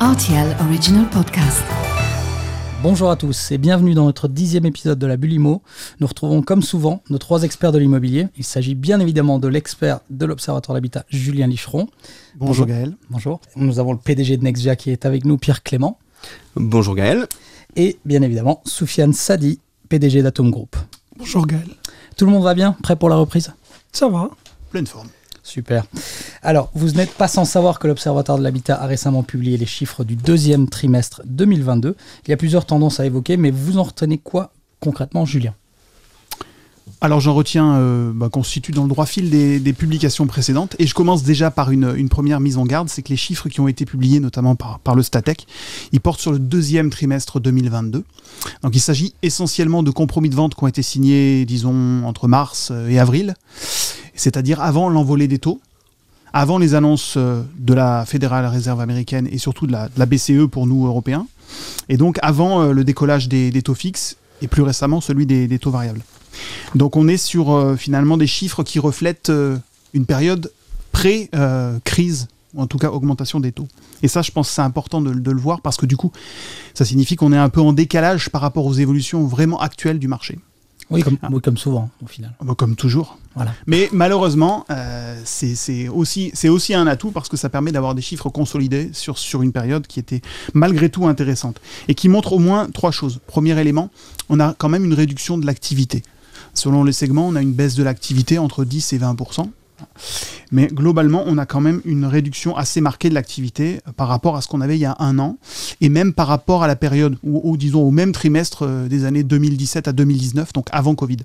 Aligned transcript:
RTL 0.00 0.56
Original 0.66 1.06
Podcast. 1.10 1.62
Bonjour 2.82 3.10
à 3.10 3.16
tous 3.16 3.52
et 3.52 3.58
bienvenue 3.58 3.92
dans 3.92 4.06
notre 4.06 4.28
dixième 4.28 4.64
épisode 4.64 4.98
de 4.98 5.06
la 5.06 5.18
Bulle 5.18 5.34
Imo. 5.34 5.62
Nous 6.00 6.06
retrouvons 6.06 6.40
comme 6.40 6.62
souvent 6.62 7.02
nos 7.10 7.18
trois 7.18 7.42
experts 7.42 7.70
de 7.70 7.78
l'immobilier. 7.78 8.28
Il 8.38 8.44
s'agit 8.44 8.74
bien 8.74 8.98
évidemment 8.98 9.38
de 9.38 9.46
l'expert 9.46 10.00
de 10.08 10.24
l'Observatoire 10.24 10.72
de 10.72 10.78
l'Habitat, 10.78 11.04
Julien 11.10 11.48
Licheron. 11.48 11.86
Bonjour 12.36 12.64
Gaël. 12.64 12.96
Bonjour. 13.10 13.42
Nous 13.56 13.78
avons 13.78 13.92
le 13.92 13.98
PDG 13.98 14.38
de 14.38 14.42
Nexvia 14.42 14.74
qui 14.74 14.90
est 14.90 15.04
avec 15.04 15.26
nous, 15.26 15.36
Pierre 15.36 15.62
Clément. 15.62 15.98
Bonjour 16.56 16.94
Gaël. 16.94 17.26
Et 17.76 17.98
bien 18.06 18.22
évidemment, 18.22 18.62
Soufiane 18.64 19.12
Sadi, 19.12 19.60
PDG 19.90 20.22
d'Atom 20.22 20.50
Group. 20.50 20.76
Bonjour 21.18 21.46
Gaël. 21.46 21.68
Tout 22.16 22.24
le 22.24 22.32
monde 22.32 22.44
va 22.44 22.54
bien? 22.54 22.74
Prêt 22.82 22.96
pour 22.96 23.10
la 23.10 23.16
reprise? 23.16 23.52
Ça 23.92 24.08
va. 24.08 24.30
Pleine 24.70 24.86
forme. 24.86 25.08
Super. 25.50 25.84
Alors, 26.42 26.70
vous 26.74 26.92
n'êtes 26.92 27.12
pas 27.12 27.26
sans 27.26 27.44
savoir 27.44 27.80
que 27.80 27.88
l'Observatoire 27.88 28.38
de 28.38 28.44
l'Habitat 28.44 28.80
a 28.80 28.86
récemment 28.86 29.24
publié 29.24 29.56
les 29.56 29.66
chiffres 29.66 30.04
du 30.04 30.14
deuxième 30.14 30.68
trimestre 30.68 31.22
2022. 31.24 31.96
Il 32.24 32.30
y 32.30 32.32
a 32.32 32.36
plusieurs 32.36 32.66
tendances 32.66 33.00
à 33.00 33.06
évoquer, 33.06 33.36
mais 33.36 33.50
vous 33.50 33.78
en 33.78 33.82
retenez 33.82 34.18
quoi 34.18 34.52
concrètement, 34.78 35.24
Julien? 35.24 35.54
Alors 37.02 37.20
j'en 37.20 37.34
retiens 37.34 37.76
euh, 37.76 38.12
bah, 38.14 38.28
qu'on 38.28 38.42
se 38.42 38.50
situe 38.50 38.72
dans 38.72 38.82
le 38.82 38.88
droit 38.88 39.06
fil 39.06 39.30
des, 39.30 39.72
publications 39.72 40.26
précédentes 40.26 40.76
et 40.78 40.86
je 40.86 40.94
commence 40.94 41.22
déjà 41.22 41.50
par 41.50 41.70
une, 41.70 42.08
première 42.10 42.40
mise 42.40 42.58
en 42.58 42.66
garde, 42.66 42.90
c'est 42.90 43.00
que 43.02 43.08
les 43.08 43.16
chiffres 43.16 43.48
qui 43.48 43.60
ont 43.60 43.68
été 43.68 43.86
publiés 43.86 44.20
notamment 44.20 44.54
par, 44.54 44.94
le 44.94 45.02
Statec, 45.02 45.46
ils 45.92 46.00
portent 46.00 46.20
sur 46.20 46.32
le 46.32 46.38
deuxième 46.38 46.90
trimestre 46.90 47.40
2022. 47.40 48.04
Donc 48.62 48.76
il 48.76 48.80
s'agit 48.80 49.14
essentiellement 49.22 49.82
de 49.82 49.90
compromis 49.90 50.28
de 50.28 50.34
vente 50.34 50.54
qui 50.54 50.62
ont 50.62 50.66
été 50.66 50.82
signés, 50.82 51.46
disons, 51.46 52.04
entre 52.04 52.28
mars 52.28 52.70
et 52.88 52.98
avril, 52.98 53.34
c'est-à-dire 54.20 54.60
avant 54.60 54.90
l'envolée 54.90 55.28
des 55.28 55.38
taux, 55.38 55.60
avant 56.34 56.58
les 56.58 56.74
annonces 56.74 57.14
euh, 57.16 57.42
de 57.58 57.72
la 57.72 58.04
Fédérale 58.04 58.44
Réserve 58.44 58.80
américaine 58.80 59.26
et 59.32 59.38
surtout 59.38 59.66
de 59.66 59.72
la, 59.72 60.06
BCE 60.06 60.46
pour 60.50 60.66
nous 60.66 60.86
Européens, 60.86 61.26
et 61.88 61.96
donc 61.96 62.18
avant 62.20 62.60
euh, 62.60 62.72
le 62.72 62.84
décollage 62.84 63.28
des, 63.28 63.62
taux 63.62 63.74
fixes 63.74 64.16
et 64.42 64.46
plus 64.46 64.62
récemment 64.62 65.00
celui 65.00 65.24
des 65.24 65.58
taux 65.58 65.70
variables. 65.70 66.02
Donc 66.74 66.96
on 66.96 67.08
est 67.08 67.16
sur 67.16 67.50
euh, 67.52 67.76
finalement 67.76 68.18
des 68.18 68.26
chiffres 68.26 68.62
qui 68.62 68.78
reflètent 68.78 69.32
une 69.94 70.04
période 70.04 70.52
pré-crise, 70.92 72.28
ou 72.52 72.60
en 72.60 72.66
tout 72.66 72.78
cas 72.78 72.90
augmentation 72.90 73.40
des 73.40 73.52
taux. 73.52 73.68
Et 74.02 74.08
ça, 74.08 74.20
je 74.20 74.32
pense 74.32 74.48
que 74.48 74.54
c'est 74.54 74.62
important 74.62 75.00
de, 75.00 75.10
le 75.12 75.40
voir 75.40 75.62
parce 75.62 75.78
que 75.78 75.86
du 75.86 75.96
coup, 75.96 76.12
ça 76.74 76.84
signifie 76.84 77.16
qu'on 77.16 77.32
est 77.32 77.38
un 77.38 77.48
peu 77.48 77.60
en 77.60 77.72
décalage 77.72 78.28
par 78.28 78.42
rapport 78.42 78.66
aux 78.66 78.74
évolutions 78.74 79.24
vraiment 79.26 79.60
actuelles 79.60 79.98
du 79.98 80.08
marché. 80.08 80.38
Oui, 80.90 81.02
comme, 81.02 81.40
comme 81.40 81.56
souvent, 81.56 81.90
au 82.02 82.06
final. 82.06 82.32
Ah 82.40 82.44
bah, 82.44 82.54
comme 82.56 82.74
toujours. 82.74 83.18
Voilà. 83.36 83.52
Mais 83.66 83.88
malheureusement, 83.92 84.64
euh, 84.70 85.20
c'est 85.24 85.88
aussi, 85.88 86.32
aussi 86.48 86.74
un 86.74 86.86
atout 86.86 87.12
parce 87.12 87.28
que 87.28 87.36
ça 87.36 87.48
permet 87.48 87.70
d'avoir 87.70 87.94
des 87.94 88.02
chiffres 88.02 88.28
consolidés 88.28 88.90
sur, 88.92 89.18
sur 89.18 89.42
une 89.42 89.52
période 89.52 89.86
qui 89.86 90.00
était 90.00 90.20
malgré 90.52 90.88
tout 90.90 91.06
intéressante 91.06 91.60
et 91.86 91.94
qui 91.94 92.08
montre 92.08 92.32
au 92.32 92.38
moins 92.38 92.68
trois 92.70 92.90
choses. 92.90 93.20
Premier 93.26 93.58
élément, 93.60 93.90
on 94.28 94.40
a 94.40 94.54
quand 94.54 94.68
même 94.68 94.84
une 94.84 94.94
réduction 94.94 95.38
de 95.38 95.46
l'activité. 95.46 96.02
Selon 96.54 96.82
les 96.82 96.92
segments, 96.92 97.28
on 97.28 97.36
a 97.36 97.42
une 97.42 97.52
baisse 97.52 97.76
de 97.76 97.84
l'activité 97.84 98.38
entre 98.38 98.64
10 98.64 98.92
et 98.92 98.98
20 98.98 99.16
mais 100.52 100.66
globalement, 100.66 101.22
on 101.26 101.38
a 101.38 101.46
quand 101.46 101.60
même 101.60 101.80
une 101.84 102.04
réduction 102.04 102.56
assez 102.56 102.80
marquée 102.80 103.08
de 103.08 103.14
l'activité 103.14 103.80
par 103.96 104.08
rapport 104.08 104.36
à 104.36 104.40
ce 104.40 104.48
qu'on 104.48 104.60
avait 104.60 104.76
il 104.76 104.80
y 104.80 104.86
a 104.86 104.96
un 104.98 105.18
an, 105.18 105.38
et 105.80 105.88
même 105.88 106.12
par 106.12 106.26
rapport 106.26 106.62
à 106.62 106.66
la 106.66 106.76
période, 106.76 107.16
ou, 107.22 107.56
disons 107.56 107.82
au 107.82 107.90
même 107.90 108.12
trimestre 108.12 108.66
euh, 108.66 108.88
des 108.88 109.04
années 109.04 109.22
2017 109.22 109.88
à 109.88 109.92
2019, 109.92 110.52
donc 110.52 110.66
avant 110.72 110.94
Covid. 110.94 111.18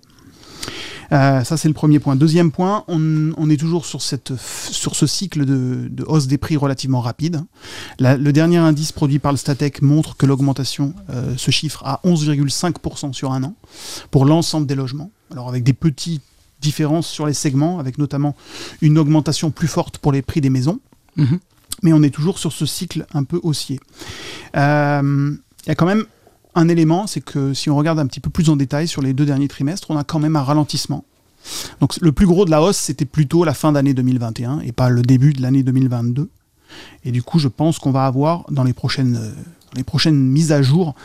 Euh, 1.11 1.43
ça, 1.43 1.57
c'est 1.57 1.67
le 1.67 1.73
premier 1.73 1.99
point. 1.99 2.15
Deuxième 2.15 2.51
point, 2.51 2.83
on, 2.87 3.49
est 3.49 3.57
toujours 3.57 3.85
sur, 3.85 4.01
cette, 4.01 4.33
sur 4.37 4.95
ce 4.95 5.05
cycle 5.05 5.45
de, 5.45 6.03
hausse 6.07 6.27
des 6.27 6.37
prix 6.37 6.57
relativement 6.57 7.01
rapide. 7.01 7.41
le 7.99 8.31
dernier 8.31 8.57
indice 8.57 8.91
produit 8.91 9.19
par 9.19 9.31
le 9.31 9.37
Statec 9.37 9.81
montre 9.81 10.17
que 10.17 10.25
l'augmentation 10.25 10.93
euh, 11.11 11.35
se 11.37 11.51
chiffre 11.51 11.83
à 11.85 12.01
11,5% 12.05 13.13
sur 13.13 13.33
un 13.33 13.43
an 13.43 13.55
pour 14.11 14.25
l'ensemble 14.25 14.67
des 14.67 14.75
logements. 14.75 15.11
Alors 15.31 15.49
avec 15.49 15.63
des 15.63 15.73
petites 15.73 16.23
différences 16.65 17.07
sur 17.07 17.25
les 17.25 17.33
segments, 17.33 17.79
avec 17.79 17.97
notamment 17.97 18.35
une 18.81 18.97
augmentation 18.97 19.51
plus 19.51 19.67
forte 19.67 19.99
pour 19.99 20.11
les 20.11 20.21
prix 20.21 20.41
des 20.41 20.49
maisons. 20.49 20.79
Mais 21.83 21.93
on 21.93 22.03
est 22.03 22.09
toujours 22.09 22.39
sur 22.39 22.51
ce 22.51 22.65
cycle 22.65 23.05
un 23.13 23.23
peu 23.23 23.39
haussier. 23.43 23.79
Euh, 24.57 25.35
il 25.65 25.69
y 25.69 25.71
a 25.71 25.75
quand 25.75 25.85
même 25.85 26.05
un 26.55 26.67
élément, 26.67 27.05
c'est 27.05 27.21
que 27.21 27.53
si 27.53 27.69
on 27.69 27.75
regarde 27.75 27.99
un 27.99 28.07
petit 28.07 28.19
peu 28.19 28.29
plus 28.29 28.49
en 28.49 28.55
détail 28.55 28.87
sur 28.87 29.01
les 29.01 29.13
deux 29.13 29.25
derniers 29.25 29.47
trimestres, 29.47 29.91
on 29.91 29.97
a 29.97 30.03
quand 30.03 30.19
même 30.19 30.35
un 30.35 30.43
ralentissement. 30.43 31.05
Donc 31.79 31.97
le 32.01 32.11
plus 32.11 32.25
gros 32.25 32.45
de 32.45 32.51
la 32.51 32.61
hausse, 32.61 32.77
c'était 32.77 33.05
plutôt 33.05 33.43
la 33.43 33.53
fin 33.53 33.71
d'année 33.71 33.93
2021 33.93 34.61
et 34.61 34.71
pas 34.71 34.89
le 34.89 35.01
début 35.01 35.33
de 35.33 35.41
l'année 35.41 35.63
2022. 35.63 36.29
Et 37.03 37.11
du 37.11 37.21
coup, 37.21 37.39
je 37.39 37.47
pense 37.47 37.77
qu'on 37.77 37.91
va 37.91 38.05
avoir 38.05 38.45
dans 38.49 38.63
les 38.63 38.73
prochaines 38.73 39.19
mises 40.09 40.51
à 40.51 40.61
jour 40.61 40.95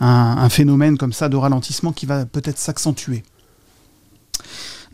un 0.00 0.48
phénomène 0.48 0.98
comme 0.98 1.12
ça 1.12 1.28
de 1.28 1.36
ralentissement 1.36 1.92
qui 1.92 2.06
va 2.06 2.26
peut-être 2.26 2.58
s'accentuer. 2.58 3.22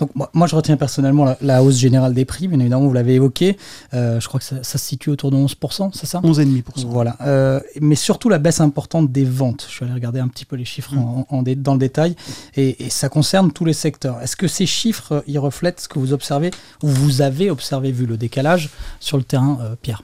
Donc 0.00 0.10
moi, 0.32 0.46
je 0.46 0.56
retiens 0.56 0.78
personnellement 0.78 1.36
la, 1.42 1.62
hausse 1.62 1.76
générale 1.76 2.14
des 2.14 2.24
prix, 2.24 2.48
bien 2.48 2.58
évidemment, 2.58 2.86
vous 2.86 2.92
l'avez 2.94 3.14
évoqué. 3.14 3.58
Euh, 3.92 4.18
je 4.18 4.26
crois 4.26 4.40
que 4.40 4.46
ça, 4.46 4.62
se 4.62 4.78
situe 4.78 5.10
autour 5.10 5.30
de 5.30 5.36
11%, 5.36 5.90
c'est 5.92 6.06
ça? 6.06 6.20
11,5%. 6.20 6.86
Voilà. 6.86 7.16
Euh, 7.20 7.60
mais 7.82 7.96
surtout 7.96 8.30
la 8.30 8.38
baisse 8.38 8.62
importante 8.62 9.12
des 9.12 9.26
ventes. 9.26 9.66
Je 9.68 9.74
suis 9.74 9.84
allé 9.84 9.92
regarder 9.92 10.18
un 10.18 10.28
petit 10.28 10.46
peu 10.46 10.56
les 10.56 10.64
chiffres 10.64 10.94
en, 10.96 11.42
dans 11.42 11.74
le 11.74 11.78
détail. 11.78 12.16
Et, 12.56 12.76
ça 12.88 13.10
concerne 13.10 13.52
tous 13.52 13.66
les 13.66 13.74
secteurs. 13.74 14.20
Est-ce 14.22 14.36
que 14.36 14.48
ces 14.48 14.66
chiffres, 14.66 15.22
ils 15.26 15.38
reflètent 15.38 15.80
ce 15.80 15.88
que 15.88 15.98
vous 15.98 16.14
observez, 16.14 16.50
ou 16.82 16.88
vous 16.88 17.20
avez 17.20 17.50
observé, 17.50 17.92
vu 17.92 18.06
le 18.06 18.16
décalage, 18.16 18.70
sur 19.00 19.18
le 19.18 19.22
terrain, 19.22 19.58
euh, 19.60 19.74
Pierre? 19.80 20.02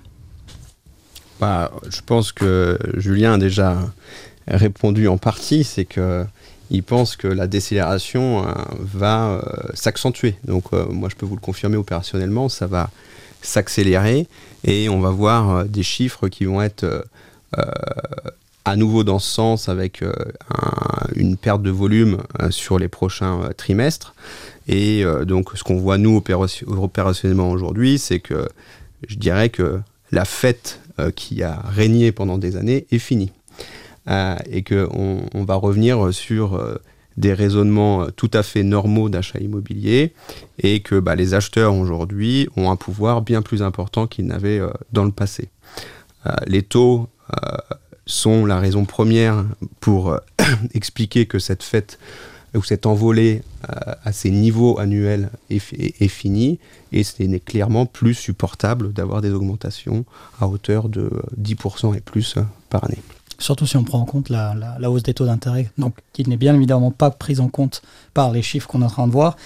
Bah, 1.40 1.72
Je 1.88 2.02
pense 2.02 2.32
que 2.32 2.78
Julien 2.96 3.34
a 3.34 3.38
déjà 3.38 3.78
répondu 4.46 5.08
en 5.08 5.16
partie. 5.16 5.64
C'est 5.64 5.86
que 5.86 6.26
il 6.70 6.82
pense 6.82 7.16
que 7.16 7.28
la 7.28 7.46
décélération 7.46 8.46
euh, 8.46 8.52
va 8.78 9.28
euh, 9.28 9.40
s'accentuer. 9.74 10.36
Donc 10.44 10.64
euh, 10.72 10.86
moi 10.86 11.08
je 11.08 11.16
peux 11.16 11.26
vous 11.26 11.36
le 11.36 11.40
confirmer 11.40 11.76
opérationnellement, 11.76 12.48
ça 12.48 12.66
va 12.66 12.90
s'accélérer 13.42 14.26
et 14.64 14.88
on 14.88 15.00
va 15.00 15.10
voir 15.10 15.64
des 15.66 15.82
chiffres 15.82 16.28
qui 16.28 16.46
vont 16.46 16.62
être 16.62 17.06
à 18.64 18.74
nouveau 18.74 19.04
dans 19.04 19.20
ce 19.20 19.30
sens 19.30 19.68
avec 19.68 20.02
une 21.14 21.36
perte 21.36 21.62
de 21.62 21.70
volume 21.70 22.18
sur 22.50 22.78
les 22.78 22.88
prochains 22.88 23.50
trimestres. 23.56 24.14
Et 24.66 25.04
donc 25.26 25.50
ce 25.54 25.62
qu'on 25.62 25.76
voit 25.76 25.96
nous 25.96 26.20
opérationnellement 26.66 27.50
aujourd'hui, 27.50 27.98
c'est 27.98 28.18
que 28.18 28.48
je 29.06 29.14
dirais 29.16 29.50
que 29.50 29.78
la 30.10 30.24
fête 30.24 30.80
qui 31.14 31.44
a 31.44 31.62
régné 31.68 32.10
pendant 32.10 32.38
des 32.38 32.56
années 32.56 32.86
est 32.90 32.98
finie. 32.98 33.30
Euh, 34.08 34.36
et 34.48 34.62
qu'on 34.62 35.22
on 35.34 35.44
va 35.44 35.56
revenir 35.56 36.14
sur 36.14 36.54
euh, 36.54 36.76
des 37.16 37.34
raisonnements 37.34 38.02
euh, 38.04 38.10
tout 38.14 38.30
à 38.34 38.44
fait 38.44 38.62
normaux 38.62 39.08
d'achat 39.08 39.40
immobilier 39.40 40.12
et 40.60 40.78
que 40.78 41.00
bah, 41.00 41.16
les 41.16 41.34
acheteurs 41.34 41.74
aujourd'hui 41.74 42.48
ont 42.56 42.70
un 42.70 42.76
pouvoir 42.76 43.22
bien 43.22 43.42
plus 43.42 43.62
important 43.62 44.06
qu'ils 44.06 44.26
n'avaient 44.26 44.60
dans 44.92 45.04
le 45.04 45.10
passé. 45.10 45.48
les 46.46 46.62
taux 46.62 47.08
sont 48.06 48.46
la 48.46 48.60
raison 48.60 48.84
première 48.84 49.44
pour 49.80 50.16
expliquer 50.74 51.26
que 51.26 51.40
cette 51.40 51.64
fête 51.64 51.98
ou 52.54 52.62
cette 52.62 52.86
envolée 52.86 53.42
à 53.68 54.12
ces 54.12 54.30
niveaux 54.30 54.78
annuels 54.78 55.30
est, 55.50 55.60
est, 55.72 56.08
finie 56.08 56.60
et 56.92 57.02
ce 57.02 57.22
n'est 57.24 57.40
clairement 57.40 57.86
plus 57.86 58.14
supportable 58.14 58.92
d'avoir 58.92 59.20
des 59.20 59.30
augmentations 59.30 60.04
à 60.40 60.46
hauteur 60.46 60.88
de 60.88 61.10
10% 61.40 61.96
et 61.96 62.00
plus 62.00 62.36
par 62.70 62.84
année. 62.84 63.02
Surtout 63.38 63.66
si 63.66 63.76
on 63.76 63.84
prend 63.84 64.00
en 64.00 64.04
compte 64.04 64.28
la, 64.28 64.54
hausse 64.84 65.02
des 65.02 65.14
taux 65.14 65.26
d'intérêt, 65.26 65.70
donc 65.78 65.94
qui 66.12 66.28
n'est 66.28 66.36
bien 66.36 66.54
évidemment 66.54 66.90
pas 66.90 67.10
prise 67.10 67.40
en 67.40 67.48
compte 67.48 67.82
par 68.14 68.32
les 68.32 68.42
chiffres 68.42 68.66
qu'on 68.66 68.82
est 68.82 68.86
en 68.86 68.90
train 68.90 69.06
de 69.06 69.12
voir. 69.12 69.36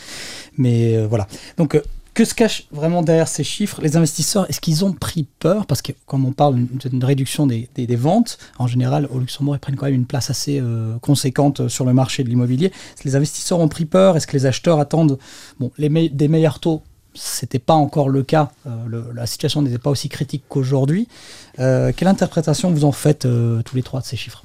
Mais 0.56 0.96
euh, 0.96 1.06
voilà. 1.06 1.26
Donc, 1.56 1.74
euh, 1.74 1.82
que 2.14 2.24
se 2.24 2.34
cache 2.34 2.66
vraiment 2.72 3.02
derrière 3.02 3.28
ces 3.28 3.44
chiffres? 3.44 3.80
Les 3.82 3.96
investisseurs, 3.96 4.48
est-ce 4.50 4.60
qu'ils 4.60 4.84
ont 4.84 4.92
pris 4.92 5.26
peur? 5.38 5.66
Parce 5.66 5.80
que, 5.80 5.92
comme 6.06 6.24
on 6.24 6.32
parle 6.32 6.56
d'une 6.56 7.04
réduction 7.04 7.46
des, 7.46 7.68
ventes, 7.96 8.38
en 8.58 8.66
général, 8.66 9.08
au 9.10 9.20
Luxembourg, 9.20 9.54
ils 9.54 9.60
prennent 9.60 9.76
quand 9.76 9.86
même 9.86 9.94
une 9.94 10.06
place 10.06 10.28
assez 10.28 10.60
euh, 10.60 10.98
conséquente 10.98 11.68
sur 11.68 11.84
le 11.84 11.92
marché 11.92 12.24
de 12.24 12.28
l'immobilier. 12.28 12.66
Est-ce 12.66 13.02
que 13.02 13.08
les 13.08 13.16
investisseurs 13.16 13.60
ont 13.60 13.68
pris 13.68 13.84
peur? 13.84 14.16
Est-ce 14.16 14.26
que 14.26 14.36
les 14.36 14.46
acheteurs 14.46 14.80
attendent 14.80 15.18
bon, 15.60 15.70
des 15.78 16.28
meilleurs 16.28 16.58
taux 16.58 16.82
c'était 17.14 17.58
pas 17.58 17.74
encore 17.74 18.08
le 18.08 18.22
cas, 18.22 18.50
euh, 18.66 19.02
la 19.14 19.26
situation 19.26 19.62
n'était 19.62 19.78
pas 19.78 19.90
aussi 19.90 20.08
critique 20.08 20.44
qu'aujourd'hui. 20.48 21.08
Euh, 21.58 21.92
quelle 21.96 22.08
interprétation 22.08 22.70
vous 22.70 22.84
en 22.84 22.92
faites 22.92 23.26
euh, 23.26 23.62
tous 23.62 23.76
les 23.76 23.82
trois 23.82 24.00
de 24.00 24.06
ces 24.06 24.16
chiffres? 24.16 24.44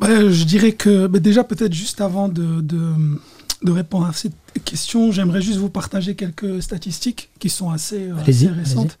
Je 0.00 0.44
dirais 0.44 0.72
que 0.72 1.06
bah, 1.06 1.20
déjà 1.20 1.44
peut-être 1.44 1.72
juste 1.72 2.00
avant 2.00 2.28
de, 2.28 2.60
de, 2.60 3.70
répondre 3.70 4.06
à 4.06 4.12
cette 4.12 4.34
question, 4.64 5.12
j'aimerais 5.12 5.40
juste 5.40 5.58
vous 5.58 5.70
partager 5.70 6.14
quelques 6.14 6.62
statistiques 6.62 7.30
qui 7.38 7.48
sont 7.48 7.70
assez, 7.70 8.10
récentes, 8.12 8.98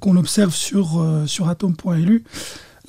qu'on 0.00 0.16
observe 0.16 0.54
sur, 0.54 1.04
sur 1.26 1.48
atom.lu. 1.48 2.24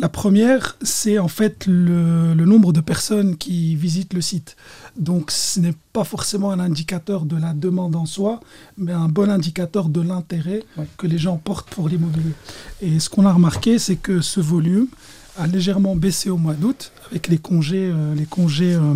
La 0.02 0.10
première, 0.10 0.78
c'est 0.82 1.20
en 1.20 1.28
fait 1.28 1.68
le, 1.68 2.34
le 2.34 2.46
nombre 2.46 2.74
de 2.74 2.82
personnes 2.82 3.38
qui 3.38 3.76
visitent 3.76 4.14
le 4.16 4.22
site. 4.22 4.56
Donc 4.98 5.30
ce 5.30 5.60
n'est 5.60 5.76
pas 5.94 6.04
forcément 6.04 6.50
un 6.52 6.60
indicateur 6.60 7.24
de 7.26 7.38
la 7.38 7.54
demande 7.54 7.96
en 7.96 8.08
soi, 8.08 8.40
mais 8.80 8.94
un 8.94 9.08
bon 9.08 9.30
indicateur 9.30 9.90
de 9.90 10.02
l'intérêt 10.02 10.64
Ouais. 10.78 10.88
que 10.98 11.06
les 11.06 11.20
gens 11.20 11.38
portent 11.38 11.70
pour 11.70 11.88
l'immobilier. 11.88 12.34
Et 12.82 13.00
ce 13.00 13.10
qu'on 13.12 13.28
a 13.28 13.32
remarqué, 13.34 13.78
c'est 13.78 13.96
que 13.96 14.22
ce 14.22 14.40
volume 14.40 14.88
a 15.38 15.46
légèrement 15.46 15.96
baissé 15.96 16.32
au 16.32 16.38
mois 16.38 16.56
d'août 16.56 16.92
avec 17.12 17.28
les 17.28 17.38
congés, 17.38 17.90
euh, 17.94 18.16
les 18.16 18.26
congés 18.26 18.74
euh, 18.74 18.96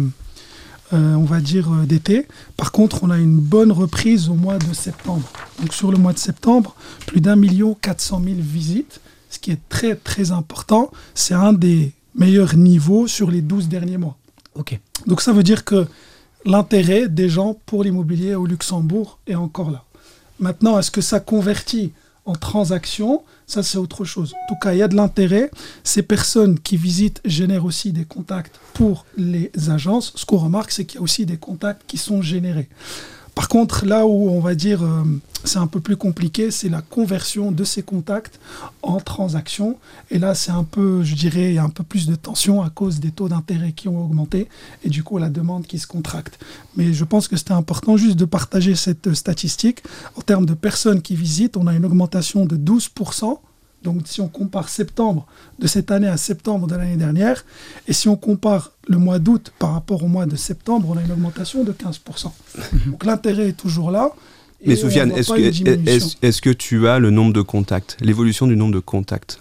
euh, 0.93 1.13
on 1.15 1.23
va 1.25 1.39
dire, 1.39 1.71
euh, 1.71 1.85
d'été. 1.85 2.27
Par 2.57 2.71
contre, 2.71 3.03
on 3.03 3.11
a 3.11 3.17
une 3.19 3.39
bonne 3.39 3.71
reprise 3.71 4.27
au 4.29 4.33
mois 4.35 4.57
de 4.57 4.73
septembre. 4.73 5.27
Donc 5.61 5.71
sur 5.73 5.91
le 5.91 5.99
mois 5.99 6.13
de 6.13 6.19
septembre, 6.19 6.75
plus 7.05 7.21
d'un 7.21 7.35
million 7.35 7.75
quatre 7.79 8.01
cent 8.01 8.19
mille 8.19 8.41
visites, 8.41 9.01
ce 9.35 9.39
qui 9.39 9.51
est 9.51 9.69
très 9.69 9.95
très 9.95 10.31
important. 10.31 10.91
C'est 11.13 11.33
un 11.33 11.53
des 11.53 11.91
meilleurs 12.15 12.55
niveaux 12.55 13.07
sur 13.07 13.29
les 13.29 13.41
12 13.41 13.67
derniers 13.67 13.97
mois. 13.97 14.17
Ok. 14.55 14.79
Donc 15.07 15.21
ça 15.21 15.33
veut 15.33 15.43
dire 15.43 15.65
que 15.65 15.85
l'intérêt 16.45 17.09
des 17.09 17.27
gens 17.27 17.57
pour 17.65 17.83
l'immobilier 17.83 18.35
au 18.35 18.45
Luxembourg 18.45 19.19
est 19.27 19.35
encore 19.35 19.71
là. 19.71 19.83
Maintenant, 20.39 20.79
est-ce 20.79 20.91
que 20.91 21.01
ça 21.01 21.19
convertit 21.19 21.91
en 22.25 22.33
transactions 22.33 23.23
Ça, 23.45 23.61
c'est 23.61 23.77
autre 23.77 24.05
chose. 24.05 24.33
En 24.33 24.47
tout 24.47 24.59
cas, 24.59 24.73
il 24.73 24.79
y 24.79 24.81
a 24.81 24.87
de 24.87 24.95
l'intérêt. 24.95 25.51
Ces 25.83 26.01
personnes 26.01 26.57
qui 26.59 26.77
visitent 26.77 27.21
génèrent 27.25 27.65
aussi 27.65 27.91
des 27.91 28.05
contacts 28.05 28.59
pour 28.73 29.05
les 29.17 29.51
agences. 29.69 30.13
Ce 30.15 30.25
qu'on 30.25 30.37
remarque, 30.37 30.71
c'est 30.71 30.85
qu'il 30.85 30.99
y 30.99 30.99
a 30.99 31.03
aussi 31.03 31.25
des 31.25 31.37
contacts 31.37 31.83
qui 31.87 31.97
sont 31.97 32.21
générés. 32.21 32.69
Par 33.35 33.49
contre, 33.49 33.85
là 33.85 34.07
où 34.07 34.29
on 34.29 34.39
va 34.39 34.55
dire 34.55 34.81
euh, 34.81 35.03
c'est 35.43 35.59
un 35.59 35.67
peu 35.67 35.79
plus 35.79 35.97
compliqué, 35.97 36.51
c'est 36.51 36.69
la 36.69 36.81
conversion 36.81 37.51
de 37.51 37.63
ces 37.63 37.83
contacts 37.83 38.39
en 38.81 38.99
transactions. 38.99 39.77
Et 40.09 40.19
là, 40.19 40.35
c'est 40.35 40.51
un 40.51 40.63
peu, 40.63 41.03
je 41.03 41.15
dirais, 41.15 41.57
a 41.57 41.63
un 41.63 41.69
peu 41.69 41.83
plus 41.83 42.07
de 42.07 42.15
tension 42.15 42.63
à 42.63 42.69
cause 42.69 42.99
des 42.99 43.11
taux 43.11 43.29
d'intérêt 43.29 43.73
qui 43.73 43.87
ont 43.87 44.03
augmenté 44.03 44.47
et 44.83 44.89
du 44.89 45.03
coup 45.03 45.17
la 45.17 45.29
demande 45.29 45.67
qui 45.67 45.79
se 45.79 45.87
contracte. 45.87 46.39
Mais 46.75 46.93
je 46.93 47.03
pense 47.03 47.27
que 47.27 47.37
c'était 47.37 47.51
important 47.51 47.97
juste 47.97 48.17
de 48.17 48.25
partager 48.25 48.75
cette 48.75 49.13
statistique. 49.13 49.83
En 50.15 50.21
termes 50.21 50.45
de 50.45 50.53
personnes 50.53 51.01
qui 51.01 51.15
visitent, 51.15 51.57
on 51.57 51.67
a 51.67 51.73
une 51.73 51.85
augmentation 51.85 52.45
de 52.45 52.55
12%. 52.55 53.37
Donc 53.85 54.01
si 54.05 54.19
on 54.19 54.27
compare 54.27 54.67
septembre 54.67 55.25
de 55.59 55.67
cette 55.67 55.91
année 55.91 56.07
à 56.07 56.17
septembre 56.17 56.67
de 56.67 56.75
l'année 56.75 56.97
dernière, 56.97 57.45
et 57.87 57.93
si 57.93 58.09
on 58.09 58.17
compare 58.17 58.71
le 58.87 58.97
mois 58.97 59.19
d'août 59.19 59.53
par 59.59 59.73
rapport 59.73 60.03
au 60.03 60.07
mois 60.07 60.25
de 60.25 60.35
septembre, 60.35 60.89
on 60.91 60.97
a 60.97 61.01
une 61.01 61.11
augmentation 61.11 61.63
de 61.63 61.71
15%. 61.71 62.31
Donc 62.87 63.05
l'intérêt 63.05 63.49
est 63.49 63.57
toujours 63.57 63.91
là. 63.91 64.11
Mais 64.65 64.73
est-ce 64.73 65.31
que, 65.31 65.89
est-ce, 65.89 66.15
est-ce 66.23 66.41
que 66.41 66.49
tu 66.49 66.87
as 66.87 66.97
le 66.97 67.11
nombre 67.11 67.33
de 67.33 67.41
contacts, 67.41 67.97
l'évolution 68.01 68.47
du 68.47 68.55
nombre 68.55 68.73
de 68.73 68.79
contacts? 68.79 69.39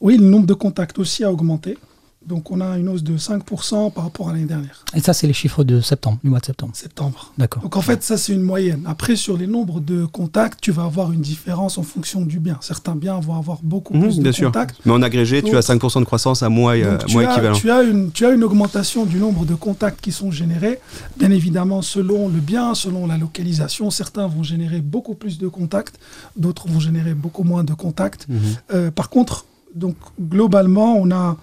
Oui, 0.00 0.16
le 0.16 0.24
nombre 0.24 0.46
de 0.46 0.54
contacts 0.54 0.98
aussi 0.98 1.24
a 1.24 1.32
augmenté. 1.32 1.76
Donc 2.26 2.50
on 2.50 2.60
a 2.60 2.76
une 2.76 2.88
hausse 2.88 3.04
de 3.04 3.16
5% 3.16 3.92
par 3.92 4.02
rapport 4.04 4.28
à 4.28 4.32
l'année 4.32 4.46
dernière, 4.46 4.84
Et 4.94 5.00
ça, 5.00 5.12
c'est 5.12 5.28
les 5.28 5.32
chiffres 5.32 5.62
de 5.62 5.80
septembre, 5.80 6.18
du 6.24 6.28
mois 6.30 6.40
de 6.40 6.46
septembre. 6.46 6.72
septembre. 6.74 7.32
D'accord. 7.38 7.62
Donc 7.62 7.76
en 7.76 7.80
fait, 7.80 8.02
ça 8.02 8.16
c'est 8.16 8.32
une 8.32 8.42
moyenne. 8.42 8.82
Après, 8.86 9.14
sur 9.14 9.36
les 9.36 9.46
nombres 9.46 9.78
de 9.80 10.04
contacts, 10.06 10.60
tu 10.60 10.72
vas 10.72 10.84
avoir 10.84 11.12
une 11.12 11.20
différence 11.20 11.78
en 11.78 11.84
fonction 11.84 12.22
du 12.22 12.40
bien. 12.40 12.58
Certains 12.60 12.96
biens 12.96 13.20
vont 13.20 13.36
avoir 13.36 13.58
beaucoup 13.62 13.94
Mhm, 13.94 14.00
plus 14.02 14.16
de 14.18 14.22
bien 14.24 14.32
sûr. 14.32 14.48
contacts. 14.48 14.76
Mais 14.84 14.92
en 14.92 15.02
agrégé, 15.02 15.40
tu 15.42 15.56
as 15.56 15.60
5% 15.60 16.00
de 16.00 16.04
croissance 16.04 16.42
à 16.42 16.48
mois, 16.48 16.72
euh, 16.74 16.98
Donc, 16.98 17.06
tu, 17.06 17.14
mois 17.14 17.28
as, 17.28 17.32
équivalent. 17.32 17.56
tu, 17.56 17.70
as 17.70 17.82
une, 17.84 18.10
tu 18.10 18.26
as 18.26 18.30
une 18.30 18.42
augmentation 18.42 19.06
du 19.06 19.18
nombre 19.18 19.44
de 19.46 19.54
contacts 19.54 20.00
qui 20.00 20.10
sont 20.10 20.32
générés. 20.32 20.80
Bien 21.18 21.30
évidemment, 21.30 21.80
selon 21.80 22.28
le 22.28 22.40
bien, 22.40 22.74
selon 22.74 23.06
la 23.06 23.18
localisation, 23.18 23.90
certains 23.90 24.26
vont 24.26 24.42
générer 24.42 24.80
beaucoup 24.80 25.14
plus 25.14 25.38
de 25.38 25.46
contacts, 25.46 25.94
d'autres 26.36 26.66
vont 26.68 26.80
générer 26.80 27.14
beaucoup 27.14 27.44
moins 27.44 27.62
de 27.62 27.72
contacts. 27.74 28.26
Mhm. 28.28 28.38
Euh, 28.74 28.90
par 28.90 29.10
contre, 29.10 29.46
donc, 29.76 29.94
globalement, 30.20 30.96
on 30.96 31.10
a 31.10 31.36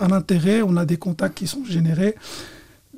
un 0.00 0.12
intérêt, 0.12 0.62
on 0.62 0.76
a 0.76 0.84
des 0.84 0.96
contacts 0.96 1.38
qui 1.38 1.46
sont 1.46 1.64
générés. 1.64 2.14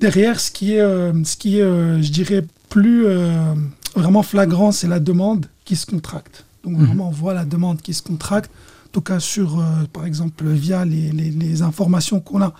Derrière, 0.00 0.40
ce 0.40 0.50
qui 0.50 0.74
est, 0.74 0.80
euh, 0.80 1.12
ce 1.24 1.36
qui 1.36 1.58
est 1.58 1.62
euh, 1.62 2.00
je 2.02 2.10
dirais, 2.10 2.44
plus 2.68 3.06
euh, 3.06 3.54
vraiment 3.94 4.22
flagrant, 4.22 4.72
c'est 4.72 4.88
la 4.88 5.00
demande 5.00 5.46
qui 5.64 5.76
se 5.76 5.86
contracte. 5.86 6.44
Donc, 6.64 6.74
Mhm. 6.78 6.86
vraiment, 6.86 7.08
on 7.08 7.12
voit 7.12 7.34
la 7.34 7.44
demande 7.44 7.80
qui 7.80 7.92
se 7.94 8.02
contracte. 8.02 8.50
En 8.86 8.90
tout 8.92 9.00
cas, 9.00 9.20
sur, 9.20 9.62
par 9.92 10.04
exemple, 10.06 10.46
via 10.48 10.84
les, 10.84 11.10
les- 11.12 11.30
les 11.30 11.62
informations 11.62 12.20
qu'on 12.20 12.42
a 12.42 12.52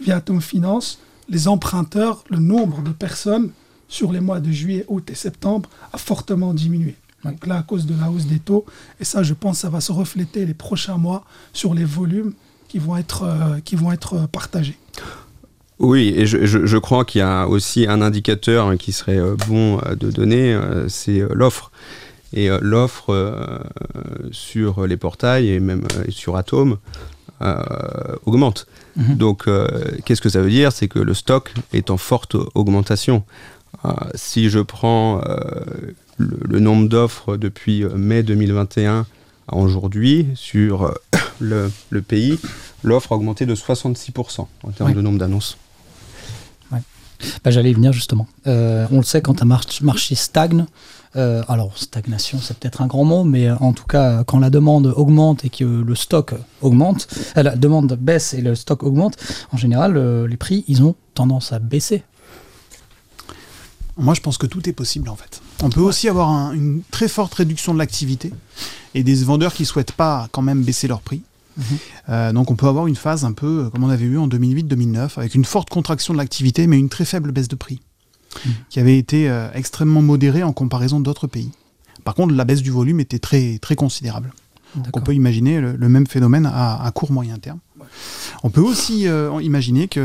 via 0.00 0.16
Atom 0.16 0.40
Finance, 0.40 0.98
les 1.28 1.46
emprunteurs, 1.48 2.24
le 2.30 2.38
nombre 2.38 2.82
de 2.82 2.90
personnes 2.90 3.50
sur 3.88 4.12
les 4.12 4.20
mois 4.20 4.40
de 4.40 4.50
juillet, 4.52 4.84
août 4.88 5.08
et 5.10 5.14
septembre 5.16 5.68
a 5.92 5.98
fortement 5.98 6.54
diminué. 6.54 6.94
Donc 7.24 7.46
là, 7.46 7.58
à 7.58 7.62
cause 7.62 7.86
de 7.86 7.94
la 8.00 8.10
hausse 8.10 8.26
des 8.26 8.38
taux, 8.38 8.64
et 9.00 9.04
ça, 9.04 9.22
je 9.22 9.34
pense, 9.34 9.58
ça 9.58 9.68
va 9.68 9.80
se 9.80 9.92
refléter 9.92 10.46
les 10.46 10.54
prochains 10.54 10.96
mois 10.96 11.24
sur 11.52 11.74
les 11.74 11.84
volumes 11.84 12.32
qui 12.70 12.78
vont 12.78 12.96
être, 12.96 13.24
euh, 13.24 13.58
qui 13.64 13.74
vont 13.76 13.90
être 13.92 14.14
euh, 14.14 14.26
partagés. 14.30 14.78
Oui, 15.80 16.14
et 16.16 16.26
je, 16.26 16.46
je- 16.46 16.66
je 16.66 16.78
crois 16.78 17.04
qu'il 17.04 17.18
y 17.18 17.22
a 17.22 17.48
aussi 17.48 17.86
un 17.88 18.00
indicateur 18.00 18.66
hein, 18.68 18.76
qui 18.76 18.92
serait 18.92 19.18
euh, 19.18 19.34
bon 19.48 19.78
de 19.98 20.10
donner, 20.10 20.58
c'est 20.88 21.22
l'offre. 21.34 21.70
Et 22.32 22.48
l'offre 22.60 23.10
sur 24.30 24.86
les 24.86 24.96
portails 24.96 25.48
et 25.48 25.58
même 25.58 25.82
sur 26.10 26.36
Atom 26.36 26.76
augmente. 28.24 28.66
Mhm. 28.96 29.16
Donc, 29.16 29.48
qu'est-ce 30.04 30.20
que 30.20 30.28
ça 30.28 30.40
veut 30.40 30.50
dire? 30.50 30.70
C'est 30.70 30.86
que 30.86 31.00
le 31.00 31.14
stock 31.14 31.52
est 31.72 31.90
en 31.90 31.96
forte 31.96 32.36
augmentation. 32.54 33.24
Si 34.14 34.48
je 34.48 34.60
prends 34.60 35.20
le, 36.18 36.38
le 36.48 36.60
nombre 36.60 36.88
d'offres 36.88 37.36
depuis 37.36 37.84
mai 37.96 38.22
2021 38.22 39.06
à 39.48 39.56
aujourd'hui 39.56 40.28
sur 40.34 40.94
le, 41.40 41.70
le 41.90 42.02
pays, 42.02 42.38
l'offre 42.84 43.12
a 43.12 43.16
augmenté 43.16 43.46
de 43.46 43.54
66% 43.54 44.46
en 44.62 44.70
termes 44.70 44.92
de 44.94 45.00
nombre 45.00 45.18
d'annonces. 45.18 45.56
Bah, 47.44 47.50
J'allais 47.50 47.70
y 47.70 47.74
venir 47.74 47.92
justement. 47.92 48.26
Euh, 48.46 48.86
on 48.90 48.96
le 48.96 49.02
sait, 49.02 49.20
quand 49.20 49.42
un 49.42 49.44
mar- 49.44 49.64
marché 49.82 50.14
stagne, 50.14 50.64
euh, 51.16 51.42
alors 51.48 51.76
stagnation 51.76 52.38
c'est 52.40 52.56
peut-être 52.58 52.80
un 52.80 52.86
grand 52.86 53.04
mot, 53.04 53.24
mais 53.24 53.46
euh, 53.48 53.56
en 53.56 53.74
tout 53.74 53.84
cas, 53.84 54.24
quand 54.24 54.38
la 54.38 54.48
demande 54.48 54.86
augmente 54.86 55.44
et 55.44 55.50
que 55.50 55.64
le 55.64 55.94
stock 55.94 56.32
augmente, 56.62 57.08
euh, 57.36 57.42
la 57.42 57.56
demande 57.56 57.92
baisse 58.00 58.32
et 58.32 58.40
le 58.40 58.54
stock 58.54 58.82
augmente, 58.84 59.18
en 59.52 59.58
général, 59.58 59.98
euh, 59.98 60.26
les 60.26 60.38
prix, 60.38 60.64
ils 60.66 60.82
ont 60.82 60.94
tendance 61.12 61.52
à 61.52 61.58
baisser. 61.58 62.04
Moi, 63.98 64.14
je 64.14 64.20
pense 64.22 64.38
que 64.38 64.46
tout 64.46 64.66
est 64.68 64.72
possible 64.72 65.10
en 65.10 65.16
fait. 65.16 65.42
On 65.62 65.68
peut 65.68 65.80
aussi 65.82 66.08
avoir 66.08 66.30
un- 66.30 66.52
une 66.52 66.80
très 66.90 67.08
forte 67.08 67.34
réduction 67.34 67.74
de 67.74 67.78
l'activité 67.78 68.32
et 68.94 69.02
des 69.02 69.16
vendeurs 69.24 69.52
qui 69.52 69.66
souhaitent 69.66 69.92
pas 69.92 70.28
quand 70.32 70.40
même 70.42 70.62
baisser 70.62 70.88
leur 70.88 71.02
prix. 71.02 71.20
Euh, 72.08 72.32
donc 72.32 72.50
on 72.50 72.56
peut 72.56 72.66
avoir 72.68 72.86
une 72.86 72.96
phase 72.96 73.24
un 73.24 73.32
peu 73.32 73.68
comme 73.70 73.84
on 73.84 73.90
avait 73.90 74.04
eu 74.06 74.18
en 74.18 74.28
2008-2009 74.28 75.18
avec 75.18 75.34
une 75.34 75.44
forte 75.44 75.68
contraction 75.68 76.14
de 76.14 76.18
l'activité 76.18 76.66
mais 76.66 76.78
une 76.78 76.88
très 76.88 77.04
faible 77.04 77.32
baisse 77.32 77.48
de 77.48 77.56
prix 77.56 77.80
Mhm. 78.46 78.52
qui 78.68 78.78
avait 78.78 78.96
été 78.96 79.28
euh, 79.28 79.48
extrêmement 79.54 80.02
modérée 80.02 80.44
en 80.44 80.52
comparaison 80.52 81.00
d'autres 81.00 81.26
pays. 81.26 81.50
Par 82.04 82.14
contre, 82.14 82.32
la 82.32 82.44
baisse 82.44 82.62
du 82.62 82.70
volume 82.70 83.00
était 83.00 83.18
très, 83.18 83.58
très 83.58 83.74
considérable. 83.74 84.32
Donc, 84.76 84.96
on 84.96 85.00
peut 85.00 85.14
imaginer 85.14 85.60
le, 85.60 85.72
le 85.74 85.88
même 85.88 86.06
phénomène 86.06 86.46
à, 86.46 86.80
à 86.80 86.90
court 86.92 87.10
moyen 87.10 87.38
terme. 87.38 87.58
On 88.42 88.50
peut 88.50 88.60
aussi 88.60 89.06
euh, 89.06 89.30
imaginer 89.42 89.88
qu'il 89.88 90.02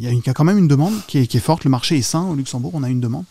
y, 0.00 0.06
a 0.06 0.12
y 0.12 0.20
quand 0.22 0.44
même 0.44 0.58
une 0.58 0.68
demande 0.68 0.94
qui 1.06 1.18
est, 1.18 1.26
qui 1.26 1.36
est 1.36 1.40
forte. 1.40 1.64
Le 1.64 1.70
marché 1.70 1.96
est 1.96 2.02
sain 2.02 2.24
au 2.24 2.34
Luxembourg, 2.34 2.72
on 2.74 2.82
a 2.82 2.88
une 2.90 3.00
demande. 3.00 3.24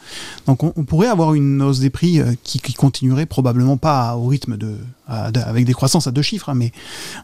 Donc 0.47 0.63
on, 0.63 0.71
on 0.75 0.83
pourrait 0.83 1.07
avoir 1.07 1.33
une 1.33 1.61
hausse 1.61 1.79
des 1.79 1.89
prix 1.89 2.19
euh, 2.19 2.33
qui, 2.43 2.59
qui 2.59 2.73
continuerait 2.73 3.25
probablement 3.25 3.77
pas 3.77 4.15
au 4.15 4.27
rythme 4.27 4.57
de, 4.57 4.77
à- 5.07 5.31
de- 5.31 5.39
avec 5.41 5.65
des 5.65 5.73
croissances 5.73 6.07
à 6.07 6.11
deux 6.11 6.21
chiffres, 6.21 6.49
hein, 6.49 6.55
mais 6.55 6.71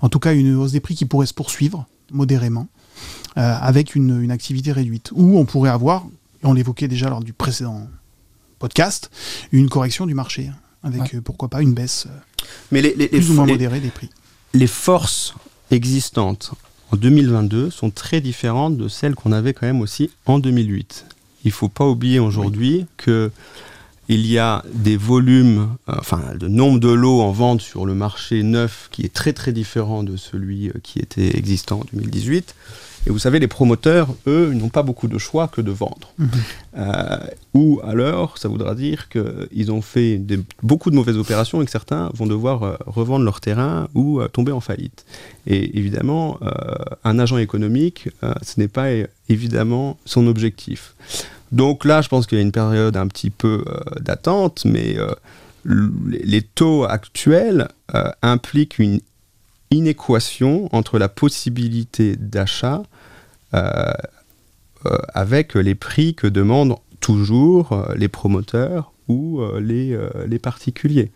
en 0.01 0.09
tout 0.09 0.19
cas 0.19 0.33
une 0.33 0.55
hausse 0.55 0.71
des 0.73 0.79
prix 0.81 0.95
qui 0.95 1.05
pourrait 1.05 1.25
se 1.27 1.33
poursuivre 1.33 1.85
modérément 2.11 2.67
euh, 3.37 3.55
avec 3.61 3.95
une, 3.95 4.21
une 4.21 4.31
activité 4.31 4.71
réduite. 4.73 5.11
Ou 5.13 5.37
on 5.37 5.45
pourrait 5.45 5.69
avoir, 5.69 6.05
et 6.43 6.45
on 6.47 6.53
l'évoquait 6.53 6.87
déjà 6.89 7.09
lors 7.09 7.23
du 7.23 7.31
précédent 7.33 7.87
podcast, 8.59 9.09
une 9.51 9.69
correction 9.69 10.05
du 10.05 10.13
marché 10.13 10.51
avec 10.83 11.01
Ouais. 11.01 11.15
euh, 11.15 11.21
pourquoi 11.21 11.47
pas 11.49 11.61
une 11.61 11.73
baisse 11.73 12.07
euh, 12.09 12.43
Mais 12.71 12.81
les, 12.81 12.89
les- 12.95 13.07
les- 13.07 13.07
plus 13.07 13.31
ou 13.31 13.35
moins 13.35 13.45
les- 13.45 13.53
modérée 13.53 13.79
des 13.79 13.89
prix. 13.89 14.09
les 14.53 14.67
forces 14.67 15.33
existantes 15.69 16.51
en 16.91 16.97
2022 16.97 17.69
sont 17.69 17.89
très 17.89 18.21
différentes 18.21 18.77
de 18.77 18.87
celles 18.87 19.15
qu'on 19.15 19.31
avait 19.31 19.53
quand 19.53 19.65
même 19.65 19.81
aussi 19.81 20.11
en 20.25 20.39
2008. 20.39 21.05
Il 21.43 21.51
faut 21.51 21.69
pas 21.69 21.87
oublier 21.87 22.19
aujourd'hui 22.19 22.85
que 22.97 23.31
il 24.07 24.27
y 24.27 24.37
a 24.37 24.63
des 24.73 24.97
volumes, 24.97 25.69
euh, 25.87 25.93
enfin 25.97 26.21
le 26.39 26.49
nombre 26.49 26.79
de 26.79 26.89
lots 26.89 27.21
en 27.21 27.31
vente 27.31 27.61
sur 27.61 27.85
le 27.85 27.93
marché 27.93 28.43
neuf 28.43 28.89
qui 28.91 29.03
est 29.03 29.13
très 29.13 29.31
très 29.31 29.53
différent 29.53 30.03
de 30.03 30.17
celui 30.17 30.67
euh, 30.67 30.73
qui 30.83 30.99
était 30.99 31.37
existant 31.37 31.79
en 31.79 31.85
2018. 31.93 32.55
Et 33.07 33.09
vous 33.09 33.17
savez, 33.19 33.39
les 33.39 33.47
promoteurs, 33.47 34.09
eux, 34.27 34.51
n'ont 34.53 34.69
pas 34.69 34.83
beaucoup 34.83 35.07
de 35.07 35.17
choix 35.17 35.47
que 35.47 35.61
de 35.61 35.71
vendre. 35.71 36.13
Mhm. 36.19 36.29
Euh, 36.77 37.17
ou 37.55 37.79
alors, 37.83 38.37
ça 38.37 38.47
voudra 38.47 38.75
dire 38.75 39.09
qu'ils 39.09 39.71
ont 39.71 39.81
fait 39.81 40.17
des- 40.17 40.39
beaucoup 40.61 40.91
de 40.91 40.95
mauvaises 40.95 41.17
opérations 41.17 41.61
et 41.61 41.65
que 41.65 41.71
certains 41.71 42.11
vont 42.13 42.27
devoir 42.27 42.63
euh, 42.63 42.75
revendre 42.85 43.25
leur 43.25 43.41
terrain 43.41 43.87
ou 43.95 44.21
euh, 44.21 44.27
tomber 44.27 44.51
en 44.51 44.59
faillite. 44.59 45.05
Et 45.47 45.77
évidemment, 45.79 46.39
un 47.03 47.17
agent 47.17 47.37
économique, 47.37 48.09
ce 48.43 48.59
n'est 48.59 48.67
pas 48.67 48.89
évidemment 49.27 49.97
son 50.05 50.27
objectif. 50.27 50.93
Donc 51.51 51.83
là, 51.83 52.01
je 52.03 52.09
pense 52.09 52.27
qu'il 52.27 52.37
y 52.37 52.41
a 52.41 52.43
une 52.43 52.51
période 52.51 52.95
un 52.95 53.07
petit 53.07 53.31
peu 53.31 53.65
d'attente, 53.99 54.63
mais 54.65 54.95
les 55.65 56.19
les 56.23 56.41
taux 56.41 56.83
actuels 56.85 57.67
euh, 57.95 58.09
impliquent 58.21 58.77
une 58.79 58.99
inéquation 59.71 60.69
entre 60.75 60.99
la 60.99 61.09
possibilité 61.09 62.15
d'achat 62.15 62.83
euh, 63.53 63.91
euh, 64.85 64.97
avec 65.13 65.55
les 65.55 65.75
prix 65.75 66.13
que 66.13 66.27
demandent 66.27 66.75
toujours 66.99 67.71
euh, 67.71 67.95
les 67.95 68.07
promoteurs 68.07 68.91
ou 69.07 69.41
les, 69.59 69.97
particuliers. 70.41 71.11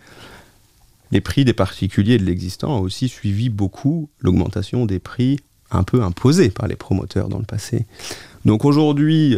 Les 1.12 1.21
prix 1.21 1.45
des 1.45 1.53
particuliers 1.53 2.17
de 2.17 2.25
l'existant 2.25 2.79
ont 2.79 2.81
aussi 2.81 3.07
suivi 3.07 3.47
beaucoup 3.47 4.09
l'augmentation 4.19 4.85
des 4.85 5.00
prix 5.00 5.39
un 5.71 5.83
peu 5.83 6.03
imposés 6.03 6.50
par 6.50 6.67
les 6.67 6.75
promoteurs 6.75 7.29
dans 7.29 7.38
le 7.38 7.45
passé. 7.45 7.85
Donc 8.43 8.65
aujourd'hui, 8.65 9.38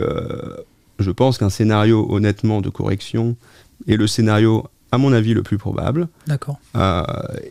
je 0.97 1.12
pense 1.12 1.38
qu'un 1.38 1.51
scénario 1.51 2.07
honnêtement 2.09 2.62
de 2.62 2.69
correction 2.69 3.36
est 3.88 3.95
le 3.95 4.07
scénario 4.07 4.65
à 4.91 4.98
mon 4.98 5.13
avis, 5.13 5.34
le 5.34 5.44
plus 5.44 5.58
probable. 5.58 6.08
D'accord. 6.27 6.60
Euh, 6.75 7.03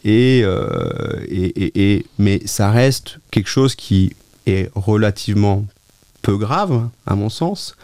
euh, 0.06 1.24
et, 1.28 1.94
et, 1.94 2.06
mais 2.18 2.40
ça 2.46 2.70
reste 2.70 3.18
quelque 3.30 3.48
chose 3.48 3.74
qui 3.74 4.14
est 4.46 4.70
relativement 4.74 5.64
peu 6.22 6.36
grave, 6.36 6.88
à 7.06 7.14
mon 7.14 7.28
sens, 7.28 7.76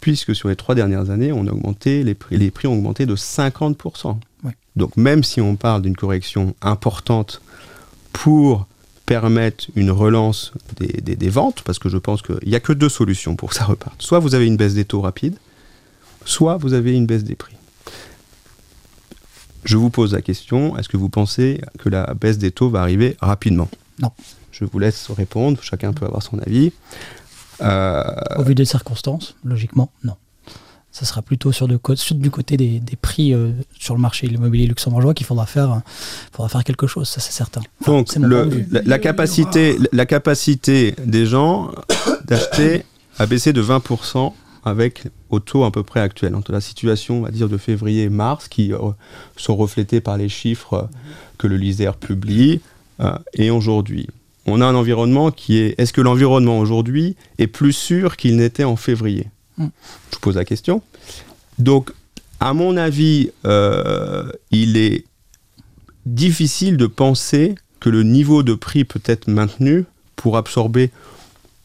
puisque 0.00 0.34
sur 0.34 0.48
les 0.48 0.56
trois 0.56 0.74
dernières 0.74 1.10
années, 1.10 1.32
on 1.32 1.46
a 1.46 1.50
augmenté, 1.50 2.02
les, 2.02 2.14
prix, 2.14 2.36
les 2.36 2.50
prix 2.50 2.66
ont 2.68 2.74
augmenté 2.74 3.06
de 3.06 3.16
50%. 3.16 4.16
Donc 4.74 4.96
même 4.96 5.22
si 5.22 5.40
on 5.40 5.56
parle 5.56 5.82
d'une 5.82 5.96
correction 5.96 6.54
importante 6.62 7.42
pour 8.12 8.66
permettre 9.04 9.66
une 9.76 9.90
relance 9.90 10.52
des, 10.78 11.16
des 11.16 11.28
ventes, 11.28 11.62
parce 11.62 11.78
que 11.78 11.90
je 11.90 11.98
pense 11.98 12.22
qu'il 12.22 12.48
n'y 12.48 12.54
a 12.54 12.60
que 12.60 12.72
deux 12.72 12.88
solutions 12.88 13.36
pour 13.36 13.50
que 13.50 13.54
ça 13.54 13.64
reparte. 13.64 14.00
Soit 14.00 14.18
vous 14.18 14.34
avez 14.34 14.46
une 14.46 14.56
baisse 14.56 14.74
des 14.74 14.86
taux 14.86 15.02
rapide, 15.02 15.36
soit 16.24 16.56
vous 16.56 16.72
avez 16.72 16.94
une 16.94 17.04
baisse 17.04 17.24
des 17.24 17.34
prix. 17.34 17.54
Je 19.64 19.76
vous 19.76 19.90
pose 19.90 20.12
la 20.12 20.22
question, 20.22 20.76
est-ce 20.76 20.88
que 20.88 20.96
vous 20.96 21.08
pensez 21.08 21.60
que 21.78 21.88
la 21.88 22.14
baisse 22.14 22.38
des 22.38 22.50
taux 22.50 22.68
va 22.68 22.80
arriver 22.80 23.16
rapidement? 23.20 23.68
Non. 24.00 24.10
Je 24.50 24.64
vous 24.64 24.78
laisse 24.78 25.10
répondre, 25.10 25.58
chacun 25.62 25.92
peut 25.92 26.04
avoir 26.04 26.22
son 26.22 26.38
avis. 26.40 26.72
Euh, 27.60 28.02
Au 28.36 28.42
vu 28.42 28.54
des 28.54 28.64
circonstances, 28.64 29.34
logiquement, 29.44 29.90
non. 30.04 30.14
Ça 30.90 31.06
sera 31.06 31.22
plutôt 31.22 31.52
sur, 31.52 31.68
du 31.68 31.78
côté 32.30 32.58
des, 32.58 32.82
prix 33.00 33.32
euh, 33.32 33.52
sur 33.78 33.94
le 33.94 34.00
marché 34.00 34.26
immobilier 34.26 34.66
luxembourgeois 34.66 35.14
qu'il 35.14 35.24
faudra 35.24 35.46
faire, 35.46 35.80
faudra 36.32 36.50
faire 36.50 36.64
quelque 36.64 36.86
chose, 36.86 37.08
ça 37.08 37.20
c'est 37.20 37.32
certain. 37.32 37.62
Donc 37.86 38.08
la, 38.16 38.98
capacité, 38.98 39.78
la 39.92 40.04
capacité 40.04 40.94
des 41.06 41.24
gens 41.24 41.70
d'acheter 42.26 42.84
a 43.18 43.24
baissé 43.24 43.54
de 43.54 43.62
20% 43.62 44.34
avec 44.64 45.04
au 45.30 45.40
taux 45.40 45.64
à 45.64 45.72
peu 45.72 45.82
près 45.82 46.00
actuel, 46.00 46.34
entre 46.34 46.52
la 46.52 46.60
situation, 46.60 47.18
on 47.18 47.22
va 47.22 47.30
dire, 47.30 47.48
de 47.48 47.56
février 47.56 48.04
et 48.04 48.08
mars, 48.08 48.48
qui 48.48 48.72
euh, 48.72 48.78
sont 49.36 49.56
reflétés 49.56 50.00
par 50.00 50.16
les 50.16 50.28
chiffres 50.28 50.74
euh, 50.74 50.82
que 51.38 51.46
le 51.46 51.56
LISER 51.56 51.92
publie, 51.98 52.60
euh, 53.00 53.12
et 53.34 53.50
aujourd'hui. 53.50 54.08
On 54.46 54.60
a 54.60 54.66
un 54.66 54.74
environnement 54.74 55.30
qui 55.30 55.58
est... 55.58 55.74
Est-ce 55.78 55.92
que 55.92 56.00
l'environnement 56.00 56.58
aujourd'hui 56.58 57.16
est 57.38 57.46
plus 57.46 57.72
sûr 57.72 58.16
qu'il 58.16 58.36
n'était 58.36 58.64
en 58.64 58.76
février? 58.76 59.28
Mm. 59.56 59.66
Je 60.12 60.18
pose 60.18 60.36
la 60.36 60.44
question. 60.44 60.82
Donc, 61.58 61.92
à 62.40 62.54
mon 62.54 62.76
avis, 62.76 63.30
il 64.50 64.76
est 64.76 65.04
difficile 66.06 66.76
de 66.76 66.86
penser 66.86 67.54
que 67.78 67.88
le 67.88 68.02
niveau 68.02 68.42
de 68.42 68.54
prix 68.54 68.84
peut 68.84 69.02
être 69.04 69.28
maintenu 69.28 69.84
pour 70.16 70.36
absorber 70.36 70.90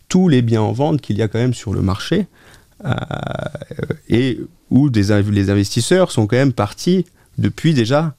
tous 0.09 0.29
les 0.29 0.41
biens 0.41 0.61
en 0.61 0.71
vente 0.71 1.01
qu'il 1.01 1.17
y 1.17 1.21
a 1.21 1.27
quand 1.27 1.39
même 1.39 1.53
sur 1.53 1.73
le 1.73 1.81
marché. 1.81 2.27
Euh, 2.85 2.91
et 4.09 4.39
où 4.69 4.89
des, 4.89 5.21
les 5.23 5.49
investisseurs 5.49 6.11
sont 6.11 6.27
quand 6.27 6.37
même 6.37 6.53
partis 6.53 7.05
depuis 7.37 7.73
déjà 7.73 8.15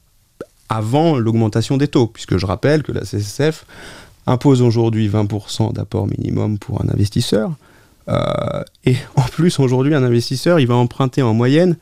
avant 0.68 1.16
l'augmentation 1.16 1.76
des 1.76 1.88
taux, 1.88 2.06
puisque 2.06 2.36
je 2.36 2.46
rappelle 2.46 2.82
que 2.82 2.92
la 2.92 3.02
CSF 3.02 3.64
impose 4.26 4.60
aujourd'hui 4.60 5.08
20% 5.08 5.72
d'apport 5.72 6.06
minimum 6.06 6.58
pour 6.58 6.82
un 6.82 6.88
investisseur. 6.88 7.52
Euh, 8.08 8.62
et 8.84 8.96
en 9.16 9.22
plus, 9.22 9.58
aujourd'hui, 9.58 9.94
un 9.94 10.02
investisseur, 10.02 10.60
il 10.60 10.66
va 10.66 10.74
emprunter 10.74 11.22
en 11.22 11.34
moyenne 11.34 11.76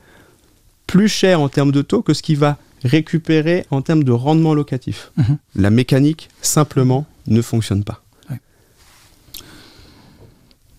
plus 0.85 1.09
cher 1.09 1.41
en 1.41 1.49
termes 1.49 1.71
de 1.71 1.81
taux 1.81 2.01
que 2.01 2.13
ce 2.13 2.21
qu'il 2.23 2.37
va 2.37 2.57
récupérer 2.83 3.65
en 3.71 3.81
termes 3.81 4.03
de 4.03 4.11
rendement 4.11 4.53
locatif. 4.53 5.11
Mhm. 5.17 5.37
La 5.55 5.69
mécanique, 5.69 6.29
simplement, 6.41 7.05
ne 7.27 7.41
fonctionne 7.41 7.83
pas. 7.83 8.01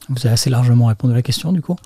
Vous 0.08 0.26
avez 0.26 0.32
assez 0.32 0.48
largement 0.48 0.86
répondu 0.86 1.12
à 1.12 1.16
la 1.16 1.22
question, 1.22 1.52
du 1.52 1.60
coup. 1.60 1.76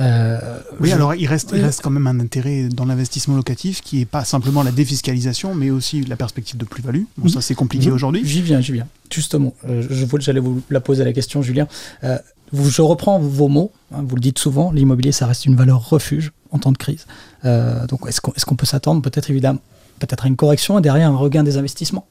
Euh, 0.00 0.38
oui, 0.80 0.92
alors 0.92 1.14
il 1.14 1.26
reste, 1.26 1.52
il 1.54 1.62
reste 1.62 1.82
quand 1.82 1.90
même 1.90 2.06
un 2.06 2.18
intérêt 2.18 2.68
dans 2.68 2.86
l'investissement 2.86 3.36
locatif 3.36 3.82
qui 3.82 3.98
n'est 3.98 4.04
pas 4.06 4.24
simplement 4.24 4.62
la 4.62 4.70
défiscalisation, 4.70 5.54
mais 5.54 5.70
aussi 5.70 6.02
la 6.04 6.16
perspective 6.16 6.56
de 6.56 6.64
plus-value. 6.64 7.02
Bon, 7.18 7.28
ça, 7.28 7.40
c'est 7.40 7.54
compliqué 7.54 7.90
aujourd'hui. 7.90 8.22
J'y 8.24 8.42
viens, 8.42 8.60
j'y 8.60 8.72
viens. 8.72 8.86
Justement, 9.12 9.54
euh, 9.68 9.86
j'allais 10.18 10.40
vous 10.40 10.62
la 10.70 10.80
poser 10.80 11.04
la 11.04 11.12
question, 11.12 11.42
Julien. 11.42 11.66
Euh, 12.04 12.18
vous, 12.52 12.70
je 12.70 12.80
reprends 12.80 13.18
vos 13.18 13.48
mots, 13.48 13.72
hein, 13.92 14.02
vous 14.06 14.16
le 14.16 14.20
dites 14.20 14.38
souvent, 14.38 14.72
l'immobilier, 14.72 15.12
ça 15.12 15.26
reste 15.26 15.44
une 15.44 15.56
valeur 15.56 15.90
refuge 15.90 16.32
en 16.50 16.58
temps 16.58 16.72
de 16.72 16.78
crise. 16.78 17.06
donc, 17.44 18.00
est-ce 18.08 18.20
qu'on 18.22 18.32
est 18.32 18.44
qu'on 18.44 18.56
peut 18.56 18.66
s'attendre 18.66 19.02
peut-être 19.02 19.30
évidemment 19.30 19.60
peut-être 19.98 20.24
à 20.24 20.28
une 20.28 20.36
correction 20.36 20.78
et 20.78 20.82
derrière 20.82 21.10
un 21.10 21.16
regain 21.16 21.42
des 21.42 21.58
investissements? 21.58 22.06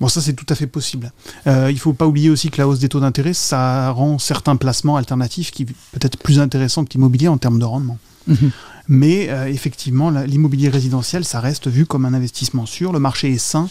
Bon, 0.00 0.08
ça 0.08 0.20
c'est 0.20 0.32
tout 0.32 0.46
à 0.48 0.54
fait 0.54 0.66
possible. 0.66 1.12
Euh, 1.46 1.70
il 1.70 1.74
ne 1.74 1.78
faut 1.78 1.92
pas 1.92 2.06
oublier 2.06 2.30
aussi 2.30 2.50
que 2.50 2.58
la 2.58 2.66
hausse 2.66 2.78
des 2.78 2.88
taux 2.88 3.00
d'intérêt, 3.00 3.34
ça 3.34 3.90
rend 3.90 4.18
certains 4.18 4.56
placements 4.56 4.96
alternatifs 4.96 5.50
qui 5.50 5.66
peut-être 5.66 6.18
plus 6.18 6.40
intéressants 6.40 6.84
que 6.84 6.92
l'immobilier 6.94 7.28
en 7.28 7.36
termes 7.36 7.58
de 7.58 7.64
rendement. 7.64 7.98
Mhm. 8.26 8.50
Mais 8.90 9.28
euh, 9.30 9.46
effectivement, 9.46 10.10
l'immobilier 10.10 10.68
résidentiel, 10.68 11.24
ça 11.24 11.38
reste 11.38 11.68
vu 11.68 11.86
comme 11.86 12.04
un 12.04 12.12
investissement 12.12 12.66
sûr. 12.66 12.92
Le 12.92 12.98
marché 12.98 13.30
est 13.30 13.38
sain. 13.38 13.68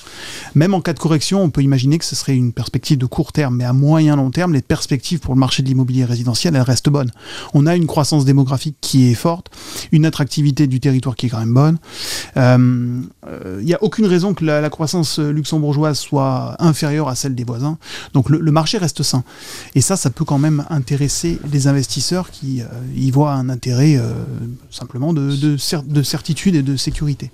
Même 0.55 0.73
en 0.73 0.79
cas 0.79 0.93
de 0.93 0.99
correction, 0.99 1.43
on 1.43 1.49
peut 1.49 1.61
imaginer 1.61 1.97
que 1.97 2.05
ce 2.05 2.15
serait 2.15 2.37
une 2.37 2.53
perspective 2.53 2.97
de 2.97 3.05
court 3.05 3.33
terme. 3.33 3.57
Mais 3.57 3.65
à 3.65 3.73
moyen 3.73 4.15
long 4.15 4.31
terme, 4.31 4.53
les 4.53 4.61
perspectives 4.61 5.19
pour 5.19 5.33
le 5.33 5.39
marché 5.39 5.61
de 5.61 5.67
l'immobilier 5.67 6.05
résidentiel, 6.05 6.55
elles 6.55 6.61
restent 6.61 6.87
bonnes. 6.87 7.11
On 7.53 7.67
a 7.67 7.75
une 7.75 7.85
croissance 7.85 8.23
démographique 8.23 8.77
qui 8.79 9.11
est 9.11 9.13
forte, 9.13 9.51
une 9.91 10.05
attractivité 10.05 10.67
du 10.67 10.79
territoire 10.79 11.17
qui 11.17 11.25
est 11.25 11.29
quand 11.29 11.39
même 11.39 11.53
bonne. 11.53 11.77
Il 12.37 12.41
euh, 12.41 13.61
n'y 13.61 13.73
a 13.73 13.83
aucune 13.83 14.05
raison 14.05 14.33
que 14.33 14.45
la, 14.45 14.69
croissance 14.69 15.19
luxembourgeoise 15.19 15.99
soit 15.99 16.55
inférieure 16.59 17.09
à 17.09 17.15
celle 17.15 17.35
des 17.35 17.43
voisins. 17.43 17.77
Donc 18.13 18.29
le, 18.29 18.51
marché 18.51 18.77
reste 18.77 19.03
sain. 19.03 19.25
Et 19.75 19.81
ça, 19.81 19.97
ça 19.97 20.09
peut 20.11 20.23
quand 20.23 20.37
même 20.37 20.65
intéresser 20.69 21.39
les 21.51 21.67
investisseurs 21.67 22.31
qui 22.31 22.61
euh, 22.61 22.65
y 22.95 23.11
voient 23.11 23.33
un 23.33 23.49
intérêt 23.49 23.99
simplement 24.71 25.08
de, 25.13 25.57
certitude 25.57 26.55
et 26.55 26.63
de 26.63 26.75
sécurité. 26.75 27.31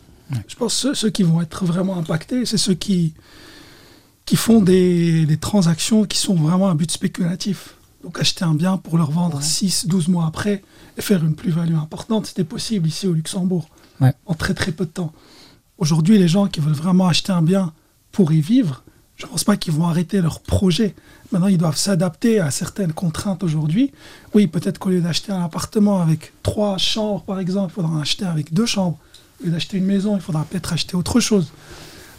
Je 0.48 0.56
pense 0.56 0.84
que 0.84 0.94
ceux, 0.94 1.10
qui 1.10 1.24
vont 1.24 1.42
être 1.42 1.66
vraiment 1.66 1.98
impactés, 1.98 2.46
c'est 2.46 2.58
ceux 2.58 2.74
qui, 2.74 3.14
qui 4.26 4.36
font 4.36 4.62
des, 4.62 5.38
transactions 5.40 6.06
qui 6.06 6.18
sont 6.18 6.36
vraiment 6.36 6.70
à 6.70 6.74
but 6.74 6.90
spéculatif. 6.90 7.76
Donc 8.04 8.20
acheter 8.20 8.44
un 8.44 8.54
bien 8.54 8.78
pour 8.78 8.98
le 8.98 9.04
revendre 9.04 9.42
6, 9.42 9.88
12 9.88 10.10
mois 10.10 10.26
après 10.28 10.64
et 10.98 11.02
faire 11.02 11.24
une 11.24 11.36
plus-value 11.36 11.76
importante, 11.76 12.28
c'était 12.28 12.44
possible 12.44 12.88
ici 12.88 13.08
au 13.08 13.14
Luxembourg, 13.14 13.68
en 14.00 14.34
très 14.34 14.54
très 14.54 14.72
peu 14.72 14.86
de 14.86 14.92
temps. 14.92 15.14
Aujourd'hui, 15.78 16.18
les 16.18 16.28
gens 16.28 16.48
qui 16.48 16.60
veulent 16.60 16.74
vraiment 16.74 17.08
acheter 17.08 17.32
un 17.32 17.42
bien 17.42 17.74
pour 18.12 18.32
y 18.32 18.40
vivre, 18.40 18.85
je 19.18 19.26
ne 19.26 19.32
pense 19.32 19.44
pas 19.44 19.56
qu'ils 19.56 19.74
vont 19.74 19.86
arrêter 19.86 20.22
leur 20.22 20.42
projet. 20.42 20.94
Maintenant, 21.32 21.48
ils 21.48 21.58
doivent 21.58 21.78
s'adapter 21.78 22.40
à 22.40 22.52
certaines 22.52 22.94
contraintes 22.94 23.44
aujourd'hui. 23.44 23.92
Oui, 24.34 24.48
peut-être 24.48 24.78
qu'au 24.78 24.90
lieu 24.90 25.02
d'acheter 25.02 25.32
un 25.32 25.44
appartement 25.44 26.02
avec 26.02 26.34
trois 26.44 26.78
chambres, 26.78 27.22
par 27.24 27.40
exemple, 27.40 27.72
il 27.72 27.76
faudra 27.76 27.92
en 27.92 28.00
acheter 28.00 28.26
avec 28.26 28.54
deux 28.54 28.66
chambres. 28.66 28.98
Au 29.42 29.46
lieu 29.46 29.52
d'acheter 29.52 29.78
une 29.78 29.86
maison, 29.86 30.16
il 30.16 30.22
faudra 30.22 30.44
peut-être 30.44 30.74
acheter 30.74 30.96
autre 30.96 31.20
chose. 31.20 31.52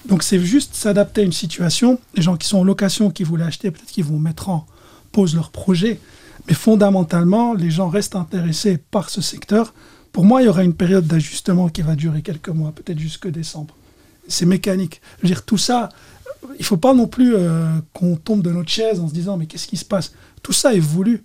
Donc, 0.07 0.23
c'est 0.23 0.39
juste 0.41 0.75
s'adapter 0.75 1.21
à 1.21 1.25
une 1.25 1.33
situation. 1.33 1.99
Les 2.15 2.23
gens 2.23 2.37
qui 2.37 2.49
sont 2.49 2.59
en 2.59 2.65
location, 2.65 3.11
qui 3.11 3.25
voulaient 3.25 3.45
acheter, 3.45 3.71
peut-être 3.71 3.91
qu'ils 3.91 4.05
vont 4.05 4.19
mettre 4.19 4.49
en 4.49 4.67
pause 5.13 5.35
leur 5.35 5.51
projet. 5.51 6.01
Mais 6.49 6.55
fondamentalement, 6.55 7.55
les 7.55 7.71
gens 7.71 7.89
restent 7.89 8.17
intéressés 8.17 8.79
par 8.79 9.11
ce 9.11 9.21
secteur. 9.21 9.75
Pour 10.13 10.25
moi, 10.25 10.41
il 10.41 10.47
y 10.47 10.49
aura 10.49 10.65
une 10.65 10.75
période 10.75 11.07
d'ajustement 11.07 11.69
qui 11.69 11.83
va 11.83 11.95
durer 11.95 12.23
quelques 12.23 12.49
mois, 12.49 12.73
peut-être 12.73 12.99
jusque 12.99 13.29
décembre. 13.29 13.75
C'est 14.29 14.47
mécanique. 14.47 15.01
Je 15.19 15.23
veux 15.23 15.29
dire, 15.29 15.45
tout 15.45 15.59
ça, 15.59 15.91
il 16.59 16.65
faut 16.65 16.77
pas 16.77 16.95
non 16.95 17.07
plus 17.07 17.35
euh, 17.35 17.69
qu'on 17.93 18.17
tombe 18.17 18.43
de 18.43 18.51
notre 18.51 18.71
chaise 18.71 19.01
en 19.01 19.09
se 19.09 19.15
disant 19.15 19.37
mais 19.37 19.47
qu'est-ce 19.47 19.67
qui 19.67 19.77
se 19.77 19.85
passe? 19.85 20.13
Tout 20.43 20.53
ça 20.53 20.75
est 20.75 20.81
voulu. 20.81 21.25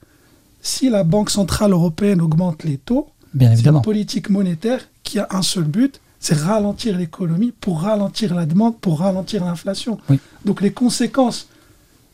Si 0.62 0.90
la 0.90 1.04
Banque 1.04 1.30
centrale 1.30 1.72
européenne 1.72 2.22
augmente 2.22 2.64
les 2.64 2.78
taux, 2.78 3.10
c'est 3.38 3.66
une 3.66 3.82
politique 3.82 4.30
monétaire 4.30 4.82
qui 5.04 5.20
a 5.20 5.28
un 5.32 5.42
seul 5.42 5.64
but, 5.64 6.02
c'est 6.20 6.38
ralentir 6.38 6.98
l'économie 6.98 7.52
pour 7.60 7.82
ralentir 7.82 8.36
la 8.36 8.46
demande, 8.46 8.80
pour 8.80 9.00
ralentir 9.00 9.44
l'inflation. 9.44 9.98
Donc 10.46 10.62
les 10.62 10.72
conséquences 10.72 11.48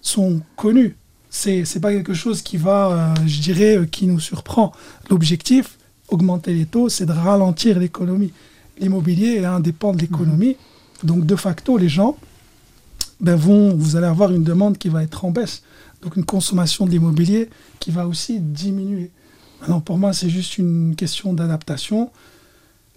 sont 0.02 0.42
connues. 0.56 0.96
C'est 1.30 1.64
n'est 1.76 1.82
pas 1.82 1.92
quelque 1.92 2.14
chose 2.14 2.42
qui 2.42 2.56
va, 2.56 2.92
euh, 2.92 3.28
je 3.28 3.42
dirais, 3.42 3.78
euh, 3.78 3.86
qui 3.86 4.08
nous 4.08 4.20
surprend. 4.20 4.72
L'objectif, 5.10 5.78
augmenter 6.08 6.54
les 6.54 6.66
taux, 6.66 6.88
c'est 6.88 7.06
de 7.06 7.12
ralentir 7.12 7.78
l'économie. 7.80 8.32
L'immobilier 8.80 9.36
est 9.36 9.46
indépendant 9.46 9.98
de 9.98 10.02
l'économie. 10.02 10.56
Mmh. 11.04 11.08
Donc 11.08 11.26
de 11.26 11.36
facto, 11.36 11.78
les 11.78 11.90
gens 11.90 12.16
ben 13.20 13.36
vous 13.36 13.96
allez 13.96 14.06
avoir 14.06 14.32
une 14.32 14.44
demande 14.44 14.78
qui 14.78 14.90
va 14.90 15.04
être 15.04 15.26
en 15.26 15.32
baisse. 15.32 15.64
Donc 16.02 16.16
une 16.16 16.26
consommation 16.26 16.86
de 16.86 16.92
l'immobilier 16.92 17.50
qui 17.80 17.92
va 17.92 18.08
aussi 18.08 18.40
diminuer. 18.40 19.12
Maintenant, 19.62 19.80
pour 19.80 19.98
moi, 19.98 20.14
c'est 20.14 20.30
juste 20.30 20.58
une 20.58 20.96
question 20.96 21.34
d'adaptation. 21.34 22.12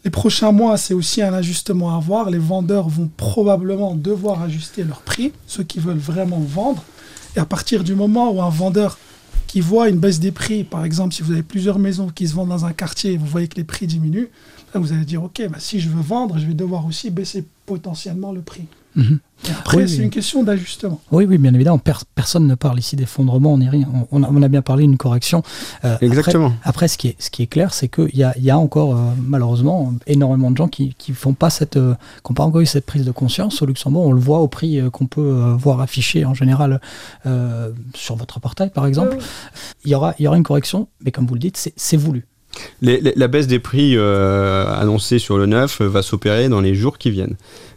Les 0.04 0.10
prochains 0.10 0.52
mois, 0.52 0.76
c'est 0.76 0.94
aussi 0.94 1.22
un 1.22 1.32
ajustement 1.32 1.96
à 1.96 2.00
voir. 2.00 2.30
Les 2.30 2.38
vendeurs 2.38 2.88
vont 2.88 3.10
probablement 3.16 3.94
devoir 3.94 4.42
ajuster 4.42 4.84
leur 4.84 5.00
prix, 5.00 5.32
ceux 5.46 5.62
qui 5.62 5.78
veulent 5.78 5.98
vraiment 5.98 6.40
vendre. 6.40 6.82
Et 7.36 7.38
à 7.38 7.46
partir 7.46 7.84
du 7.84 7.94
moment 7.94 8.30
où 8.30 8.42
un 8.42 8.50
vendeur 8.50 8.98
qui 9.46 9.60
voit 9.60 9.88
une 9.88 9.98
baisse 9.98 10.20
des 10.20 10.32
prix, 10.32 10.64
par 10.64 10.84
exemple, 10.84 11.14
si 11.14 11.22
vous 11.22 11.32
avez 11.32 11.42
plusieurs 11.42 11.78
maisons 11.78 12.08
qui 12.08 12.28
se 12.28 12.34
vendent 12.34 12.50
dans 12.50 12.64
un 12.64 12.72
quartier 12.72 13.12
et 13.12 13.16
vous 13.16 13.26
voyez 13.26 13.48
que 13.48 13.56
les 13.56 13.64
prix 13.64 13.86
diminuent, 13.86 14.28
vous 14.74 14.92
allez 14.92 15.04
dire, 15.04 15.22
OK, 15.22 15.42
bah, 15.50 15.58
si 15.58 15.80
je 15.80 15.88
veux 15.88 16.02
vendre, 16.02 16.38
je 16.38 16.46
vais 16.46 16.54
devoir 16.54 16.86
aussi 16.86 17.10
baisser 17.10 17.44
potentiellement 17.66 18.32
le 18.32 18.40
prix. 18.40 18.66
Mhm. 18.96 19.20
Après, 19.60 19.78
Oui, 19.78 19.88
c'est 19.88 19.98
oui. 19.98 20.04
une 20.04 20.10
question 20.10 20.42
d'ajustement. 20.42 21.00
Oui, 21.12 21.24
oui, 21.24 21.38
bien 21.38 21.54
évidemment. 21.54 21.78
per- 21.78 22.04
personne 22.14 22.46
ne 22.46 22.54
parle 22.54 22.78
ici 22.78 22.94
d'effondrement, 22.96 23.56
ni 23.56 23.68
rien. 23.70 23.88
On, 24.10 24.20
on 24.20 24.22
a, 24.22 24.28
on 24.30 24.42
a 24.42 24.48
bien 24.48 24.60
parlé 24.60 24.82
d'une 24.82 24.98
correction. 24.98 25.42
Euh, 25.84 25.96
Exactement. 26.02 26.52
Après, 26.62 26.88
ce, 26.88 26.98
qui 26.98 27.08
est, 27.08 27.16
ce 27.22 27.30
qui 27.30 27.42
est 27.42 27.46
clair, 27.46 27.72
c'est 27.72 27.88
qu'il 27.88 28.14
y 28.16 28.22
a, 28.22 28.34
il 28.36 28.44
y 28.44 28.50
a 28.50 28.58
encore, 28.58 28.94
euh, 28.94 29.00
malheureusement, 29.22 29.94
énormément 30.06 30.50
de 30.50 30.56
gens 30.58 30.68
qui 30.68 30.94
ne 31.08 31.14
font 31.14 31.32
pas 31.32 31.48
cette, 31.48 31.76
euh, 31.78 31.94
qui 32.26 32.34
pas 32.34 32.42
encore 32.44 32.60
eu 32.60 32.66
cette 32.66 32.84
prise 32.84 33.04
de 33.06 33.12
conscience. 33.12 33.62
Au 33.62 33.66
Luxembourg, 33.66 34.06
on 34.06 34.12
le 34.12 34.20
voit 34.20 34.40
au 34.40 34.48
prix 34.48 34.78
euh, 34.78 34.90
qu'on 34.90 35.06
peut 35.06 35.20
euh, 35.22 35.54
voir 35.56 35.80
affiché 35.80 36.26
en 36.26 36.34
général 36.34 36.80
euh, 37.24 37.70
sur 37.94 38.16
votre 38.16 38.40
portail, 38.40 38.70
par 38.70 38.86
exemple. 38.86 39.16
Il, 39.86 39.90
y 39.90 39.94
aura, 39.94 40.14
il 40.18 40.24
y 40.24 40.28
aura 40.28 40.36
une 40.36 40.42
correction, 40.42 40.88
mais 41.02 41.12
comme 41.12 41.26
vous 41.26 41.34
le 41.34 41.40
dites, 41.40 41.72
c'est 41.76 41.96
voulu. 41.96 42.26
Les- 42.82 43.00
les- 43.00 43.12
la 43.14 43.28
baisse 43.28 43.46
des 43.46 43.60
prix 43.60 43.94
euh, 43.96 44.66
annoncée 44.74 45.20
sur 45.20 45.38
le 45.38 45.46
neuf 45.46 45.80
euh, 45.80 45.88
va 45.88 46.02
s'opérer 46.02 46.48
dans 46.48 46.60
les 46.60 46.74
jours 46.74 46.98
qui 46.98 47.10
viennent. 47.12 47.36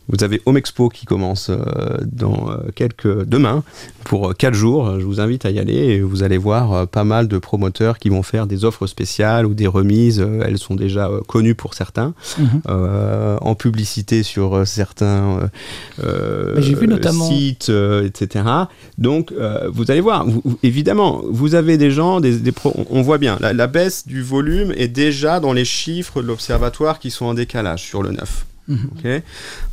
Vous 0.09 0.23
avez 0.23 0.41
Home 0.45 0.57
Expo 0.57 0.89
qui 0.89 1.05
commence 1.05 1.49
euh, 1.49 1.97
dans 2.03 2.51
euh, 2.51 2.57
quelques 2.75 3.23
demain 3.23 3.63
pour 4.03 4.31
euh, 4.31 4.33
4 4.33 4.53
jours. 4.53 4.99
Je 4.99 5.05
vous 5.05 5.21
invite 5.21 5.45
à 5.45 5.51
y 5.51 5.59
aller 5.59 5.75
et 5.75 6.01
vous 6.01 6.23
allez 6.23 6.37
voir 6.37 6.87
pas 6.87 7.05
mal 7.05 7.27
de 7.27 7.37
promoteurs 7.37 7.97
qui 7.97 8.09
vont 8.09 8.23
faire 8.23 8.45
des 8.45 8.65
offres 8.65 8.85
spéciales 8.85 9.45
ou 9.45 9.53
des 9.53 9.67
remises. 9.67 10.19
Elles 10.19 10.57
sont 10.57 10.75
déjà 10.75 11.09
connues 11.27 11.55
pour 11.55 11.73
certains, 11.73 12.13
en 12.67 13.55
publicité 13.55 14.23
sur 14.23 14.67
certains 14.67 15.49
sites, 17.29 17.71
etc. 18.03 18.45
Donc 18.97 19.33
vous 19.71 19.91
allez 19.91 20.01
voir. 20.01 20.25
Évidemment, 20.63 21.21
vous 21.29 21.55
avez 21.55 21.77
des 21.77 21.91
gens, 21.91 22.19
des, 22.19 22.39
on, 22.89 23.01
voit 23.01 23.17
bien 23.17 23.37
la, 23.39 23.53
la 23.53 23.67
baisse 23.67 24.07
du 24.07 24.21
volume 24.21 24.73
est 24.75 24.87
déjà 24.87 25.39
dans 25.39 25.53
les 25.53 25.65
chiffres 25.65 26.21
de 26.21 26.27
l'observatoire 26.27 26.99
qui 26.99 27.11
sont 27.11 27.25
en 27.25 27.33
décalage 27.33 27.83
sur 27.83 28.03
le 28.03 28.11
9. 28.11 28.45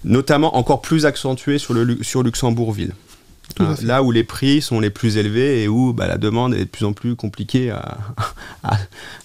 Notamment 0.04 0.56
encore 0.56 0.82
plus 0.82 1.06
accentué 1.06 1.58
sur, 1.58 1.74
le, 1.74 2.02
sur 2.02 2.22
Luxembourg-Ville. 2.22 2.92
Hein, 3.58 3.74
là 3.82 4.02
où 4.02 4.10
les 4.10 4.24
prix 4.24 4.62
sont 4.62 4.80
les 4.80 4.90
plus 4.90 5.16
élevés 5.16 5.62
et 5.62 5.68
où 5.68 5.92
bah, 5.92 6.06
la 6.06 6.18
demande 6.18 6.54
est 6.54 6.64
de 6.64 6.70
plus 6.70 6.84
en 6.84 6.92
plus 6.92 7.16
compliquée 7.16 7.70
à, 7.70 7.98
à, 8.62 8.76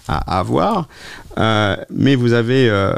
à 0.07 0.39
avoir. 0.39 0.87
Euh, 1.37 1.75
mais 1.89 2.15
vous 2.15 2.33
avez 2.33 2.69
euh, 2.69 2.93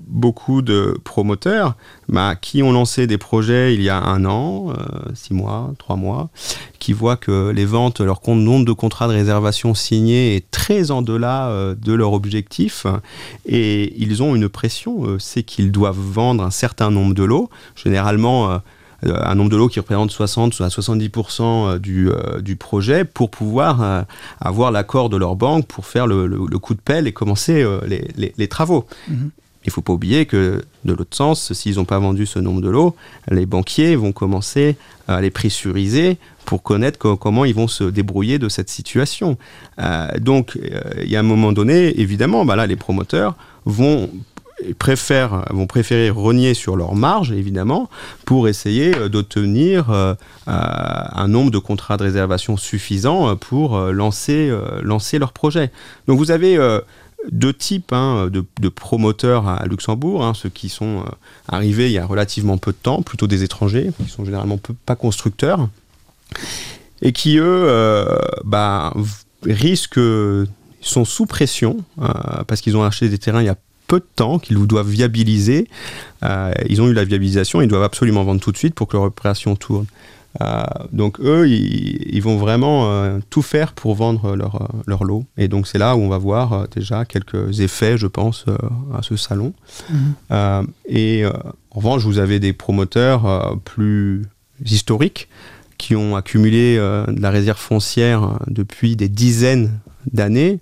beaucoup 0.00 0.62
de 0.62 0.96
promoteurs 1.02 1.74
bah, 2.08 2.36
qui 2.36 2.62
ont 2.62 2.72
lancé 2.72 3.06
des 3.06 3.18
projets 3.18 3.74
il 3.74 3.82
y 3.82 3.88
a 3.88 4.00
un 4.00 4.24
an, 4.24 4.70
euh, 4.70 4.74
six 5.14 5.34
mois, 5.34 5.72
trois 5.78 5.96
mois, 5.96 6.28
qui 6.78 6.92
voient 6.92 7.16
que 7.16 7.50
les 7.50 7.64
ventes, 7.64 8.00
leur 8.00 8.20
compte 8.20 8.38
nombre 8.38 8.64
de 8.64 8.72
contrats 8.72 9.08
de 9.08 9.12
réservation 9.12 9.74
signés 9.74 10.36
est 10.36 10.50
très 10.50 10.90
en 10.90 11.02
delà 11.02 11.52
de 11.74 11.92
leur 11.92 12.12
objectif. 12.12 12.86
Et 13.46 13.94
ils 14.00 14.22
ont 14.22 14.34
une 14.34 14.48
pression, 14.48 15.18
c'est 15.18 15.42
qu'ils 15.42 15.72
doivent 15.72 15.98
vendre 15.98 16.44
un 16.44 16.50
certain 16.50 16.90
nombre 16.90 17.14
de 17.14 17.24
lots, 17.24 17.50
généralement 17.74 18.60
un 19.02 19.34
nombre 19.34 19.50
de 19.50 19.56
lots 19.56 19.68
qui 19.68 19.80
représente 19.80 20.10
60 20.10 20.60
à 20.60 20.68
70% 20.68 21.78
du, 21.78 22.08
euh, 22.10 22.40
du 22.40 22.56
projet 22.56 23.04
pour 23.04 23.30
pouvoir 23.30 23.82
euh, 23.82 24.02
avoir 24.40 24.70
l'accord 24.72 25.08
de 25.08 25.16
leur 25.16 25.36
banque 25.36 25.66
pour 25.66 25.86
faire 25.86 26.06
le, 26.06 26.26
le- 26.26 26.40
le 26.50 26.58
coup 26.58 26.74
de 26.74 26.80
pelle 26.80 27.06
et 27.06 27.12
commencer 27.12 27.62
euh, 27.62 27.80
les, 27.86 28.08
les- 28.16 28.32
les 28.36 28.48
travaux. 28.48 28.86
Mhm. 29.08 29.30
Il 29.64 29.68
ne 29.68 29.72
faut 29.72 29.82
pas 29.82 29.92
oublier 29.92 30.24
que 30.24 30.62
de 30.86 30.92
l'autre 30.94 31.14
sens, 31.14 31.52
s'ils 31.52 31.76
n'ont 31.76 31.84
pas 31.84 31.98
vendu 31.98 32.24
ce 32.24 32.38
nombre 32.38 32.62
de 32.62 32.70
lots, 32.70 32.96
les 33.30 33.44
banquiers 33.44 33.94
vont 33.94 34.10
commencer 34.12 34.76
à 35.06 35.20
les 35.20 35.30
pressuriser 35.30 36.16
pour 36.46 36.62
connaître 36.62 36.98
co- 36.98 37.18
comment 37.18 37.44
ils 37.44 37.54
vont 37.54 37.68
se 37.68 37.84
débrouiller 37.84 38.38
de 38.38 38.48
cette 38.48 38.70
situation. 38.70 39.36
Euh, 39.78 40.08
donc, 40.18 40.56
euh, 40.56 40.80
il 41.02 41.10
y 41.10 41.16
a 41.16 41.20
un 41.20 41.24
moment 41.24 41.52
donné, 41.52 42.00
évidemment, 42.00 42.46
bah 42.46 42.56
là, 42.56 42.66
les 42.66 42.76
promoteurs 42.76 43.36
vont 43.66 44.08
préfèrent, 44.78 45.44
vont 45.50 45.66
préférer 45.66 46.10
renier 46.10 46.54
sur 46.54 46.76
leur 46.76 46.94
marge, 46.94 47.32
évidemment, 47.32 47.88
pour 48.24 48.48
essayer 48.48 48.94
euh, 48.96 49.08
d'obtenir 49.08 49.90
euh, 49.90 50.14
euh, 50.48 50.52
un 50.52 51.28
nombre 51.28 51.50
de 51.50 51.58
contrats 51.58 51.96
de 51.96 52.04
réservation 52.04 52.56
suffisant 52.56 53.36
pour 53.36 53.78
lancer, 53.78 54.52
leur 55.18 55.32
projet. 55.32 55.70
Donc 56.06 56.18
vous 56.18 56.30
avez 56.30 56.58
deux 57.30 57.52
types 57.52 57.92
hein, 57.92 58.28
de, 58.30 58.68
promoteurs 58.68 59.48
à 59.48 59.66
Luxembourg, 59.66 60.24
hein, 60.24 60.34
ceux 60.34 60.48
qui 60.48 60.68
sont 60.68 61.04
arrivés 61.48 61.86
il 61.86 61.92
y 61.92 61.98
a 61.98 62.06
relativement 62.06 62.58
peu 62.58 62.72
de 62.72 62.76
temps, 62.76 63.02
plutôt 63.02 63.26
des 63.26 63.42
étrangers, 63.42 63.90
qui 63.98 64.10
sont 64.10 64.24
généralement 64.24 64.58
pas 64.86 64.96
constructeurs, 64.96 65.68
et 67.02 67.12
qui, 67.12 67.38
eux, 67.38 67.68
bah, 68.44 68.94
risquent, 69.44 70.00
sont 70.80 71.04
sous 71.04 71.26
pression, 71.26 71.78
parce 72.46 72.60
qu'ils 72.60 72.76
ont 72.76 72.84
acheté 72.84 73.08
des 73.08 73.18
terrains 73.18 73.42
il 73.42 73.46
y 73.46 73.50
a 73.50 73.56
peu 73.90 73.98
de 73.98 74.06
temps, 74.14 74.38
qu'ils 74.38 74.56
doivent 74.68 74.88
viabiliser. 74.88 75.66
Euh, 76.22 76.52
ils 76.68 76.80
ont 76.80 76.86
eu 76.86 76.92
la 76.92 77.02
viabilisation, 77.02 77.60
ils 77.60 77.66
doivent 77.66 77.82
absolument 77.82 78.22
vendre 78.22 78.40
tout 78.40 78.52
de 78.52 78.56
suite 78.56 78.76
pour 78.76 78.86
que 78.86 78.96
leur 78.96 79.04
opération 79.06 79.56
tourne. 79.56 79.86
Euh, 80.40 80.62
donc 80.92 81.18
eux, 81.18 81.48
ils, 81.48 82.14
ils 82.14 82.22
vont 82.22 82.36
vraiment 82.36 82.88
euh, 82.88 83.18
tout 83.30 83.42
faire 83.42 83.72
pour 83.72 83.96
vendre 83.96 84.36
leur, 84.36 84.68
leur 84.86 85.02
lot. 85.02 85.24
Et 85.36 85.48
donc 85.48 85.66
c'est 85.66 85.78
là 85.78 85.96
où 85.96 85.98
on 85.98 86.08
va 86.08 86.18
voir 86.18 86.68
déjà 86.68 87.04
quelques 87.04 87.58
effets, 87.58 87.98
je 87.98 88.06
pense, 88.06 88.46
à 88.94 89.02
ce 89.02 89.16
salon. 89.16 89.54
Mhm. 89.90 90.66
Et 90.86 91.24
en 91.26 91.76
revanche, 91.76 92.04
vous 92.04 92.18
avez 92.18 92.38
des 92.38 92.52
promoteurs 92.52 93.58
plus 93.64 94.22
historiques 94.64 95.28
qui 95.78 95.96
ont 95.96 96.14
accumulé 96.14 96.76
de 96.76 97.20
la 97.20 97.30
réserve 97.30 97.58
foncière 97.58 98.38
depuis 98.46 98.94
des 98.94 99.08
dizaines 99.08 99.80
d'années 100.12 100.60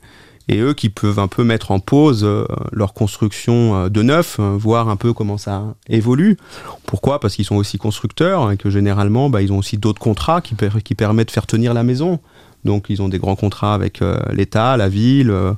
et 0.49 0.59
eux 0.59 0.73
qui 0.75 0.89
peuvent 0.89 1.19
un 1.19 1.29
peu 1.29 1.45
mettre 1.45 1.71
en 1.71 1.79
pause 1.81 2.23
euh, 2.25 2.45
leur 2.73 2.95
construction 2.95 3.75
euh, 3.77 3.89
de 3.89 4.03
neuf, 4.03 4.37
euh, 4.41 4.57
voir 4.59 4.89
un 4.89 4.97
peu 4.97 5.13
comment 5.13 5.39
ça 5.39 5.75
évolue. 5.89 6.37
Pourquoi? 6.87 7.21
Parce 7.21 7.35
qu'ils 7.37 7.45
sont 7.45 7.57
aussi 7.57 7.79
constructeurs 7.79 8.51
et 8.51 8.57
que 8.57 8.71
généralement, 8.71 9.29
bah, 9.31 9.43
ils 9.43 9.53
ont 9.53 9.59
aussi 9.59 9.77
d'autres 9.77 10.01
contrats 10.01 10.41
qui, 10.41 10.55
per- 10.55 10.81
qui 10.83 10.95
permettent 10.95 11.29
de 11.29 11.33
faire 11.33 11.47
tenir 11.47 11.75
la 11.75 11.83
maison. 11.83 12.19
Donc 12.65 12.87
ils 12.89 13.01
ont 13.01 13.09
des 13.09 13.19
grands 13.19 13.37
contrats 13.37 13.73
avec 13.73 14.03
euh, 14.03 14.19
l'État, 14.33 14.77
la 14.77 14.89
ville. 14.89 15.31
euh, 15.31 15.53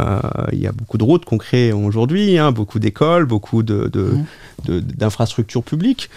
euh, 0.00 0.18
Il 0.52 0.58
y 0.58 0.66
a 0.66 0.72
beaucoup 0.72 0.98
de 0.98 1.04
routes 1.04 1.24
qu'on 1.24 1.38
crée 1.38 1.72
aujourd'hui, 1.72 2.38
hein, 2.38 2.50
beaucoup 2.50 2.80
d'écoles, 2.80 3.24
beaucoup 3.24 3.62
de, 3.62 3.88
de- 3.92 4.14
de- 4.64 4.80
d'infrastructures 4.80 5.62
publiques. 5.62 6.10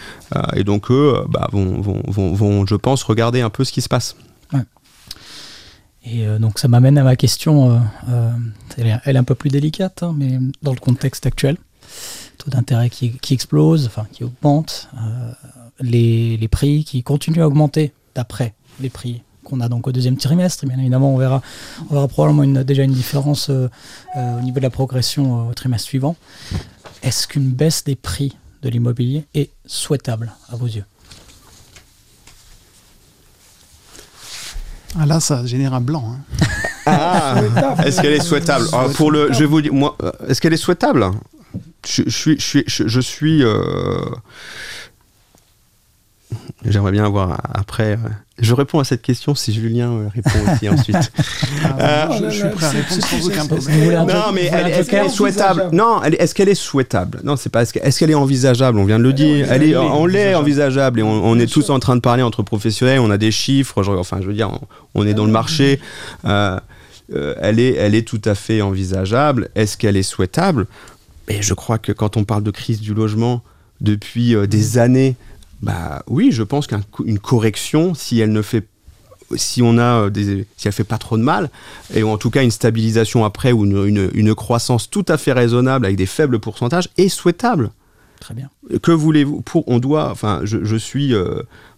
Et 0.55 0.63
donc 0.63 0.89
eux 0.89 1.13
bah, 1.29 1.47
vont, 1.51 1.79
vont, 1.81 2.01
vont, 2.07 2.33
vont, 2.33 2.65
je 2.65 2.75
pense, 2.75 3.03
regarder 3.03 3.41
un 3.41 3.49
peu 3.51 3.63
ce 3.63 3.71
qui 3.71 3.81
se 3.81 3.89
passe. 3.89 4.15
Et 6.05 6.27
euh, 6.27 6.37
donc 6.37 6.59
ça 6.59 6.67
m'amène 6.67 6.97
à 6.97 7.03
ma 7.03 7.15
question, 7.15 7.71
euh, 7.71 7.79
euh, 8.09 8.31
elle, 8.77 9.15
est, 9.15 9.17
un 9.17 9.23
peu 9.23 9.35
plus 9.35 9.49
délicate, 9.49 10.03
hein, 10.03 10.13
mais 10.15 10.37
dans 10.61 10.73
le 10.73 10.79
contexte 10.79 11.25
actuel, 11.25 11.57
taux 12.37 12.49
d'intérêt 12.51 12.89
qui, 12.89 13.17
explose, 13.31 13.85
enfin 13.87 14.05
qui 14.11 14.23
augmente, 14.23 14.89
les, 15.79 16.37
les 16.37 16.47
prix 16.47 16.83
qui 16.83 17.03
continuent 17.03 17.41
à 17.41 17.47
augmenter 17.47 17.93
d'après 18.15 18.53
les 18.79 18.89
prix 18.89 19.21
qu'on 19.43 19.59
a 19.59 19.67
donc 19.69 19.87
au 19.87 19.91
deuxième 19.91 20.17
trimestre. 20.17 20.65
Bien 20.65 20.79
évidemment, 20.79 21.13
on 21.13 21.17
verra, 21.17 21.41
on 21.89 21.93
verra 21.93 22.07
probablement 22.07 22.43
une- 22.43 22.63
déjà 22.63 22.83
une 22.83 22.93
différence 22.93 23.49
au 23.49 24.41
niveau 24.41 24.57
de 24.57 24.63
la 24.63 24.69
progression 24.69 25.49
au 25.49 25.53
trimestre 25.53 25.87
suivant. 25.87 26.15
Est-ce 27.01 27.27
qu'une 27.27 27.49
baisse 27.51 27.83
des 27.83 27.95
prix 27.95 28.37
de 28.61 28.69
l'immobilier 28.69 29.25
est 29.33 29.49
souhaitable 29.65 30.33
à 30.49 30.55
vos 30.55 30.67
yeux? 30.67 30.85
Ah 34.99 35.05
là, 35.05 35.19
ça 35.19 35.45
génère 35.45 35.73
un 35.73 35.81
blanc. 35.81 36.15
hein. 36.15 36.45
Ah, 36.85 37.41
est-ce 37.85 38.01
qu'elle 38.01 38.13
est 38.13 38.21
souhaitable 38.23 38.65
Ah, 38.73 38.85
Pour 38.95 39.09
le, 39.11 39.31
je 39.33 39.39
vais 39.39 39.45
vous 39.45 39.61
dire, 39.61 39.73
moi, 39.73 39.95
euh, 40.03 40.11
est-ce 40.27 40.41
qu'elle 40.41 40.53
est 40.53 40.57
souhaitable? 40.57 41.05
Je, 41.87 42.03
je 42.05 42.09
suis, 42.09 42.35
je 42.39 42.43
suis, 42.45 42.63
je, 42.67 42.87
je 42.87 42.99
suis. 42.99 43.43
euh, 43.43 44.05
J'aimerais 46.65 46.91
bien 46.91 47.05
avoir 47.05 47.39
après. 47.53 47.97
Je 48.39 48.53
réponds 48.55 48.79
à 48.79 48.83
cette 48.83 49.03
question 49.03 49.35
si 49.35 49.53
Julien 49.53 49.91
euh, 49.91 50.07
répond 50.13 50.31
aussi 50.51 50.67
ensuite. 50.69 51.11
Ah, 51.79 52.09
Euh, 52.11 52.19
je, 52.19 52.29
je 52.29 52.39
suis 52.39 52.49
prêt 52.49 52.65
à 52.65 52.69
répondre 52.71 53.03
sans 53.05 53.27
aucun 53.27 53.45
problème. 53.45 54.05
Non, 54.07 54.31
mais 54.33 54.45
est-ce 54.45 54.89
qu'elle 54.89 55.05
est 55.05 55.09
souhaitable? 55.09 55.61
envisageable. 55.61 55.75
Non, 55.75 56.01
est-ce 56.03 56.33
qu'elle 56.33 56.49
est 56.49 56.55
souhaitable? 56.55 57.21
Non, 57.23 57.35
c'est 57.35 57.49
pas. 57.49 57.61
Est-ce 57.61 57.73
que- 57.73 57.79
est-ce 57.79 57.99
qu'elle 57.99 58.09
est 58.09 58.15
envisageable? 58.15 58.79
On 58.79 58.85
vient 58.85 58.97
de 58.97 59.03
le 59.03 59.13
dire. 59.13 59.51
Elle 59.51 59.63
est, 59.63 59.75
on 59.77 60.05
l'est 60.07 60.33
envisageable 60.33 60.99
et 60.99 61.03
on, 61.03 61.25
on 61.25 61.37
est 61.37 61.45
tous 61.45 61.69
en 61.69 61.79
train 61.79 61.95
de 61.95 62.01
parler 62.01 62.23
entre 62.23 62.41
professionnels. 62.41 62.99
On 62.99 63.11
a 63.11 63.17
des 63.19 63.31
chiffres. 63.31 63.83
je- 63.83 63.91
enfin, 63.91 64.17
je 64.21 64.27
veux 64.27 64.33
dire, 64.33 64.49
on, 64.49 65.01
on 65.01 65.05
est 65.07 65.13
dans 65.13 65.25
le 65.25 65.31
marché. 65.31 65.79
Euh, 66.25 66.59
euh, 67.13 67.35
elle 67.39 67.59
est, 67.59 67.75
elle 67.75 67.93
est 67.93 68.07
tout 68.07 68.21
à 68.25 68.33
fait 68.33 68.61
envisageable. 68.61 69.49
Est-ce 69.55 69.77
qu'elle 69.77 69.95
est 69.97 70.01
souhaitable? 70.03 70.65
Et 71.27 71.41
je 71.43 71.53
crois 71.53 71.77
que 71.77 71.91
quand 71.91 72.17
on 72.17 72.23
parle 72.23 72.41
de 72.43 72.51
crise 72.51 72.81
du 72.81 72.93
logement 72.95 73.43
depuis 73.79 74.35
euh, 74.35 74.47
des 74.47 74.77
années, 74.79 75.15
bah 75.63 76.03
oui, 76.07 76.31
je 76.33 76.43
pense 76.43 76.67
qu'une 76.67 77.19
correction, 77.19 77.93
si 77.93 78.19
elle 78.19 78.33
ne 78.33 78.41
fait 78.41 78.65
si 79.35 79.61
on 79.63 79.77
a 79.79 80.09
des, 80.09 80.45
si 80.57 80.67
elle 80.67 80.73
fait 80.73 80.83
pas 80.83 80.97
trop 80.97 81.17
de 81.17 81.23
mal, 81.23 81.49
et 81.93 82.03
en 82.03 82.17
tout 82.17 82.29
cas 82.29 82.43
une 82.43 82.51
stabilisation 82.51 83.23
après 83.23 83.53
ou 83.53 83.65
une, 83.65 84.11
une, 84.13 84.35
croissance 84.35 84.89
tout 84.89 85.05
à 85.07 85.17
fait 85.17 85.31
raisonnable 85.31 85.85
avec 85.85 85.97
des 85.97 86.05
faibles 86.05 86.39
pourcentages 86.39 86.89
est 86.97 87.07
souhaitable. 87.07 87.71
Très 88.19 88.33
bien. 88.33 88.49
Que 88.81 88.91
voulez-vous 88.91 89.41
pour, 89.41 89.63
On 89.67 89.79
doit, 89.79 90.11
enfin, 90.11 90.41
je, 90.43 90.63
je 90.63 90.75
suis 90.75 91.13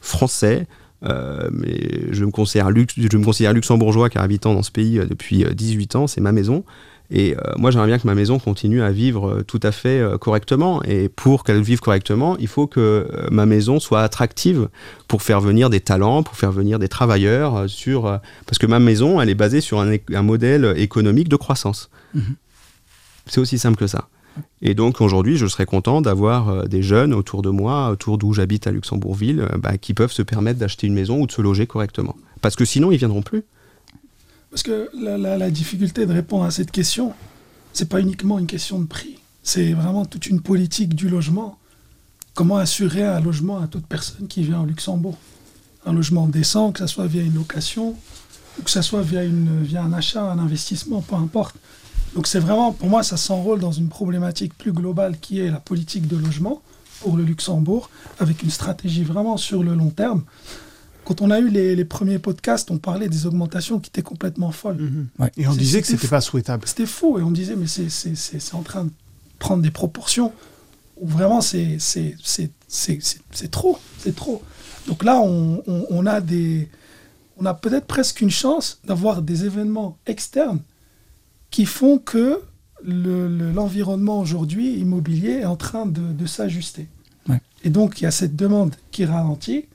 français. 0.01 0.67
mais 1.03 2.11
je 2.11 2.25
me, 2.25 2.31
considère 2.31 2.69
je 2.69 3.17
me 3.17 3.23
considère 3.23 3.53
luxembourgeois 3.53 4.09
car 4.09 4.23
habitant 4.23 4.55
dans 4.55 4.63
ce 4.63 4.71
pays 4.71 4.99
depuis 5.07 5.45
18 5.45 5.95
ans, 5.95 6.07
c'est 6.07 6.21
ma 6.21 6.31
maison. 6.31 6.65
Et 7.11 7.35
euh, 7.35 7.39
moi, 7.57 7.71
j'aimerais 7.71 7.87
bien 7.87 7.99
que 7.99 8.07
ma 8.07 8.15
maison 8.15 8.39
continue 8.39 8.81
à 8.81 8.91
vivre 8.91 9.29
euh, 9.29 9.43
tout 9.43 9.59
à 9.63 9.71
fait 9.71 9.99
euh, 9.99 10.17
correctement. 10.17 10.81
Et 10.83 11.09
pour 11.09 11.43
qu'elle 11.43 11.61
vive 11.61 11.79
correctement, 11.79 12.37
il 12.37 12.47
faut 12.47 12.67
que 12.67 13.07
ma 13.31 13.45
maison 13.45 13.79
soit 13.79 14.01
attractive 14.01 14.69
pour 15.07 15.21
faire 15.21 15.41
venir 15.41 15.69
des 15.69 15.79
talents, 15.79 16.23
pour 16.23 16.35
faire 16.35 16.51
venir 16.51 16.79
des 16.79 16.87
travailleurs. 16.87 17.69
sur 17.69 18.19
Parce 18.45 18.57
que 18.57 18.65
ma 18.65 18.79
maison, 18.79 19.21
elle 19.21 19.29
est 19.29 19.35
basée 19.35 19.61
sur 19.61 19.79
un, 19.79 19.95
un 20.13 20.21
modèle 20.21 20.73
économique 20.77 21.29
de 21.29 21.35
croissance. 21.35 21.89
Mhm. 22.13 22.35
C'est 23.27 23.39
aussi 23.39 23.57
simple 23.57 23.77
que 23.77 23.87
ça. 23.87 24.07
Et 24.61 24.73
donc 24.73 24.99
aujourd'hui, 24.99 25.37
je 25.37 25.47
serais 25.47 25.65
content 25.65 26.01
d'avoir 26.01 26.67
des 26.67 26.83
jeunes 26.83 27.13
autour 27.13 27.41
de 27.41 27.49
moi, 27.49 27.89
autour 27.89 28.17
d'où 28.17 28.33
j'habite 28.33 28.67
à 28.67 28.71
Luxembourgville, 28.71 29.47
bah, 29.57 29.77
qui 29.77 29.93
peuvent 29.93 30.11
se 30.11 30.21
permettre 30.21 30.59
d'acheter 30.59 30.87
une 30.87 30.93
maison 30.93 31.21
ou 31.21 31.27
de 31.27 31.31
se 31.31 31.41
loger 31.41 31.67
correctement. 31.67 32.15
Parce 32.41 32.55
que 32.55 32.65
sinon, 32.65 32.91
ils 32.91 32.97
viendront 32.97 33.21
plus. 33.21 33.43
Parce 34.55 34.63
que 34.63 34.89
la, 34.97 35.51
difficulté 35.51 36.05
de 36.05 36.13
répondre 36.13 36.45
à 36.45 36.49
cette 36.49 36.71
question, 36.71 37.11
c'est 37.73 37.89
pas 37.89 37.99
uniquement 37.99 38.39
une 38.39 38.47
question 38.47 38.79
de 38.79 38.85
prix. 38.85 39.19
C'est 39.43 39.73
vraiment 39.73 40.05
toute 40.05 40.27
une 40.27 40.39
politique 40.39 40.95
du 40.95 41.09
logement. 41.09 41.57
Comment 42.35 42.55
assurer 42.55 43.03
un 43.03 43.19
logement 43.19 43.59
à 43.59 43.67
toute 43.67 43.85
personne 43.85 44.29
qui 44.29 44.43
vient 44.43 44.61
au 44.61 44.65
Luxembourg? 44.65 45.17
Un 45.85 45.91
logement 45.91 46.25
décent, 46.27 46.71
que 46.71 46.79
ce 46.79 46.87
soit 46.87 47.05
via 47.05 47.21
une 47.21 47.33
location, 47.33 47.97
ou 48.57 48.61
que 48.63 48.71
ce 48.71 48.81
soit 48.81 49.01
via, 49.01 49.25
une, 49.25 49.61
via 49.61 49.83
un 49.83 49.91
achat, 49.91 50.23
un 50.23 50.39
investissement, 50.39 51.01
peu 51.01 51.15
importe. 51.15 51.57
Donc 52.13 52.25
c'est 52.25 52.39
vraiment, 52.39 52.71
pour 52.71 52.87
moi, 52.87 53.03
ça 53.03 53.17
s'enrôle 53.17 53.59
dans 53.59 53.73
une 53.73 53.89
problématique 53.89 54.57
plus 54.57 54.71
globale 54.71 55.17
qui 55.19 55.41
est 55.41 55.51
la 55.51 55.59
politique 55.59 56.07
de 56.07 56.15
logement 56.15 56.61
pour 57.01 57.17
le 57.17 57.25
Luxembourg, 57.25 57.89
avec 58.19 58.41
une 58.41 58.51
stratégie 58.51 59.03
vraiment 59.03 59.35
sur 59.35 59.63
le 59.63 59.75
long 59.75 59.89
terme. 59.89 60.23
Quand 61.05 61.21
on 61.21 61.29
a 61.29 61.39
eu 61.39 61.49
les, 61.49 61.85
premiers 61.85 62.17
podcasts, 62.17 62.71
on 62.71 62.79
parlait 62.79 63.07
des 63.07 63.27
augmentations 63.27 63.79
qui 63.79 63.89
étaient 63.89 64.01
complètement 64.01 64.51
folles. 64.51 64.77
Mhm. 64.77 65.07
Et 65.37 65.47
on 65.47 65.53
disait 65.53 65.81
que 65.81 65.87
c'était 65.87 66.07
pas 66.07 66.21
souhaitable. 66.21 66.67
C'était 66.67 66.87
faux. 66.87 67.19
Et 67.19 67.21
on 67.21 67.31
disait, 67.31 67.55
mais 67.55 67.67
c'est 67.67 68.53
en 68.53 68.63
train 68.63 68.85
de 68.85 68.91
prendre 69.39 69.61
des 69.61 69.71
proportions 69.71 70.33
où 70.97 71.07
vraiment 71.07 71.41
c'est 71.41 71.77
trop. 73.51 73.79
C'est 73.99 74.15
trop. 74.15 74.41
Donc 74.87 75.03
là, 75.03 75.19
on, 75.21 76.05
a 76.05 76.21
des. 76.21 76.69
On 77.37 77.45
a 77.45 77.53
peut-être 77.53 77.85
presque 77.85 78.21
une 78.21 78.31
chance 78.31 78.79
d'avoir 78.85 79.21
des 79.21 79.45
événements 79.45 79.97
externes 80.07 80.59
qui 81.51 81.65
font 81.65 81.99
que 81.99 82.41
l'environnement 82.83 84.19
aujourd'hui 84.19 84.75
immobilier 84.75 85.41
est 85.41 85.45
en 85.45 85.55
train 85.55 85.85
de, 85.85 86.25
s'ajuster. 86.25 86.87
Et 87.63 87.69
donc, 87.69 87.99
il 87.99 88.03
y 88.03 88.07
a 88.07 88.11
cette 88.11 88.35
demande 88.35 88.75
qui 88.91 89.05
ralentit 89.05 89.65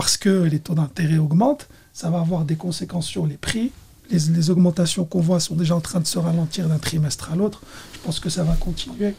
parce 0.00 0.16
que 0.16 0.44
les 0.44 0.60
taux 0.60 0.74
d'intérêt 0.74 1.18
augmentent, 1.18 1.68
ça 1.92 2.08
va 2.08 2.20
avoir 2.20 2.46
des 2.46 2.56
conséquences 2.56 3.04
sur 3.04 3.26
les 3.26 3.36
prix. 3.36 3.70
Les, 4.10 4.48
augmentations 4.48 5.04
qu'on 5.04 5.20
voit 5.20 5.40
sont 5.40 5.54
déjà 5.54 5.76
en 5.76 5.82
train 5.82 6.00
de 6.00 6.06
se 6.06 6.18
ralentir 6.18 6.70
d'un 6.70 6.78
trimestre 6.78 7.30
à 7.30 7.36
l'autre. 7.36 7.60
Je 7.92 7.98
pense 7.98 8.18
que 8.18 8.30
ça 8.30 8.42
va 8.42 8.54
continuer. 8.54 9.12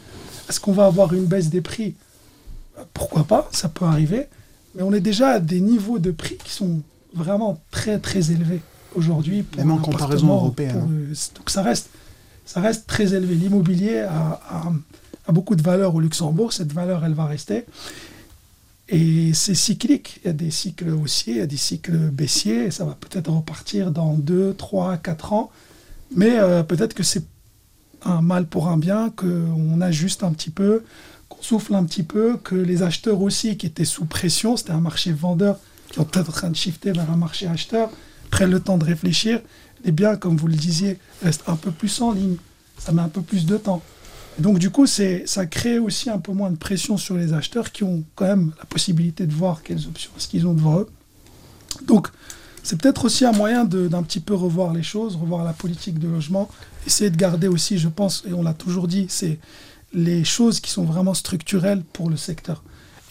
Est-ce 0.48 0.58
qu'on 0.58 0.72
va 0.72 0.86
avoir 0.86 1.14
une 1.14 1.26
baisse 1.26 1.50
des 1.50 1.60
prix? 1.60 1.94
Pourquoi 2.94 3.22
pas, 3.22 3.48
ça 3.52 3.68
peut 3.68 3.84
arriver. 3.84 4.26
Mais 4.74 4.82
on 4.82 4.92
est 4.92 5.00
déjà 5.00 5.34
à 5.34 5.38
des 5.38 5.60
niveaux 5.60 6.00
de 6.00 6.10
prix 6.10 6.36
qui 6.42 6.50
sont 6.50 6.80
vraiment 7.14 7.60
très 7.70 8.00
très 8.00 8.32
élevés 8.32 8.60
aujourd'hui. 8.96 9.44
Même 9.56 9.70
en 9.70 9.78
comparaison 9.78 10.32
européenne. 10.32 10.88
Euh, 11.12 11.14
donc 11.36 11.48
ça 11.48 11.62
reste, 11.62 11.90
ça 12.44 12.60
reste 12.60 12.88
très 12.88 13.14
élevé. 13.14 13.36
L'immobilier 13.36 14.00
a, 14.00 14.40
a, 15.28 15.32
beaucoup 15.32 15.54
de 15.54 15.62
valeur 15.62 15.94
au 15.94 16.00
Luxembourg. 16.00 16.52
Cette 16.52 16.72
valeur, 16.72 17.04
elle 17.04 17.14
va 17.14 17.26
rester. 17.26 17.66
Et 18.92 19.32
c'est 19.32 19.54
cyclique. 19.54 20.20
Il 20.22 20.26
y 20.26 20.30
a 20.30 20.34
des 20.34 20.50
cycles 20.50 20.90
haussiers, 20.90 21.32
il 21.32 21.38
y 21.38 21.42
a 21.42 21.46
des 21.46 21.56
cycles 21.56 21.96
baissiers. 21.96 22.70
Ça 22.70 22.84
va 22.84 22.94
peut-être 22.94 23.30
repartir 23.30 23.90
dans 23.90 24.12
2, 24.12 24.54
3, 24.54 24.98
4 24.98 25.32
ans. 25.32 25.50
Mais 26.14 26.38
euh, 26.38 26.62
peut-être 26.62 26.92
que 26.92 27.02
c'est 27.02 27.24
un 28.04 28.20
mal 28.20 28.46
pour 28.46 28.68
un 28.68 28.76
bien, 28.76 29.08
qu'on 29.08 29.80
ajuste 29.80 30.24
un 30.24 30.32
petit 30.32 30.50
peu, 30.50 30.82
qu'on 31.30 31.42
souffle 31.42 31.74
un 31.74 31.84
petit 31.84 32.02
peu, 32.02 32.36
que 32.36 32.54
les 32.54 32.82
acheteurs 32.82 33.22
aussi 33.22 33.56
qui 33.56 33.64
étaient 33.64 33.86
sous 33.86 34.04
pression, 34.04 34.58
c'était 34.58 34.72
un 34.72 34.80
marché 34.80 35.10
vendeur 35.12 35.58
qui 35.90 35.98
est 36.00 36.04
peut-être 36.04 36.28
en 36.28 36.32
train 36.32 36.50
de 36.50 36.56
shifter 36.56 36.92
vers 36.92 37.10
un 37.10 37.16
marché 37.16 37.46
acheteur, 37.46 37.90
prennent 38.30 38.50
le 38.50 38.60
temps 38.60 38.76
de 38.76 38.84
réfléchir. 38.84 39.40
Les 39.84 39.92
biens, 39.92 40.16
comme 40.16 40.36
vous 40.36 40.48
le 40.48 40.54
disiez, 40.54 40.98
restent 41.22 41.48
un 41.48 41.56
peu 41.56 41.70
plus 41.70 42.02
en 42.02 42.12
ligne. 42.12 42.36
Ça 42.76 42.92
met 42.92 43.02
un 43.02 43.08
peu 43.08 43.22
plus 43.22 43.46
de 43.46 43.56
temps 43.56 43.82
donc 44.38 44.58
du 44.58 44.70
coup, 44.70 44.86
ça 44.86 45.46
crée 45.46 45.78
aussi 45.78 46.10
un 46.10 46.18
peu 46.18 46.32
moins 46.32 46.50
de 46.50 46.56
pression 46.56 46.96
sur 46.96 47.16
les 47.16 47.32
acheteurs 47.32 47.72
qui 47.72 47.84
ont 47.84 48.02
quand 48.14 48.26
même 48.26 48.52
la 48.58 48.64
possibilité 48.64 49.26
de 49.26 49.32
voir 49.32 49.62
quelles 49.62 49.86
options 49.86 50.10
ce 50.16 50.28
qu'ils 50.28 50.46
ont 50.46 50.54
devant 50.54 50.80
eux. 50.80 50.88
Donc 51.86 52.08
c'est 52.62 52.80
peut-être 52.80 53.04
aussi 53.04 53.24
un 53.24 53.32
moyen 53.32 53.64
d'un 53.64 54.02
petit 54.02 54.20
peu 54.20 54.34
revoir 54.34 54.72
les 54.72 54.82
choses, 54.82 55.16
revoir 55.16 55.44
la 55.44 55.52
politique 55.52 55.98
de 55.98 56.08
logement, 56.08 56.48
essayer 56.86 57.10
de 57.10 57.16
garder 57.16 57.48
aussi, 57.48 57.78
je 57.78 57.88
pense, 57.88 58.24
et 58.26 58.32
on 58.32 58.42
l'a 58.42 58.54
toujours 58.54 58.88
dit, 58.88 59.06
c'est 59.08 59.38
les 59.92 60.24
choses 60.24 60.60
qui 60.60 60.70
sont 60.70 60.84
vraiment 60.84 61.14
structurelles 61.14 61.82
pour 61.92 62.08
le 62.08 62.16
secteur. 62.16 62.62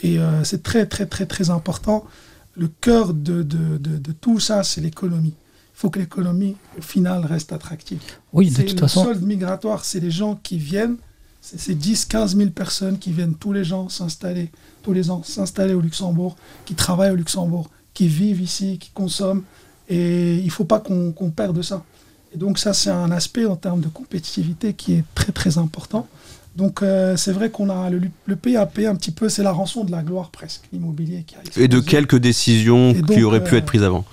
Et 0.03 0.19
euh, 0.19 0.43
c'est 0.43 0.63
très 0.63 0.85
très 0.85 1.05
très 1.05 1.25
très 1.25 1.49
important. 1.49 2.05
Le 2.55 2.67
cœur 2.67 3.13
de, 3.13 3.43
de, 3.43 3.77
de 3.77 4.11
tout 4.13 4.39
ça, 4.39 4.63
c'est 4.63 4.81
l'économie. 4.81 5.35
Il 5.35 5.79
faut 5.81 5.89
que 5.89 5.99
l'économie, 5.99 6.55
au 6.77 6.81
final, 6.81 7.25
reste 7.25 7.53
attractive. 7.53 8.01
Oui, 8.33 8.49
de 8.49 8.63
toute 8.63 8.79
façon. 8.79 9.03
Le 9.03 9.13
solde 9.13 9.23
migratoire, 9.23 9.85
c'est 9.85 9.99
les 9.99 10.11
gens 10.11 10.35
qui 10.41 10.57
viennent 10.57 10.97
c'est 11.41 11.73
10, 11.75 12.05
15 12.05 12.37
000 12.37 12.49
personnes 12.51 12.99
qui 12.99 13.11
viennent 13.11 13.35
tous 13.35 13.51
les 13.51 13.73
ans 13.73 13.89
s'installer, 13.89 14.51
tous 14.83 14.93
les 14.93 15.09
ans 15.09 15.23
s'installer 15.23 15.73
au 15.73 15.81
Luxembourg, 15.81 16.35
qui 16.65 16.75
travaillent 16.75 17.11
au 17.11 17.15
Luxembourg, 17.15 17.69
qui 17.93 18.07
vivent 18.07 18.41
ici, 18.41 18.77
qui 18.79 18.91
consomment. 18.91 19.43
Et 19.89 20.37
il 20.37 20.45
ne 20.45 20.51
faut 20.51 20.65
pas 20.65 20.79
qu'on 20.79 21.31
perde 21.35 21.61
ça. 21.61 21.83
Et 22.33 22.37
donc 22.37 22.59
ça, 22.59 22.73
c'est 22.73 22.91
un 22.91 23.11
aspect 23.11 23.45
en 23.45 23.55
termes 23.55 23.81
de 23.81 23.89
compétitivité 23.89 24.73
qui 24.73 24.93
est 24.93 25.03
très 25.15 25.31
très 25.31 25.57
important. 25.57 26.07
Donc 26.55 26.81
euh, 26.81 27.15
c'est 27.17 27.31
vrai 27.31 27.49
qu'on 27.49 27.69
a 27.69 27.89
le, 27.89 28.35
payé 28.35 28.57
un 28.57 28.95
petit 28.95 29.11
peu, 29.11 29.29
c'est 29.29 29.43
la 29.43 29.51
rançon 29.51 29.83
de 29.83 29.91
la 29.91 30.03
gloire 30.03 30.29
presque, 30.31 30.63
l'immobilier 30.73 31.23
qui 31.25 31.35
a 31.35 31.61
Et 31.61 31.67
de 31.67 31.79
quelques 31.79 32.17
décisions 32.17 32.93
qui 32.93 33.23
auraient 33.23 33.43
pu 33.43 33.55
euh, 33.55 33.59
être 33.59 33.65
prises 33.65 33.83
avant 33.83 34.05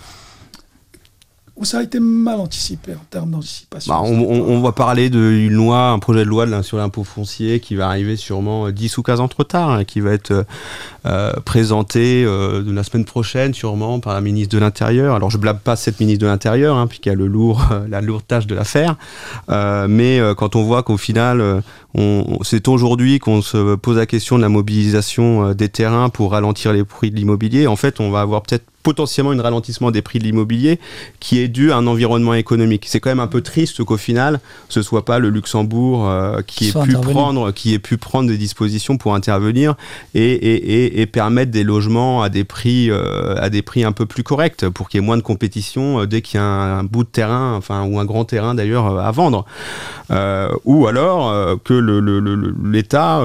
ou 1.58 1.64
ça 1.64 1.78
a 1.78 1.82
été 1.82 1.98
mal 1.98 2.38
anticipé 2.40 2.92
en 2.94 3.04
termes 3.10 3.32
d'anticipation 3.32 3.92
bah, 3.92 4.00
on, 4.02 4.60
va 4.60 4.72
parler 4.72 5.10
d'une 5.10 5.52
loi, 5.52 5.90
un 5.90 5.98
projet 5.98 6.20
de 6.20 6.28
loi 6.28 6.62
sur 6.62 6.76
l'impôt 6.76 7.04
foncier 7.04 7.58
qui 7.60 7.74
va 7.74 7.88
arriver 7.88 8.16
sûrement 8.16 8.70
10 8.70 8.98
ou 8.98 9.02
15 9.02 9.20
ans 9.20 9.28
trop 9.28 9.44
tard, 9.44 9.70
hein, 9.70 9.84
qui 9.84 10.00
va 10.00 10.12
être 10.12 10.46
euh, 11.06 11.32
présenté 11.44 12.24
euh, 12.24 12.62
la 12.66 12.82
semaine 12.84 13.04
prochaine 13.04 13.54
sûrement 13.54 13.98
par 13.98 14.14
la 14.14 14.20
ministre 14.20 14.54
de 14.54 14.60
l'Intérieur. 14.60 15.16
Alors 15.16 15.30
je 15.30 15.38
blâme 15.38 15.58
pas 15.58 15.74
cette 15.74 15.98
ministre 16.00 16.22
de 16.22 16.28
l'Intérieur, 16.28 16.76
hein, 16.76 16.86
puisqu'il 16.86 17.08
y 17.08 17.12
a 17.12 17.16
le 17.16 17.26
lourd, 17.26 17.62
la 17.88 18.00
lourde 18.00 18.26
tâche 18.26 18.46
de 18.46 18.54
l'affaire, 18.54 18.96
euh, 19.50 19.88
mais 19.88 20.20
quand 20.36 20.54
on 20.54 20.62
voit 20.62 20.82
qu'au 20.82 20.96
final, 20.96 21.62
c'est 22.42 22.68
aujourd'hui 22.68 23.18
qu'on 23.18 23.42
se 23.42 23.74
pose 23.74 23.96
la 23.96 24.06
question 24.06 24.36
de 24.36 24.42
la 24.42 24.48
mobilisation 24.48 25.52
des 25.52 25.68
terrains 25.68 26.10
pour 26.10 26.32
ralentir 26.32 26.72
les 26.72 26.84
prix 26.84 27.10
de 27.10 27.16
l'immobilier, 27.16 27.66
en 27.66 27.76
fait 27.76 28.00
on 28.00 28.10
va 28.10 28.20
avoir 28.20 28.42
peut-être 28.42 28.64
potentiellement 28.88 29.32
un 29.32 29.42
ralentissement 29.42 29.90
des 29.90 30.00
prix 30.00 30.18
de 30.18 30.24
l'immobilier 30.24 30.78
qui 31.20 31.40
est 31.40 31.48
dû 31.48 31.72
à 31.72 31.76
un 31.76 31.86
environnement 31.86 32.32
économique. 32.32 32.86
C'est 32.88 33.00
quand 33.00 33.10
même 33.10 33.20
un 33.20 33.26
peu 33.26 33.42
triste 33.42 33.84
qu'au 33.84 33.98
final, 33.98 34.40
ce 34.70 34.80
soit 34.80 35.04
pas 35.04 35.18
le 35.18 35.28
Luxembourg 35.28 36.08
euh, 36.08 36.40
qui, 36.40 36.68
ait 36.68 36.82
pu 36.84 36.92
prendre, 36.92 37.50
qui 37.52 37.74
ait 37.74 37.78
pu 37.78 37.98
prendre 37.98 38.28
des 38.28 38.38
dispositions 38.38 38.96
pour 38.96 39.14
intervenir 39.14 39.74
et, 40.14 40.32
et, 40.32 41.02
et, 41.02 41.06
permettre 41.06 41.50
des 41.50 41.64
logements 41.64 42.22
à 42.22 42.30
des 42.30 42.44
prix, 42.44 42.90
euh, 42.90 43.34
à 43.36 43.50
des 43.50 43.60
prix 43.60 43.84
un 43.84 43.92
peu 43.92 44.06
plus 44.06 44.22
corrects 44.22 44.66
pour 44.70 44.88
qu'il 44.88 45.00
y 45.00 45.02
ait 45.02 45.06
moins 45.06 45.18
de 45.18 45.22
compétition 45.22 46.00
euh, 46.00 46.06
dès 46.06 46.22
qu'il 46.22 46.38
y 46.38 46.42
a 46.42 46.46
un, 46.46 46.84
bout 46.84 47.04
de 47.04 47.10
terrain, 47.10 47.54
enfin 47.56 47.84
ou 47.84 47.98
un 47.98 48.06
grand 48.06 48.24
terrain 48.24 48.54
d'ailleurs 48.54 48.98
à 48.98 49.10
vendre, 49.10 49.44
ou 50.64 50.86
alors 50.86 51.62
que 51.62 51.74
l'État 51.88 53.22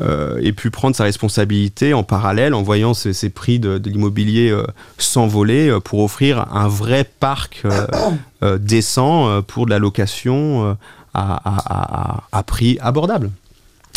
ait 0.00 0.52
pu 0.52 0.70
prendre 0.70 0.96
sa 0.96 1.04
responsabilité 1.04 1.94
en 1.94 2.02
parallèle 2.02 2.54
en 2.54 2.62
voyant 2.62 2.94
ces, 2.94 3.12
ces 3.12 3.30
prix 3.30 3.58
de, 3.58 3.78
de 3.78 3.90
l'immobilier 3.90 4.54
s'envoler 4.98 5.68
euh, 5.68 5.80
pour 5.80 6.00
offrir 6.00 6.46
un 6.52 6.68
vrai 6.68 7.04
parc 7.04 7.62
euh, 7.64 7.86
euh, 8.42 8.58
décent 8.58 9.42
pour 9.42 9.66
de 9.66 9.70
la 9.70 9.78
location 9.78 10.76
à, 11.14 12.42
prix 12.46 12.78
abordable. 12.80 13.30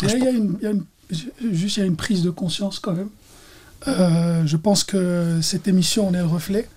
Il 0.03 0.09
y, 0.09 0.27
a, 0.27 0.29
une, 0.29 0.83
juste 1.51 1.77
il 1.77 1.79
y 1.79 1.83
a 1.83 1.85
une 1.85 1.95
prise 1.95 2.21
de 2.21 2.29
conscience 2.29 2.79
quand 2.79 2.93
même. 2.93 3.09
je 4.45 4.57
pense 4.57 4.83
que 4.83 5.39
cette 5.41 5.67
émission 5.67 6.07
en 6.07 6.13
est 6.13 6.19
le 6.19 6.25
reflet. 6.25 6.67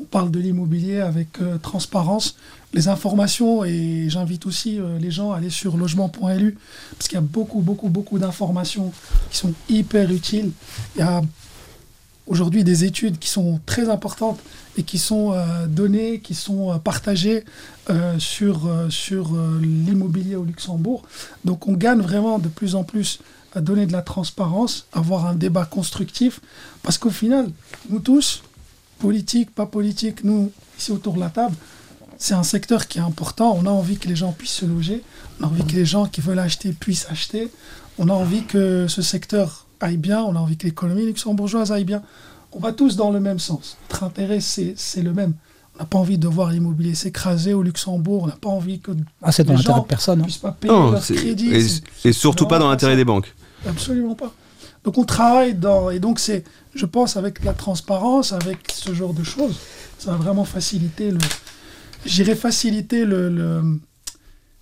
On 0.00 0.04
parle 0.04 0.30
de 0.30 0.40
l'immobilier 0.40 1.00
avec 1.00 1.38
transparence, 1.62 2.36
les 2.72 2.88
informations 2.88 3.64
et 3.64 4.06
j'invite 4.08 4.44
aussi 4.44 4.80
les 4.98 5.12
gens 5.12 5.30
à 5.30 5.36
aller 5.36 5.50
sur 5.50 5.76
logement.lu 5.76 6.58
parce 6.98 7.08
qu'il 7.08 7.14
y 7.14 7.18
a 7.18 7.20
beaucoup, 7.20 7.60
beaucoup, 7.60 7.88
beaucoup 7.88 8.18
d'informations 8.18 8.92
qui 9.30 9.38
sont 9.38 9.54
hyper 9.68 10.10
utiles. 10.10 10.50
Il 10.96 10.98
y 10.98 11.02
a 11.02 11.22
aujourd'hui 12.26 12.64
des 12.64 12.84
études 12.84 13.18
qui 13.18 13.28
sont 13.28 13.60
très 13.66 13.88
importantes 13.88 14.40
et 14.76 14.82
qui 14.82 14.98
sont 14.98 15.32
euh, 15.32 15.66
données, 15.66 16.20
qui 16.20 16.34
sont 16.34 16.72
euh, 16.72 16.78
partagées 16.78 17.44
euh, 17.90 18.18
sur, 18.18 18.66
euh, 18.66 18.88
sur 18.90 19.34
euh, 19.34 19.60
l'immobilier 19.60 20.36
au 20.36 20.44
Luxembourg. 20.44 21.02
Donc 21.44 21.68
on 21.68 21.74
gagne 21.74 22.00
vraiment 22.00 22.38
de 22.38 22.48
plus 22.48 22.74
en 22.74 22.84
plus 22.84 23.20
à 23.54 23.60
donner 23.60 23.86
de 23.86 23.92
la 23.92 24.02
transparence, 24.02 24.86
avoir 24.92 25.26
un 25.26 25.34
débat 25.34 25.64
constructif, 25.64 26.40
parce 26.82 26.98
qu'au 26.98 27.10
final, 27.10 27.50
nous 27.88 28.00
tous, 28.00 28.42
politique, 29.08 29.54
pas 29.54 29.66
politique, 29.66 30.24
nous, 30.24 30.50
ici 30.78 30.90
autour 30.90 31.14
de 31.14 31.20
la 31.20 31.28
table, 31.28 31.54
c'est 32.16 32.32
un 32.34 32.42
secteur 32.42 32.88
qui 32.88 32.98
est 32.98 33.02
important. 33.02 33.54
On 33.60 33.66
a 33.66 33.70
envie 33.70 33.98
que 33.98 34.08
les 34.08 34.16
gens 34.16 34.32
puissent 34.32 34.52
se 34.62 34.64
loger, 34.66 35.02
on 35.40 35.44
a 35.44 35.46
envie 35.48 35.64
que 35.64 35.74
les 35.74 35.84
gens 35.84 36.06
qui 36.06 36.20
veulent 36.22 36.38
acheter 36.38 36.72
puissent 36.72 37.06
acheter, 37.10 37.50
on 37.98 38.08
a 38.08 38.12
envie 38.12 38.44
que 38.44 38.86
ce 38.88 39.02
secteur 39.02 39.66
aille 39.80 39.98
bien, 39.98 40.22
on 40.22 40.34
a 40.36 40.38
envie 40.38 40.56
que 40.56 40.66
l'économie 40.66 41.04
luxembourgeoise 41.04 41.70
aille 41.70 41.84
bien. 41.84 42.02
On 42.52 42.60
va 42.60 42.72
tous 42.72 42.96
dans 42.96 43.10
le 43.10 43.20
même 43.20 43.38
sens. 43.38 43.76
Notre 43.90 44.04
intérêt, 44.04 44.40
c'est 44.40 44.72
c'est 44.76 45.02
le 45.02 45.12
même. 45.12 45.34
On 45.74 45.80
n'a 45.80 45.84
pas 45.86 45.98
envie 45.98 46.16
de 46.18 46.28
voir 46.28 46.50
l'immobilier 46.50 46.94
s'écraser 46.94 47.52
au 47.52 47.62
Luxembourg, 47.62 48.22
on 48.22 48.26
n'a 48.28 48.36
pas 48.40 48.48
envie 48.48 48.78
que 48.80 48.92
Ah, 49.22 49.32
c'est 49.32 49.44
dans 49.44 49.54
les 49.56 49.62
gens 49.62 49.80
de 49.80 49.86
personne. 49.86 50.20
hein. 50.20 50.24
puissent 50.24 50.38
pas 50.38 50.52
payer 50.52 50.72
Non, 50.72 50.92
leur 50.92 51.02
crédit. 51.04 51.50
et, 51.52 51.60
c'est- 51.68 51.82
et 52.06 52.12
surtout 52.12 52.46
pas 52.46 52.58
dans 52.60 52.70
l'intérêt 52.70 52.96
des 52.96 53.04
banques. 53.04 53.34
Absolument 53.68 54.14
pas. 54.14 54.32
Donc 54.84 54.98
on 54.98 55.04
travaille 55.04 55.54
dans... 55.54 55.90
Et 55.90 55.98
donc 55.98 56.20
c'est, 56.20 56.44
je 56.74 56.86
pense, 56.86 57.16
avec 57.16 57.42
la 57.42 57.54
transparence, 57.54 58.32
avec 58.32 58.58
ce 58.72 58.94
genre 58.94 59.14
de 59.14 59.24
choses, 59.24 59.58
ça 59.98 60.12
va 60.12 60.16
vraiment 60.16 60.44
faciliter 60.44 61.10
le... 61.10 61.18
J'irais 62.04 62.34
faciliter 62.34 63.06
le, 63.06 63.78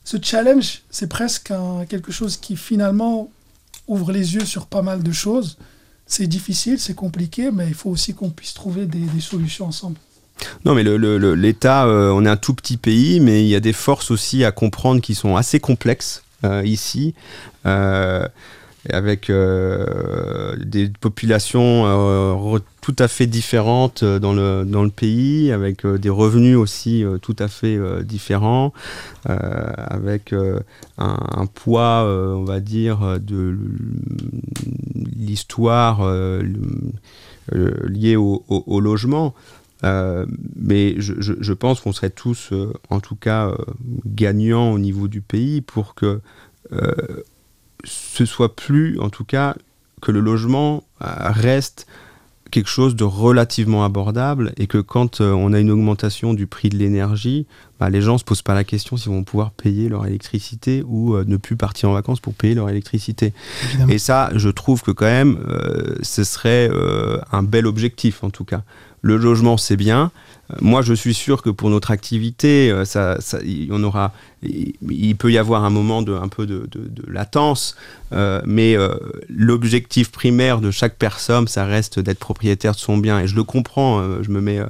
Ce 0.04 0.16
challenge, 0.22 0.82
c'est 0.90 1.08
presque 1.08 1.52
quelque 1.88 2.12
chose 2.12 2.36
qui 2.36 2.56
finalement 2.56 3.30
ouvre 3.88 4.12
les 4.12 4.34
yeux 4.34 4.44
sur 4.44 4.66
pas 4.66 4.82
mal 4.82 5.02
de 5.02 5.12
choses. 5.12 5.58
C'est 6.06 6.26
difficile, 6.26 6.78
c'est 6.78 6.94
compliqué, 6.94 7.50
mais 7.50 7.66
il 7.66 7.74
faut 7.74 7.90
aussi 7.90 8.14
qu'on 8.14 8.30
puisse 8.30 8.54
trouver 8.54 8.86
des, 8.86 9.20
solutions 9.20 9.66
ensemble. 9.66 9.96
Non, 10.64 10.74
mais 10.74 10.84
l'État, 10.84 11.86
euh, 11.86 12.10
on 12.10 12.24
est 12.24 12.28
un 12.28 12.36
tout 12.36 12.54
petit 12.54 12.76
pays, 12.76 13.18
mais 13.20 13.44
il 13.44 13.48
y 13.48 13.54
a 13.54 13.60
des 13.60 13.72
forces 13.72 14.10
aussi 14.10 14.44
à 14.44 14.52
comprendre 14.52 15.00
qui 15.00 15.14
sont 15.14 15.36
assez 15.36 15.58
complexes 15.58 16.22
euh, 16.44 16.62
ici, 16.64 17.14
euh, 17.66 18.26
avec 18.90 19.30
euh, 19.30 20.56
des 20.56 20.88
populations 20.88 21.84
euh, 21.86 22.58
tout 22.80 22.96
à 22.98 23.06
fait 23.06 23.26
différentes 23.26 24.02
euh, 24.02 24.18
dans 24.18 24.32
le, 24.32 24.64
dans 24.64 24.82
le 24.82 24.90
pays, 24.90 25.52
avec 25.52 25.86
des 25.86 26.10
revenus 26.10 26.56
aussi 26.56 27.04
tout 27.22 27.36
à 27.38 27.48
fait 27.48 27.78
différents, 28.04 28.72
avec 29.24 30.34
un, 30.98 31.46
poids, 31.46 32.04
on 32.04 32.44
va 32.44 32.60
dire, 32.60 33.20
de 33.20 33.56
l'histoire 35.16 36.02
liée 37.52 38.16
au, 38.16 38.80
logement. 38.80 39.34
Mais 39.82 40.94
je, 40.98 41.52
pense 41.52 41.80
qu'on 41.80 41.92
serait 41.92 42.10
tous, 42.10 42.52
en 42.90 43.00
tout 43.00 43.16
cas, 43.16 43.52
gagnants 44.06 44.72
au 44.72 44.78
niveau 44.78 45.08
du 45.08 45.20
pays 45.20 45.60
pour 45.60 45.94
que 45.94 46.20
ce 47.84 48.24
soit 48.24 48.54
plus, 48.54 48.98
en 49.00 49.10
tout 49.10 49.24
cas, 49.24 49.54
que 50.00 50.10
le 50.10 50.20
logement 50.20 50.84
euh, 51.02 51.06
reste 51.30 51.86
quelque 52.52 52.68
chose 52.68 52.94
de 52.94 53.02
relativement 53.02 53.84
abordable 53.84 54.52
et 54.58 54.68
que 54.68 54.78
quand 54.78 55.20
euh, 55.20 55.32
on 55.32 55.52
a 55.52 55.58
une 55.58 55.70
augmentation 55.70 56.34
du 56.34 56.46
prix 56.46 56.68
de 56.68 56.76
l'énergie, 56.76 57.46
bah, 57.80 57.90
les 57.90 58.02
gens 58.02 58.18
se 58.18 58.24
posent 58.24 58.42
pas 58.42 58.54
la 58.54 58.62
question 58.62 58.96
s'ils 58.96 59.10
vont 59.10 59.24
pouvoir 59.24 59.50
payer 59.50 59.88
leur 59.88 60.06
électricité 60.06 60.84
ou 60.86 61.14
euh, 61.14 61.24
ne 61.26 61.38
plus 61.38 61.56
partir 61.56 61.88
en 61.88 61.94
vacances 61.94 62.20
pour 62.20 62.34
payer 62.34 62.54
leur 62.54 62.68
électricité. 62.68 63.32
Évidemment. 63.64 63.92
Et 63.92 63.98
ça, 63.98 64.30
je 64.36 64.50
trouve 64.50 64.82
que 64.82 64.92
quand 64.92 65.06
même, 65.06 65.38
euh, 65.48 65.96
ce 66.02 66.22
serait 66.22 66.70
un 67.32 67.42
bel 67.42 67.66
objectif 67.66 68.22
en 68.22 68.30
tout 68.30 68.44
cas. 68.44 68.62
Le 69.00 69.16
logement, 69.16 69.56
c'est 69.56 69.76
bien. 69.76 70.12
Moi, 70.60 70.82
je 70.82 70.92
suis 70.92 71.14
sûr 71.14 71.42
que 71.42 71.50
pour 71.50 71.70
notre 71.70 71.90
activité, 71.90 72.70
euh, 72.70 72.84
ça, 72.84 73.18
on 73.70 73.82
aura, 73.84 74.12
il, 74.42 75.16
peut 75.16 75.32
y 75.32 75.38
avoir 75.38 75.64
un 75.64 75.70
moment 75.70 76.02
de 76.02 76.12
un 76.12 76.28
peu 76.28 76.46
de, 76.46 76.68
latence, 77.08 77.76
euh, 78.12 78.42
mais 78.44 78.76
euh, 78.76 78.94
l'objectif 79.28 80.10
primaire 80.10 80.60
de 80.60 80.70
chaque 80.70 80.96
personne, 80.96 81.48
ça 81.48 81.64
reste 81.64 82.00
d'être 82.00 82.18
propriétaire 82.18 82.72
de 82.72 82.78
son 82.78 82.98
bien. 82.98 83.20
Et 83.20 83.26
je 83.26 83.36
le 83.36 83.44
comprends. 83.44 84.02
je 84.22 84.30
me 84.30 84.40
mets 84.40 84.60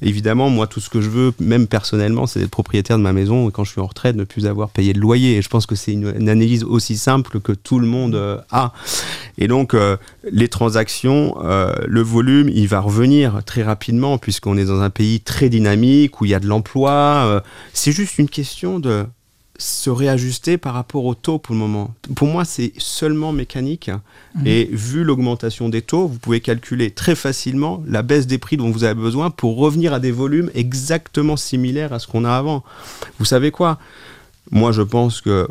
évidemment, 0.00 0.50
moi, 0.50 0.66
tout 0.66 0.80
ce 0.80 0.90
que 0.90 1.00
je 1.00 1.08
veux, 1.08 1.32
même 1.40 1.66
personnellement, 1.66 2.26
c'est 2.26 2.40
d'être 2.40 2.50
propriétaire 2.50 2.98
de 2.98 3.02
ma 3.02 3.12
maison 3.12 3.48
et 3.48 3.52
quand 3.52 3.64
je 3.64 3.72
suis 3.72 3.80
en 3.80 3.86
retraite, 3.86 4.16
ne 4.16 4.24
plus 4.24 4.46
avoir 4.46 4.68
payé 4.68 4.92
de 4.92 5.00
loyer. 5.00 5.38
Et 5.38 5.42
je 5.42 5.48
pense 5.48 5.66
que 5.66 5.74
c'est 5.74 5.92
une, 5.92 6.06
analyse 6.06 6.62
aussi 6.64 6.96
simple 6.96 7.40
que 7.40 7.52
tout 7.52 7.78
le 7.78 7.86
monde 7.86 8.42
a. 8.50 8.72
Et 9.38 9.48
donc, 9.48 9.74
les 10.30 10.48
transactions, 10.48 11.36
le 11.40 12.02
volume, 12.02 12.48
il 12.48 12.68
va 12.68 12.80
revenir 12.80 13.40
très 13.44 13.62
rapidement 13.62 14.18
puisqu'on 14.18 14.56
est 14.56 14.64
dans 14.64 14.80
un 14.80 14.90
pays 14.90 15.21
très 15.24 15.48
dynamique 15.48 16.20
où 16.20 16.24
il 16.24 16.30
y 16.30 16.34
a 16.34 16.40
de 16.40 16.46
l'emploi. 16.46 16.92
euh, 17.26 17.40
c'est 17.72 17.92
juste 17.92 18.18
une 18.18 18.28
question 18.28 18.78
de 18.78 19.06
se 19.58 19.90
réajuster 19.90 20.58
par 20.58 20.74
rapport 20.74 21.04
au 21.04 21.14
taux 21.14 21.38
pour 21.38 21.54
le 21.54 21.60
moment. 21.60 21.94
Pour 22.16 22.28
moi, 22.28 22.44
c'est 22.44 22.72
seulement 22.78 23.32
mécanique. 23.32 23.90
Et 24.44 24.68
vu 24.72 25.04
l'augmentation 25.04 25.68
des 25.68 25.82
taux, 25.82 26.08
vous 26.08 26.18
pouvez 26.18 26.40
calculer 26.40 26.90
très 26.90 27.14
facilement 27.14 27.82
la 27.86 28.02
baisse 28.02 28.26
des 28.26 28.38
prix 28.38 28.56
dont 28.56 28.70
vous 28.70 28.82
avez 28.82 29.00
besoin 29.00 29.30
pour 29.30 29.56
revenir 29.56 29.92
à 29.92 30.00
des 30.00 30.10
volumes 30.10 30.50
exactement 30.54 31.36
similaires 31.36 31.92
à 31.92 31.98
ce 31.98 32.06
qu'on 32.06 32.24
a 32.24 32.32
avant. 32.32 32.64
Vous 33.18 33.24
savez 33.24 33.50
quoi? 33.50 33.78
Moi, 34.50 34.72
je 34.72 34.82
pense 34.82 35.20
que 35.20 35.48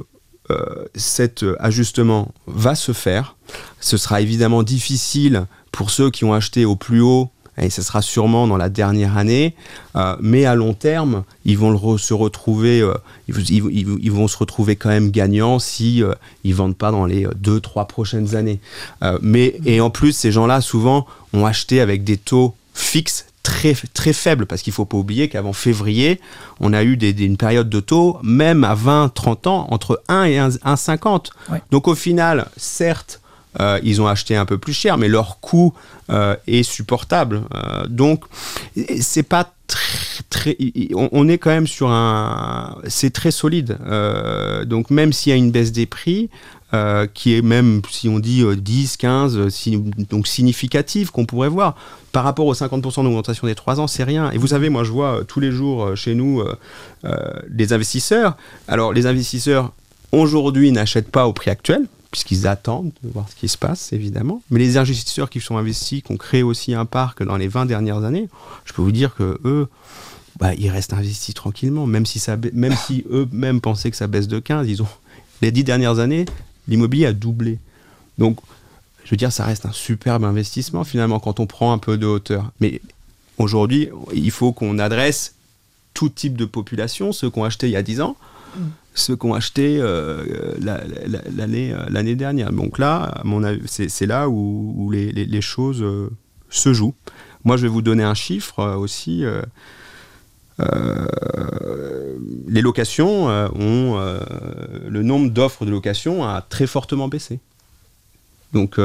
euh, 0.49 0.86
cet 0.95 1.43
euh, 1.43 1.55
ajustement 1.60 2.34
va 2.47 2.75
se 2.75 2.91
faire. 2.91 3.36
Ce 3.79 3.97
sera 3.97 4.19
évidemment 4.19 4.63
difficile 4.63 5.45
pour 5.71 5.91
ceux 5.91 6.10
qui 6.10 6.25
ont 6.25 6.34
acheté 6.34 6.65
au 6.65 6.75
plus 6.75 7.01
haut, 7.01 7.29
et 7.57 7.69
ce 7.69 7.81
sera 7.81 8.01
sûrement 8.01 8.47
dans 8.47 8.57
la 8.57 8.69
dernière 8.69 9.17
année, 9.17 9.55
euh, 9.95 10.15
mais 10.21 10.45
à 10.45 10.55
long 10.55 10.73
terme, 10.73 11.23
ils 11.45 11.57
vont 11.57 11.69
le 11.69 11.77
re- 11.77 11.97
se 11.97 12.13
retrouver, 12.13 12.79
euh, 12.81 12.93
ils, 13.27 13.37
ils- 13.51 13.65
ils- 13.71 13.97
ils 14.01 14.11
vont 14.11 14.27
se 14.27 14.37
retrouver 14.37 14.75
quand 14.77 14.89
même 14.89 15.11
gagnants 15.11 15.59
si 15.59 16.01
euh, 16.03 16.13
ils 16.43 16.55
vendent 16.55 16.77
pas 16.77 16.91
dans 16.91 17.05
les 17.05 17.25
euh, 17.25 17.31
deux, 17.35 17.59
trois 17.59 17.85
prochaines 17.87 18.35
années. 18.35 18.59
Euh, 19.03 19.17
mais 19.21 19.55
et 19.65 19.81
en 19.81 19.89
plus, 19.89 20.13
ces 20.13 20.31
gens-là 20.31 20.61
souvent 20.61 21.05
ont 21.33 21.45
acheté 21.45 21.81
avec 21.81 22.03
des 22.03 22.17
taux 22.17 22.55
fixes 22.73 23.25
très 23.43 23.73
très 23.93 24.13
faibles 24.13 24.45
parce 24.45 24.61
qu'il 24.61 24.71
faut 24.71 24.85
pas 24.85 24.97
oublier 24.97 25.27
qu'avant 25.27 25.53
février, 25.53 26.21
on 26.59 26.73
a 26.73 26.83
eu 26.83 26.95
des, 26.95 27.11
des- 27.11 27.25
une 27.25 27.37
période 27.37 27.69
de 27.69 27.79
taux 27.79 28.17
même 28.23 28.63
à 28.63 28.75
20, 28.75 29.09
30 29.13 29.47
ans 29.47 29.67
entre 29.71 30.01
1 30.07 30.23
et 30.25 30.37
1, 30.37 30.49
1,50. 30.49 31.31
Ouais. 31.51 31.61
Donc 31.71 31.87
au 31.87 31.95
final, 31.95 32.47
certes, 32.55 33.20
euh, 33.59 33.79
ils 33.83 34.01
ont 34.01 34.07
acheté 34.07 34.35
un 34.35 34.45
peu 34.45 34.57
plus 34.57 34.73
cher, 34.73 34.97
mais 34.97 35.07
leur 35.07 35.39
coût 35.39 35.73
euh, 36.09 36.35
est 36.47 36.63
supportable. 36.63 37.41
Euh, 37.53 37.85
donc, 37.87 38.23
c'est 39.01 39.23
pas 39.23 39.53
très, 40.27 40.57
on, 40.93 41.27
est 41.27 41.37
quand 41.37 41.49
même 41.49 41.67
sur 41.67 41.89
un, 41.89 42.77
c'est 42.87 43.11
très 43.11 43.31
solide. 43.31 43.77
Donc 44.65 44.89
même 44.89 45.13
s'il 45.13 45.29
y 45.31 45.33
a 45.33 45.37
une 45.37 45.51
baisse 45.51 45.71
des 45.71 45.85
prix, 45.85 46.29
qui 47.13 47.35
est 47.35 47.41
même, 47.41 47.81
si 47.89 48.07
on 48.07 48.19
dit 48.19 48.43
euh, 48.43 48.55
10, 48.55 48.95
15, 48.95 49.37
euh, 49.37 49.49
si- 49.49 49.77
donc 50.09 50.25
significative 50.25 51.11
qu'on 51.11 51.25
pourrait 51.25 51.49
voir, 51.49 51.75
par 52.13 52.23
rapport 52.23 52.45
aux 52.45 52.53
50% 52.53 53.03
d'augmentation 53.03 53.45
des 53.47 53.55
3 53.55 53.81
ans, 53.81 53.87
c'est 53.87 54.05
rien. 54.05 54.31
Et 54.31 54.37
vous 54.37 54.47
savez, 54.47 54.69
moi 54.69 54.85
je 54.85 54.91
vois 54.91 55.21
tous 55.27 55.41
les 55.41 55.51
jours 55.51 55.95
chez 55.97 56.15
nous 56.15 56.41
les 57.49 57.73
investisseurs. 57.73 58.37
Alors 58.69 58.93
les 58.93 59.05
investisseurs, 59.05 59.71
aujourd'hui, 60.13 60.71
n'achètent 60.71 61.11
pas 61.11 61.27
au 61.27 61.33
prix 61.33 61.51
actuel, 61.51 61.87
puisqu'ils 62.12 62.45
attendent 62.45 62.91
de 63.04 63.10
voir 63.10 63.28
ce 63.30 63.36
qui 63.36 63.47
se 63.47 63.58
passe, 63.58 63.93
évidemment. 63.93 64.41
Mais 64.52 64.60
les 64.60 64.78
investisseurs 64.78 65.30
qui 65.30 65.39
sont 65.39 65.58
investis, 65.58 66.04
qui 66.04 66.12
ont 66.12 66.17
créé 66.17 66.43
aussi 66.43 66.74
un 66.74 66.86
parc 66.86 67.24
dans 67.24 67.38
les 67.38 67.47
20 67.47 67.65
dernières 67.65 68.04
années, 68.04 68.28
je 68.65 68.74
peux 68.74 68.82
vous 68.82 68.91
dire 68.91 69.15
que 69.15 69.39
eux, 69.45 69.67
bah, 70.38 70.54
ils 70.54 70.69
restent 70.69 70.93
investis 70.93 71.34
tranquillement, 71.34 71.88
même 71.88 72.06
si, 72.06 72.19
ça, 72.19 72.38
même 72.54 72.76
si 72.76 73.06
eux-mêmes 73.10 73.62
pensaient 73.62 73.91
que 73.91 73.97
ça 73.97 74.08
baisse 74.08 74.28
de 74.28 74.39
15, 74.39 74.67
ils 74.69 74.84
les 75.41 75.52
10 75.52 75.63
dernières 75.63 76.00
années, 76.00 76.26
l'immobilier 76.67 77.08
a 77.08 77.13
doublé. 77.13 77.60
Donc, 78.17 78.39
je 79.04 79.12
veux 79.12 79.17
dire, 79.17 79.32
ça 79.32 79.45
reste 79.45 79.65
un 79.65 79.71
superbe 79.71 80.24
investissement 80.24 80.84
finalement 80.84 81.19
quand 81.19 81.39
on 81.39 81.47
prend 81.47 81.74
un 81.74 81.78
peu 81.78 81.97
de 81.97 82.06
hauteur. 82.06 82.52
Mais 82.60 82.82
aujourd'hui, 83.38 83.89
il 84.13 84.32
faut 84.32 84.52
qu'on 84.52 84.78
adresse 84.80 85.34
tout 85.93 86.10
type 86.10 86.38
de 86.38 86.45
population, 86.45 87.12
ceux 87.12 87.30
qui 87.30 87.39
ont 87.39 87.43
acheté 87.43 87.67
il 87.67 87.71
y 87.71 87.76
a 87.76 87.84
10 87.84 88.02
ans, 88.02 88.15
ceux 88.93 89.15
qui 89.15 89.25
ont 89.25 89.33
acheté 89.33 89.77
euh, 89.79 90.23
la- 90.59 90.83
la- 91.07 91.21
l'année 91.35 91.73
euh, 91.73 91.85
l'année 91.89 92.15
dernière. 92.15 92.51
Donc 92.51 92.77
là, 92.77 93.23
c'est 93.67 94.05
là 94.05 94.27
où, 94.29 94.73
où 94.77 94.91
les, 94.91 95.11
les- 95.11 95.25
les 95.25 95.41
choses 95.41 95.81
euh, 95.81 96.09
se 96.49 96.73
jouent. 96.73 96.95
Moi, 97.43 97.57
je 97.57 97.63
vais 97.63 97.69
vous 97.69 97.81
donner 97.81 98.03
un 98.03 98.13
chiffre 98.13 98.59
euh, 98.59 98.75
aussi. 98.75 99.23
les 102.47 102.61
locations 102.61 103.25
ont 103.27 104.19
le 104.87 105.03
nombre 105.03 105.31
d'offres 105.31 105.65
de 105.65 105.71
location 105.71 106.23
a 106.27 106.41
très 106.41 106.67
fortement 106.67 107.07
baissé. 107.07 107.39
Donc 108.53 108.79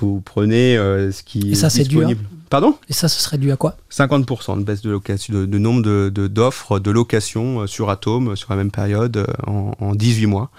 Vous 0.00 0.20
prenez 0.24 0.76
ce 0.76 1.22
qui 1.22 1.50
Et 1.50 1.52
est 1.52 1.54
ça, 1.54 1.68
disponible. 1.68 2.24
Pardon? 2.48 2.78
Et 2.88 2.92
ça, 2.92 3.08
ce 3.08 3.20
serait 3.20 3.38
dû 3.38 3.50
à 3.50 3.56
quoi? 3.56 3.76
50% 3.90 4.58
de 4.58 4.62
baisse 4.64 4.80
de, 4.82 4.90
location, 4.90 5.34
de, 5.34 5.46
de 5.46 5.58
nombre 5.58 5.82
d'offres 6.28 6.78
de, 6.78 6.90
location 6.92 7.62
euh, 7.62 7.66
sur 7.66 7.90
Atom 7.90 8.28
euh, 8.28 8.36
sur 8.36 8.50
la 8.50 8.56
même 8.56 8.70
période 8.70 9.16
euh, 9.16 9.26
en, 9.46 9.72
en 9.80 9.94
18 9.96 10.26
mois. 10.26 10.50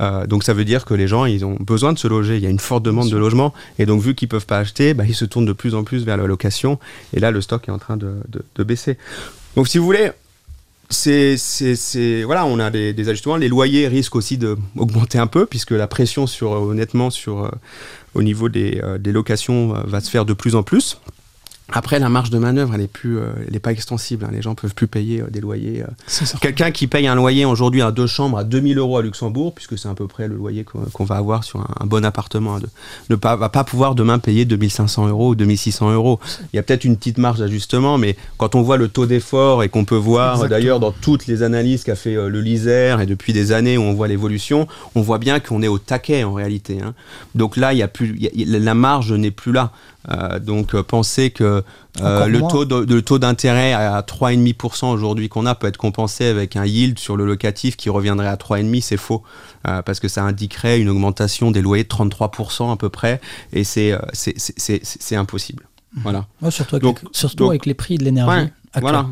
Euh, 0.00 0.26
donc 0.26 0.42
ça 0.42 0.54
veut 0.54 0.64
dire 0.64 0.84
que 0.86 0.94
les 0.94 1.06
gens, 1.06 1.26
ils 1.26 1.44
ont 1.44 1.56
besoin 1.60 1.92
de 1.92 1.98
se 1.98 2.08
loger. 2.08 2.36
Il 2.38 2.42
y 2.42 2.46
a 2.46 2.50
une 2.50 2.58
forte 2.58 2.82
demande 2.82 3.10
de 3.10 3.16
logement. 3.16 3.52
Et 3.78 3.84
donc 3.86 4.00
vu 4.00 4.14
qu'ils 4.14 4.28
peuvent 4.28 4.46
pas 4.46 4.58
acheter, 4.58 4.94
bah, 4.94 5.04
ils 5.06 5.14
se 5.14 5.24
tournent 5.26 5.44
de 5.46 5.52
plus 5.52 5.74
en 5.74 5.84
plus 5.84 6.04
vers 6.04 6.16
la 6.16 6.26
location. 6.26 6.78
Et 7.12 7.20
là, 7.20 7.30
le 7.30 7.40
stock 7.42 7.68
est 7.68 7.72
en 7.72 7.78
train 7.78 7.96
de, 7.98 8.14
de- 8.56 8.64
baisser. 8.64 8.96
Donc 9.54 9.68
si 9.68 9.76
vous 9.76 9.84
voulez, 9.84 10.10
c'est, 10.88 11.36
voilà, 12.24 12.46
on 12.46 12.58
a 12.58 12.70
des, 12.70 12.92
des 12.94 13.08
ajustements. 13.10 13.36
Les 13.36 13.48
loyers 13.48 13.86
risquent 13.88 14.16
aussi 14.16 14.38
d'augmenter 14.38 15.18
un 15.18 15.26
peu 15.26 15.44
puisque 15.44 15.72
la 15.72 15.86
pression 15.86 16.26
sur, 16.26 16.52
honnêtement, 16.52 17.10
sur, 17.10 17.44
euh, 17.44 17.50
au 18.14 18.22
niveau 18.22 18.48
des, 18.48 18.80
euh, 18.82 18.96
des 18.96 19.12
locations 19.12 19.74
va 19.86 20.00
se 20.00 20.08
faire 20.10 20.24
de 20.24 20.32
plus 20.32 20.54
en 20.54 20.62
plus. 20.62 20.98
Après, 21.72 21.98
la 21.98 22.10
marge 22.10 22.28
de 22.28 22.38
manœuvre, 22.38 22.74
elle 22.74 22.82
n'est 22.82 22.86
plus, 22.86 23.18
euh, 23.18 23.28
elle 23.48 23.56
est 23.56 23.60
pas 23.60 23.72
extensible. 23.72 24.26
hein. 24.26 24.30
Les 24.32 24.42
gens 24.42 24.54
peuvent 24.54 24.74
plus 24.74 24.86
payer 24.86 25.22
euh, 25.22 25.30
des 25.30 25.40
loyers. 25.40 25.82
euh. 25.82 26.26
Quelqu'un 26.40 26.70
qui 26.70 26.86
paye 26.86 27.06
un 27.06 27.14
loyer 27.14 27.46
aujourd'hui 27.46 27.80
à 27.80 27.90
deux 27.90 28.06
chambres 28.06 28.36
à 28.36 28.44
2000 28.44 28.76
euros 28.78 28.98
à 28.98 29.02
Luxembourg, 29.02 29.54
puisque 29.54 29.78
c'est 29.78 29.88
à 29.88 29.94
peu 29.94 30.06
près 30.06 30.28
le 30.28 30.34
loyer 30.36 30.64
qu'on 30.64 31.04
va 31.04 31.16
avoir 31.16 31.42
sur 31.42 31.60
un, 31.60 31.68
un 31.80 31.86
bon 31.86 32.04
appartement, 32.04 32.56
hein, 32.56 32.60
de, 32.60 32.68
ne 33.08 33.16
pas, 33.16 33.34
va 33.36 33.48
pas 33.48 33.64
pouvoir 33.64 33.94
demain 33.94 34.18
payer 34.18 34.44
2500 34.44 35.08
euros 35.08 35.30
ou 35.30 35.34
2600 35.34 35.90
euros. 35.94 36.20
Il 36.52 36.56
y 36.56 36.58
a 36.58 36.62
peut-être 36.62 36.84
une 36.84 36.98
petite 36.98 37.16
marge 37.16 37.38
d'ajustement, 37.38 37.96
mais 37.96 38.14
quand 38.36 38.54
on 38.54 38.60
voit 38.62 38.76
le 38.76 38.88
taux 38.88 39.06
d'effort 39.06 39.62
et 39.62 39.70
qu'on 39.70 39.86
peut 39.86 39.96
voir 39.96 40.36
d'ailleurs 40.48 40.80
dans 40.80 40.92
toutes 40.92 41.26
les 41.26 41.42
analyses 41.42 41.82
qu'a 41.82 41.96
fait 41.96 42.14
le 42.14 42.40
LISER 42.42 42.98
et 43.00 43.06
depuis 43.06 43.32
des 43.32 43.52
années 43.52 43.78
où 43.78 43.82
on 43.82 43.94
voit 43.94 44.06
l'évolution, 44.08 44.68
on 44.94 45.00
voit 45.00 45.18
bien 45.18 45.40
qu'on 45.40 45.62
est 45.62 45.68
au 45.68 45.78
taquet 45.78 46.24
en 46.24 46.34
réalité. 46.34 46.78
hein. 46.84 46.92
Donc 47.34 47.56
là, 47.56 47.72
il 47.72 47.78
y 47.78 47.82
a 47.82 47.88
plus, 47.88 48.14
y 48.18 48.26
a- 48.26 48.30
y 48.34 48.44
la 48.44 48.74
marge 48.74 49.12
n'est 49.12 49.30
plus 49.30 49.52
là. 49.52 49.72
Donc 50.42 50.78
penser 50.82 51.30
que 51.30 51.53
euh, 52.00 52.26
le 52.26 52.40
taux 52.48 52.64
de, 52.64 52.84
de 52.84 53.00
taux 53.00 53.18
d'intérêt 53.18 53.72
à 53.72 54.00
3,5% 54.02 54.86
aujourd'hui 54.92 55.28
qu'on 55.28 55.46
a 55.46 55.54
peut 55.54 55.66
être 55.66 55.76
compensé 55.76 56.26
avec 56.26 56.56
un 56.56 56.64
yield 56.66 56.98
sur 56.98 57.16
le 57.16 57.24
locatif 57.26 57.76
qui 57.76 57.90
reviendrait 57.90 58.26
à 58.28 58.36
3,5%, 58.36 58.80
c'est 58.80 58.96
faux 58.96 59.22
Euh, 59.66 59.80
parce 59.80 59.98
que 59.98 60.08
ça 60.08 60.22
indiquerait 60.22 60.78
une 60.78 60.90
augmentation 60.90 61.50
des 61.50 61.62
loyers 61.62 61.84
de 61.84 61.88
33% 61.88 62.70
à 62.72 62.76
peu 62.76 62.90
près 62.90 63.18
et 63.52 63.64
c'est 63.64 63.92
euh, 63.92 63.98
c'est- 64.12 64.34
c'est- 64.38 64.54
c'est 64.58 64.80
c'est 64.84 65.16
impossible. 65.16 65.66
Voilà. 66.02 66.26
Ouais, 66.42 66.50
Surtout, 66.50 66.76
avec, 66.76 66.82
Donc- 66.82 67.02
les, 67.02 67.08
surtout 67.12 67.36
donc- 67.44 67.50
avec 67.50 67.64
les 67.66 67.72
prix 67.74 67.96
de 67.96 68.04
l'énergie. 68.04 68.36
Ouais. 68.44 68.80
Voilà. 68.82 69.06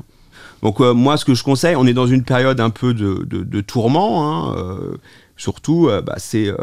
Donc 0.62 0.80
euh, 0.80 0.92
moi, 0.94 1.16
ce 1.16 1.24
que 1.24 1.34
je 1.34 1.42
conseille, 1.42 1.74
on 1.76 1.86
est 1.86 1.94
dans 1.94 2.06
une 2.06 2.22
période 2.24 2.60
un 2.60 2.70
peu 2.70 2.92
de, 2.94 3.24
de, 3.28 3.42
de 3.42 3.60
tourment. 3.62 4.10
hein, 4.28 4.54
euh, 4.58 4.96
surtout, 5.36 5.88
euh, 5.88 6.00
bah, 6.00 6.16
euh, 6.34 6.56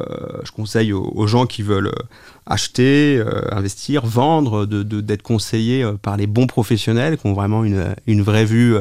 je 0.43 0.51
conseille 0.51 0.93
aux, 0.93 1.27
gens 1.27 1.45
qui 1.45 1.63
veulent 1.63 1.87
euh, 1.87 2.03
acheter, 2.45 3.23
investir, 3.51 4.05
vendre, 4.05 4.65
d'être 4.65 5.21
conseillés 5.21 5.85
par 6.01 6.17
les 6.17 6.27
bons 6.27 6.47
professionnels 6.47 7.17
qui 7.17 7.27
ont 7.27 7.33
vraiment 7.33 7.63
une, 7.63 8.21
vraie 8.21 8.45
vue 8.45 8.75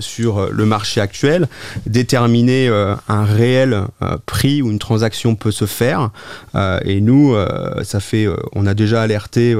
sur 0.00 0.38
euh, 0.38 0.48
le 0.52 0.66
marché 0.66 1.00
actuel, 1.00 1.48
déterminer 1.86 2.68
euh, 2.68 2.94
un 3.08 3.24
réel 3.24 3.82
euh, 4.02 4.16
prix 4.26 4.62
où 4.62 4.70
une 4.70 4.78
transaction 4.78 5.34
peut 5.34 5.50
se 5.52 5.66
faire. 5.66 6.10
Et 6.84 7.00
nous, 7.00 7.34
ça 7.82 8.00
fait, 8.00 8.26
on 8.54 8.66
a 8.66 8.74
déjà 8.74 9.02
alerté 9.02 9.56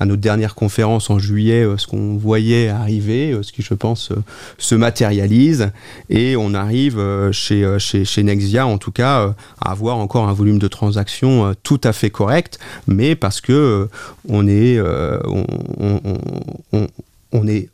à 0.00 0.06
notre 0.06 0.20
dernière 0.22 0.54
conférence 0.54 1.10
en 1.10 1.18
juillet 1.18 1.66
ce 1.76 1.86
qu'on 1.86 2.16
voyait 2.16 2.68
arriver, 2.68 3.36
ce 3.42 3.52
qui 3.52 3.62
je 3.62 3.74
pense 3.74 4.12
se 4.56 4.74
matérialise, 4.74 5.70
et 6.08 6.36
on 6.36 6.54
arrive 6.54 7.00
chez, 7.32 7.76
chez, 7.78 8.04
chez 8.04 8.22
Nexia 8.22 8.66
en 8.66 8.78
tout 8.78 8.92
cas 8.92 9.34
à 9.60 9.70
avoir 9.72 9.96
encore 9.98 10.28
un 10.28 10.32
volume 10.32 10.58
de 10.58 10.68
transactions 10.68 11.54
tout 11.62 11.80
à 11.84 11.92
fait 11.92 12.10
correct, 12.10 12.58
mais 12.86 13.14
parce 13.14 13.40
que 13.40 13.88
on 14.28 14.46
est, 14.48 14.80
on- 14.80 15.46
on- 15.78 16.18
on- 16.72 16.86
on 17.32 17.46
est 17.46 17.68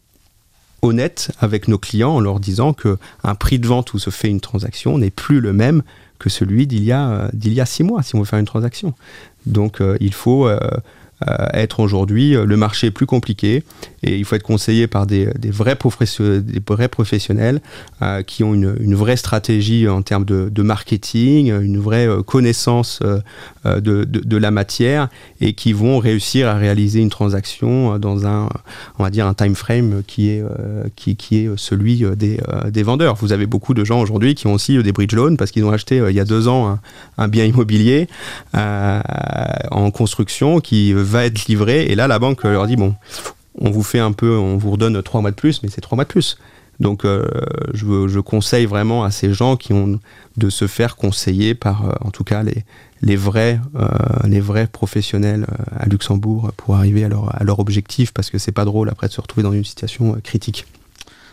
honnête 0.84 1.30
avec 1.40 1.68
nos 1.68 1.78
clients 1.78 2.12
en 2.12 2.20
leur 2.20 2.40
disant 2.40 2.72
que 2.72 2.98
un 3.22 3.34
prix 3.34 3.58
de 3.58 3.66
vente 3.66 3.94
où 3.94 3.98
se 3.98 4.10
fait 4.10 4.28
une 4.28 4.40
transaction 4.40 4.98
n'est 4.98 5.10
plus 5.10 5.40
le 5.40 5.52
même 5.52 5.82
que 6.18 6.28
celui 6.28 6.66
d'il 6.66 6.84
y 6.84 6.92
a 6.92 7.10
euh, 7.10 7.28
d'il 7.32 7.52
y 7.52 7.60
a 7.60 7.66
six 7.66 7.82
mois 7.82 8.02
si 8.02 8.14
on 8.14 8.20
veut 8.20 8.24
faire 8.24 8.38
une 8.38 8.46
transaction. 8.46 8.94
Donc 9.46 9.80
euh, 9.80 9.96
il 10.00 10.14
faut 10.14 10.46
euh, 10.46 10.58
être 11.54 11.80
aujourd'hui 11.80 12.36
euh, 12.36 12.44
le 12.44 12.56
marché 12.56 12.88
est 12.88 12.90
plus 12.90 13.06
compliqué 13.06 13.62
et 14.02 14.16
il 14.16 14.24
faut 14.24 14.36
être 14.36 14.42
conseillé 14.42 14.86
par 14.86 15.06
des, 15.06 15.28
des 15.38 15.50
vrais, 15.50 15.76
professionnels 15.76 17.60
euh, 18.02 18.22
qui 18.22 18.44
ont 18.44 18.52
une, 18.54 18.76
une 18.80 18.94
vraie 18.94 19.16
stratégie 19.16 19.88
en 19.88 20.02
termes 20.02 20.24
de, 20.24 20.62
marketing, 20.62 21.52
une 21.60 21.78
vraie 21.78 22.06
euh, 22.06 22.22
connaissance 22.22 23.00
euh, 23.02 23.20
euh, 23.66 23.80
de, 23.80 24.04
de- 24.04 24.36
la 24.36 24.50
matière 24.50 25.08
et 25.40 25.52
qui 25.52 25.72
vont 25.72 25.98
réussir 25.98 26.48
à 26.48 26.54
réaliser 26.54 27.00
une 27.00 27.08
transaction 27.10 27.94
euh, 27.94 27.98
dans 27.98 28.26
un, 28.26 28.48
on 28.98 29.04
va 29.04 29.10
dire, 29.10 29.26
un 29.26 29.34
time 29.34 29.54
frame 29.54 30.02
qui 30.06 30.30
est, 30.30 30.42
euh, 30.42 30.84
qui, 30.96 31.16
qui 31.16 31.38
est 31.38 31.50
celui 31.56 32.04
euh, 32.04 32.14
des, 32.16 32.40
euh, 32.48 32.70
des 32.70 32.82
vendeurs. 32.82 33.14
Vous 33.14 33.32
avez 33.32 33.46
beaucoup 33.46 33.72
de 33.74 33.84
gens 33.84 34.00
aujourd'hui 34.00 34.34
qui 34.34 34.46
ont 34.48 34.54
aussi 34.54 34.76
euh, 34.76 34.82
des 34.82 34.92
bridge 34.92 35.14
loans 35.14 35.36
parce 35.36 35.50
qu'ils 35.50 35.64
ont 35.64 35.70
acheté 35.72 36.00
euh, 36.00 36.10
il 36.10 36.16
y 36.16 36.20
a 36.20 36.24
deux 36.24 36.48
ans 36.48 36.78
un, 37.16 37.28
bien 37.28 37.44
immobilier 37.44 38.08
euh, 38.56 39.00
en 39.70 39.90
construction 39.90 40.60
qui 40.60 40.92
va 41.04 41.24
être 41.24 41.46
livré 41.46 41.86
et 41.86 41.94
là 41.94 42.08
la 42.08 42.18
banque 42.18 42.44
leur 42.44 42.66
dit 42.66 42.76
bon 42.76 42.94
on 43.60 43.70
vous 43.70 43.82
fait 43.82 44.00
un 44.00 44.12
peu 44.12 44.36
on 44.36 44.56
vous 44.56 44.72
redonne 44.72 45.02
trois 45.02 45.20
mois 45.20 45.30
de 45.30 45.36
plus 45.36 45.62
mais 45.62 45.68
c'est 45.68 45.80
trois 45.80 45.96
mois 45.96 46.04
de 46.04 46.10
plus 46.10 46.38
donc 46.80 47.04
euh, 47.04 47.28
je, 47.72 48.08
je 48.08 48.20
conseille 48.20 48.66
vraiment 48.66 49.04
à 49.04 49.10
ces 49.10 49.32
gens 49.32 49.56
qui 49.56 49.72
ont 49.72 50.00
de 50.36 50.50
se 50.50 50.66
faire 50.66 50.96
conseiller 50.96 51.54
par 51.54 51.88
euh, 51.88 51.92
en 52.00 52.10
tout 52.10 52.24
cas 52.24 52.42
les, 52.42 52.64
les 53.02 53.16
vrais 53.16 53.60
euh, 53.76 53.88
les 54.24 54.40
vrais 54.40 54.66
professionnels 54.66 55.46
à 55.76 55.86
Luxembourg 55.86 56.50
pour 56.56 56.74
arriver 56.74 57.04
à 57.04 57.08
leur, 57.08 57.34
à 57.40 57.44
leur 57.44 57.60
objectif 57.60 58.12
parce 58.12 58.30
que 58.30 58.38
c'est 58.38 58.52
pas 58.52 58.64
drôle 58.64 58.88
après 58.88 59.08
de 59.08 59.12
se 59.12 59.20
retrouver 59.20 59.44
dans 59.44 59.52
une 59.52 59.64
situation 59.64 60.18
critique. 60.22 60.66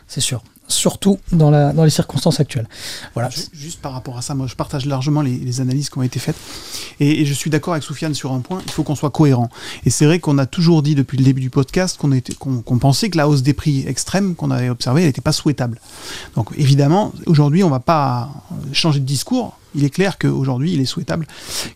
C'est 0.08 0.22
sûr. 0.22 0.44
Surtout 0.68 1.20
dans, 1.34 1.50
la, 1.52 1.74
dans 1.74 1.84
les 1.84 1.90
circonstances 1.90 2.40
actuelles. 2.40 2.68
Voilà. 3.14 3.30
Ju- 3.30 3.42
Juste 3.52 3.82
par 3.82 3.92
rapport 3.92 4.18
à 4.18 4.22
ça, 4.22 4.36
moi 4.36 4.48
je 4.48 4.56
partage 4.56 4.86
largement 4.86 5.22
les, 5.22 5.60
analyses 5.60 5.90
qui 5.90 5.98
ont 5.98 6.02
été 6.02 6.18
faites. 6.18 6.38
Et, 7.02 7.26
je 7.26 7.34
suis 7.34 7.50
d'accord 7.50 7.74
avec 7.74 7.84
Soufiane 7.84 8.14
sur 8.14 8.32
un 8.32 8.40
point, 8.40 8.62
il 8.66 8.72
faut 8.72 8.84
qu'on 8.84 8.96
soit 8.96 9.10
cohérent. 9.10 9.50
Et 9.86 9.90
c'est 9.90 10.06
vrai 10.06 10.20
qu'on 10.20 10.38
a 10.38 10.46
toujours 10.46 10.82
dit 10.82 10.96
depuis 10.96 11.18
le 11.18 11.26
début 11.26 11.42
du 11.42 11.50
podcast 11.50 12.00
qu'on 12.00 12.78
pensait 12.78 13.10
que 13.10 13.18
la 13.18 13.28
hausse 13.28 13.42
des 13.42 13.54
prix 13.54 13.86
extrême 13.86 14.34
qu'on 14.36 14.50
avait 14.50 14.70
observée, 14.70 15.04
n'était 15.04 15.20
pas 15.22 15.34
souhaitable. 15.34 15.80
Donc 16.36 16.52
évidemment, 16.58 17.12
aujourd'hui, 17.26 17.64
on 17.64 17.68
ne 17.68 17.72
va 17.74 17.80
pas 17.82 18.30
changer 18.72 19.00
de 19.02 19.06
discours. 19.06 19.58
Il 19.76 19.84
est 19.86 19.90
clair 19.90 20.18
qu'aujourd'hui, 20.18 20.74
il 20.74 20.82
est 20.82 20.86
souhaitable 20.86 21.28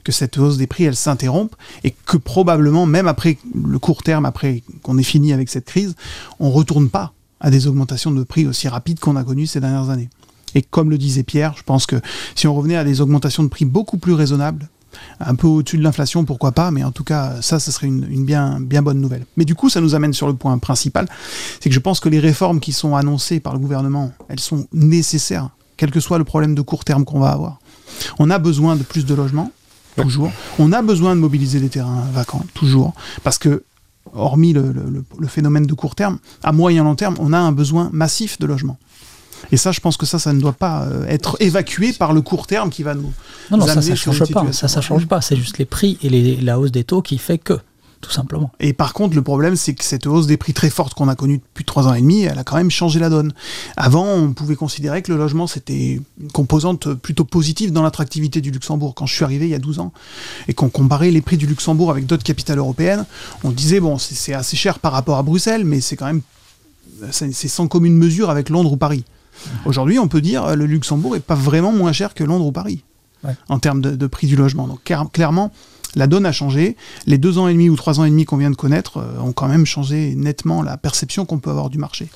que 0.04 0.12
cette 0.12 0.38
hausse 0.38 0.58
des 0.58 0.68
prix, 0.68 0.84
elle 0.86 0.96
s'interrompe 0.98 1.56
et 1.84 1.92
que 2.06 2.18
probablement, 2.18 2.86
même 2.86 3.08
après 3.08 3.38
le 3.54 3.80
court 3.80 4.04
terme, 4.04 4.26
après 4.26 4.64
qu'on 4.84 4.98
ait 4.98 5.04
fini 5.04 5.32
avec 5.34 5.50
cette 5.50 5.66
crise, 5.66 5.96
on 6.40 6.48
ne 6.50 6.54
retourne 6.54 6.90
pas 6.90 7.14
à 7.46 7.52
des 7.52 7.68
augmentations 7.68 8.10
de 8.10 8.24
prix 8.24 8.48
aussi 8.48 8.68
rapides 8.68 9.00
qu'on 9.00 9.16
a 9.16 9.24
connues 9.24 9.46
ces 9.46 9.60
dernières 9.60 9.92
années. 9.92 10.10
Et 10.56 10.64
comme 10.64 10.90
le 10.90 10.98
disait 10.98 11.22
Pierre, 11.22 11.54
je 11.56 11.62
pense 11.62 11.86
que 11.86 11.98
si 12.34 12.48
on 12.48 12.56
revenait 12.56 12.76
à 12.76 12.84
des 12.84 13.02
augmentations 13.02 13.44
de 13.44 13.50
prix 13.50 13.66
beaucoup 13.66 14.00
plus 14.00 14.14
raisonnables, 14.14 14.68
un 15.20 15.36
peu 15.36 15.46
au-dessus 15.46 15.78
de 15.78 15.84
l'inflation, 15.84 16.26
pourquoi 16.26 16.54
pas, 16.54 16.72
mais 16.72 16.84
en 16.84 16.92
tout 16.92 17.04
cas, 17.04 17.40
ça, 17.42 17.60
ce 17.60 17.72
serait 17.72 17.86
une, 17.86 18.26
bien, 18.26 18.60
bien 18.60 18.82
bonne 18.82 19.00
nouvelle. 19.00 19.28
Mais 19.38 19.46
du 19.46 19.54
coup, 19.54 19.70
ça 19.70 19.80
nous 19.80 19.94
amène 19.94 20.12
sur 20.12 20.26
le 20.26 20.34
point 20.34 20.58
principal, 20.58 21.08
c'est 21.60 21.70
que 21.70 21.76
je 21.76 21.80
pense 21.80 22.00
que 22.00 22.10
les 22.10 22.20
réformes 22.20 22.60
qui 22.60 22.74
sont 22.74 22.96
annoncées 22.96 23.40
par 23.40 23.54
le 23.54 23.60
gouvernement, 23.60 24.12
elles 24.28 24.40
sont 24.40 24.66
nécessaires, 24.74 25.50
quel 25.78 25.92
que 25.92 26.00
soit 26.00 26.18
le 26.18 26.24
problème 26.24 26.56
de 26.56 26.64
court 26.64 26.84
terme 26.84 27.06
qu'on 27.06 27.20
va 27.20 27.30
avoir. 27.30 27.60
On 28.18 28.32
a 28.32 28.40
besoin 28.40 28.76
de 28.76 28.82
plus 28.82 29.06
de 29.06 29.14
logements, 29.14 29.52
toujours. 29.98 30.32
On 30.58 30.72
a 30.72 30.82
besoin 30.82 31.16
de 31.16 31.22
mobiliser 31.22 31.60
des 31.60 31.70
terrains 31.70 32.08
vacants, 32.12 32.44
toujours. 32.56 32.96
Parce 33.24 33.38
que, 33.38 33.64
hormis 34.14 34.54
le, 34.54 34.62
le- 34.72 34.90
le- 34.90 35.04
le 35.20 35.28
phénomène 35.28 35.66
de 35.66 35.74
court 35.74 35.96
terme, 35.96 36.20
à 36.44 36.52
moyen 36.52 36.84
long 36.84 36.96
terme, 36.96 37.16
on 37.20 37.34
a 37.34 37.38
un 37.38 37.52
besoin 37.52 37.90
massif 37.94 38.40
de 38.40 38.46
logements. 38.46 38.78
Et 39.52 39.58
ça, 39.58 39.72
je 39.72 39.80
pense 39.80 39.98
que 39.98 40.06
ça, 40.06 40.18
ça 40.18 40.34
ne 40.34 40.40
doit 40.40 40.54
pas 40.54 40.84
euh, 40.86 41.06
être 41.08 41.38
évacué 41.40 41.94
par 41.94 42.14
le 42.14 42.22
court 42.22 42.48
terme 42.48 42.70
qui 42.70 42.82
va 42.84 42.96
nous. 42.96 43.12
Non, 43.52 43.58
non, 43.58 43.66
ça, 43.68 43.82
sur 43.96 44.14
change 44.14 44.20
pas. 44.34 44.42
Ça, 44.54 44.68
ça 44.68 44.82
change 44.82 45.06
pas. 45.08 45.22
C'est 45.22 45.36
juste 45.36 45.58
les 45.60 45.66
prix 45.66 45.98
et 46.02 46.10
les- 46.10 46.38
la 46.38 46.60
hausse 46.60 46.72
des 46.72 46.84
taux 46.84 47.02
qui 47.02 47.18
fait 47.18 47.38
que, 47.38 47.60
tout 48.06 48.12
simplement. 48.12 48.52
Et 48.60 48.74
par 48.74 48.94
contre, 48.94 49.16
le 49.16 49.24
problème, 49.24 49.56
c'est 49.56 49.74
que 49.74 49.84
cette 49.84 50.06
hausse 50.06 50.28
des 50.28 50.38
prix 50.38 50.54
très 50.54 50.70
forte 50.70 50.94
qu'on 50.94 51.08
a 51.08 51.16
connue 51.16 51.40
depuis 51.40 51.66
trois 51.66 51.88
ans 51.88 51.94
et 51.96 52.02
demi, 52.02 52.22
elle 52.22 52.38
a 52.38 52.44
quand 52.44 52.56
même 52.58 52.70
changé 52.70 53.00
la 53.00 53.10
donne. 53.10 53.34
Avant, 53.78 54.06
on 54.06 54.32
pouvait 54.34 54.56
considérer 54.56 55.02
que 55.02 55.12
le 55.12 55.18
logement, 55.18 55.48
c'était 55.48 56.00
une 56.22 56.32
composante 56.32 56.94
plutôt 56.94 57.26
positive 57.26 57.72
dans 57.72 57.82
l'attractivité 57.82 58.42
du 58.42 58.52
Luxembourg. 58.52 58.94
Quand 58.94 59.08
je 59.08 59.16
suis 59.16 59.24
arrivé 59.24 59.48
il 59.48 59.50
y 59.52 59.56
a 59.56 59.60
12 59.60 59.80
ans 59.80 59.92
et 60.48 60.54
qu'on 60.54 60.70
comparait 60.70 61.10
les 61.10 61.22
prix 61.22 61.38
du 61.38 61.48
Luxembourg 61.48 61.90
avec 61.90 62.06
d'autres 62.06 62.24
capitales 62.24 62.60
européennes, 62.60 63.06
on 63.44 63.50
disait, 63.50 63.80
bon, 63.80 63.98
c'est 63.98 64.34
assez 64.34 64.56
cher 64.56 64.78
par 64.78 64.92
rapport 64.92 65.18
à 65.18 65.24
Bruxelles, 65.24 65.66
mais 65.66 65.82
c'est 65.82 65.96
quand 65.96 66.06
même 66.06 66.22
c'est 67.12 67.32
sans 67.48 67.68
commune 67.68 67.98
mesure 67.98 68.30
avec 68.30 68.50
Londres 68.50 68.72
ou 68.74 68.78
Paris. 68.78 69.04
Aujourd'hui, 69.66 70.00
on 70.00 70.08
peut 70.08 70.22
dire 70.22 70.56
le 70.56 70.66
Luxembourg 70.66 71.16
est 71.16 71.20
pas 71.20 71.36
vraiment 71.36 71.72
moins 71.72 71.92
cher 71.92 72.14
que 72.14 72.24
Londres 72.24 72.46
ou 72.46 72.52
Paris 72.52 72.84
Ouais. 73.24 73.34
en 73.50 73.58
termes 73.58 73.82
de, 73.82 73.96
de 73.96 74.06
prix 74.08 74.28
du 74.28 74.36
logement. 74.36 74.68
Donc 74.68 74.84
clair- 74.84 75.08
clairement, 75.12 75.52
la 75.96 76.08
donne 76.08 76.26
a 76.26 76.32
changé. 76.32 76.76
Les 77.08 77.18
deux 77.18 77.38
ans 77.38 77.48
et 77.48 77.54
demi 77.54 77.70
ou 77.70 77.76
trois 77.76 78.00
ans 78.00 78.06
et 78.06 78.10
demi 78.10 78.26
qu'on 78.26 78.38
vient 78.38 78.52
de 78.52 78.56
connaître 78.56 78.98
euh, 78.98 79.20
ont 79.22 79.32
quand 79.32 79.48
même 79.48 79.66
changé 79.66 80.14
nettement 80.16 80.62
la 80.62 80.78
perception 80.78 81.26
qu'on 81.26 81.40
peut 81.40 81.50
avoir 81.50 81.70
du 81.70 81.78
marché. 81.78 82.08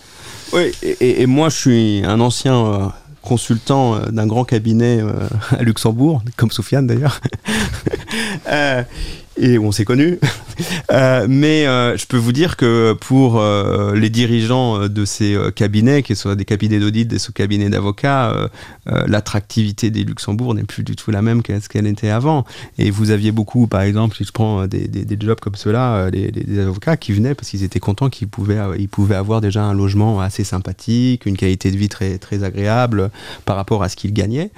Oui, 0.53 0.71
et, 0.81 1.25
moi 1.25 1.49
je 1.49 1.57
suis 1.57 2.01
un 2.05 2.19
ancien 2.19 2.55
euh, 2.55 2.87
consultant 3.21 3.95
euh, 3.95 4.05
d'un 4.09 4.27
grand 4.27 4.43
cabinet 4.43 5.01
à 5.51 5.63
Luxembourg, 5.63 6.21
comme 6.35 6.51
Sofiane 6.51 6.87
d'ailleurs. 6.87 7.19
Et 9.39 9.57
on 9.57 9.71
s'est 9.71 9.85
connus. 9.85 10.19
Euh, 10.91 11.27
mais 11.29 11.67
euh, 11.67 11.95
je 11.95 12.05
peux 12.05 12.17
vous 12.17 12.33
dire 12.33 12.57
que 12.57 12.93
pour 12.93 13.39
euh, 13.39 13.95
les 13.95 14.09
dirigeants 14.09 14.89
de 14.89 15.05
ces 15.05 15.37
cabinets, 15.55 16.03
qu'ils 16.03 16.15
soient 16.15 16.35
des 16.35 16.45
cabinets 16.45 16.79
d'audit, 16.79 17.07
des 17.07 17.19
sous-cabinets 17.19 17.69
d'avocats, 17.69 18.49
l'attractivité 18.85 19.89
des 19.89 20.03
Luxembourg 20.03 20.53
n'est 20.55 20.63
plus 20.63 20.83
du 20.83 20.95
tout 20.95 21.11
la 21.11 21.21
même 21.21 21.43
qu'elle 21.43 21.87
était 21.87 22.09
avant. 22.09 22.43
Et 22.77 22.91
vous 22.91 23.11
aviez 23.11 23.31
beaucoup, 23.31 23.67
par 23.67 23.81
exemple, 23.81 24.17
si 24.17 24.25
je 24.25 24.31
prends 24.31 24.67
des, 24.67 24.87
des, 24.87 25.17
jobs 25.19 25.39
comme 25.39 25.55
ceux-là, 25.55 26.11
des, 26.11 26.59
avocats 26.59 26.97
qui 26.97 27.13
venaient 27.13 27.35
parce 27.35 27.49
qu'ils 27.49 27.63
étaient 27.63 27.79
contents 27.79 28.09
qu'ils 28.09 28.27
pouvaient, 28.27 28.59
ils 28.77 28.89
pouvaient 28.89 29.15
avoir 29.15 29.41
déjà 29.41 29.63
un 29.63 29.73
logement 29.73 30.19
assez 30.19 30.43
sympathique, 30.43 31.25
une 31.25 31.37
qualité 31.37 31.71
de 31.71 31.77
vie 31.77 31.89
très, 31.89 32.17
très 32.17 32.43
agréable 32.43 33.11
par 33.45 33.55
rapport 33.55 33.83
à 33.83 33.89
ce 33.89 33.95
qu'ils 33.95 34.13
gagnaient. 34.13 34.51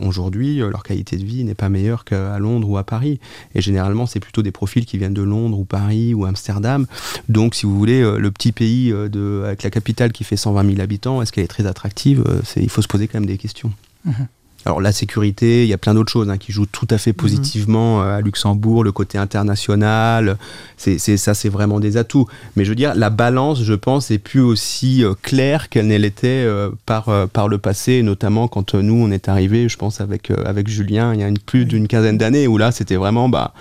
Aujourd'hui, 0.00 0.58
leur 0.58 0.82
qualité 0.82 1.16
de 1.16 1.24
vie 1.24 1.42
n'est 1.44 1.54
pas 1.54 1.70
meilleure 1.70 2.04
qu'à 2.04 2.38
Londres 2.38 2.68
ou 2.68 2.76
à 2.76 2.84
Paris. 2.84 3.18
Et 3.54 3.60
généralement, 3.60 4.03
c'est 4.06 4.20
plutôt 4.20 4.42
des 4.42 4.52
profils 4.52 4.86
qui 4.86 4.98
viennent 4.98 5.14
de 5.14 5.22
Londres 5.22 5.58
ou 5.58 5.64
Paris 5.64 6.14
ou 6.14 6.24
Amsterdam. 6.24 6.86
Donc, 7.28 7.54
si 7.54 7.66
vous 7.66 7.76
voulez, 7.76 8.02
euh, 8.02 8.18
le 8.18 8.30
petit 8.30 8.52
pays 8.52 8.92
euh, 8.92 9.08
de, 9.08 9.42
avec 9.44 9.62
la 9.62 9.70
capitale 9.70 10.12
qui 10.12 10.24
fait 10.24 10.36
120 10.36 10.66
000 10.66 10.80
habitants, 10.80 11.22
est-ce 11.22 11.32
qu'elle 11.32 11.44
est 11.44 11.48
très 11.48 11.66
attractive 11.66 12.24
euh, 12.26 12.40
Il 12.56 12.70
faut 12.70 12.82
se 12.82 12.88
poser 12.88 13.08
quand 13.08 13.18
même 13.18 13.26
des 13.26 13.38
questions. 13.38 13.72
Mhm. 14.04 14.26
Alors 14.66 14.80
la 14.80 14.92
sécurité, 14.92 15.64
il 15.64 15.68
y 15.68 15.74
a 15.74 15.78
plein 15.78 15.92
d'autres 15.92 16.10
choses 16.10 16.30
hein, 16.30 16.38
qui 16.38 16.50
jouent 16.50 16.64
tout 16.64 16.86
à 16.88 16.96
fait 16.96 17.10
mhm. 17.10 17.16
positivement 17.16 18.00
à 18.00 18.22
Luxembourg, 18.22 18.82
le 18.82 18.92
côté 18.92 19.18
international, 19.18 20.38
c'est 20.78 20.98
ça 21.18 21.34
c'est 21.34 21.50
vraiment 21.50 21.80
des 21.80 21.98
atouts. 21.98 22.26
Mais 22.56 22.64
je 22.64 22.70
veux 22.70 22.74
dire, 22.74 22.94
la 22.94 23.10
balance, 23.10 23.62
je 23.62 23.74
pense, 23.74 24.10
est 24.10 24.16
plus 24.16 24.40
aussi 24.40 25.04
claire 25.20 25.68
qu'elle 25.68 25.86
ne 25.86 25.98
l'était 25.98 26.48
par, 26.86 27.28
par 27.28 27.48
le 27.48 27.58
passé, 27.58 28.02
notamment 28.02 28.48
quand 28.48 28.74
nous 28.74 28.94
on 28.94 29.10
est 29.10 29.28
arrivé, 29.28 29.68
je 29.68 29.76
pense 29.76 30.00
avec, 30.00 30.30
avec 30.30 30.68
Julien, 30.68 31.12
il 31.12 31.20
y 31.20 31.24
a 31.24 31.28
une, 31.28 31.38
plus 31.38 31.66
d'une 31.66 31.86
quinzaine 31.86 32.16
d'années, 32.16 32.46
où 32.46 32.56
là 32.56 32.72
c'était 32.72 32.96
vraiment, 32.96 33.28
bah, 33.28 33.52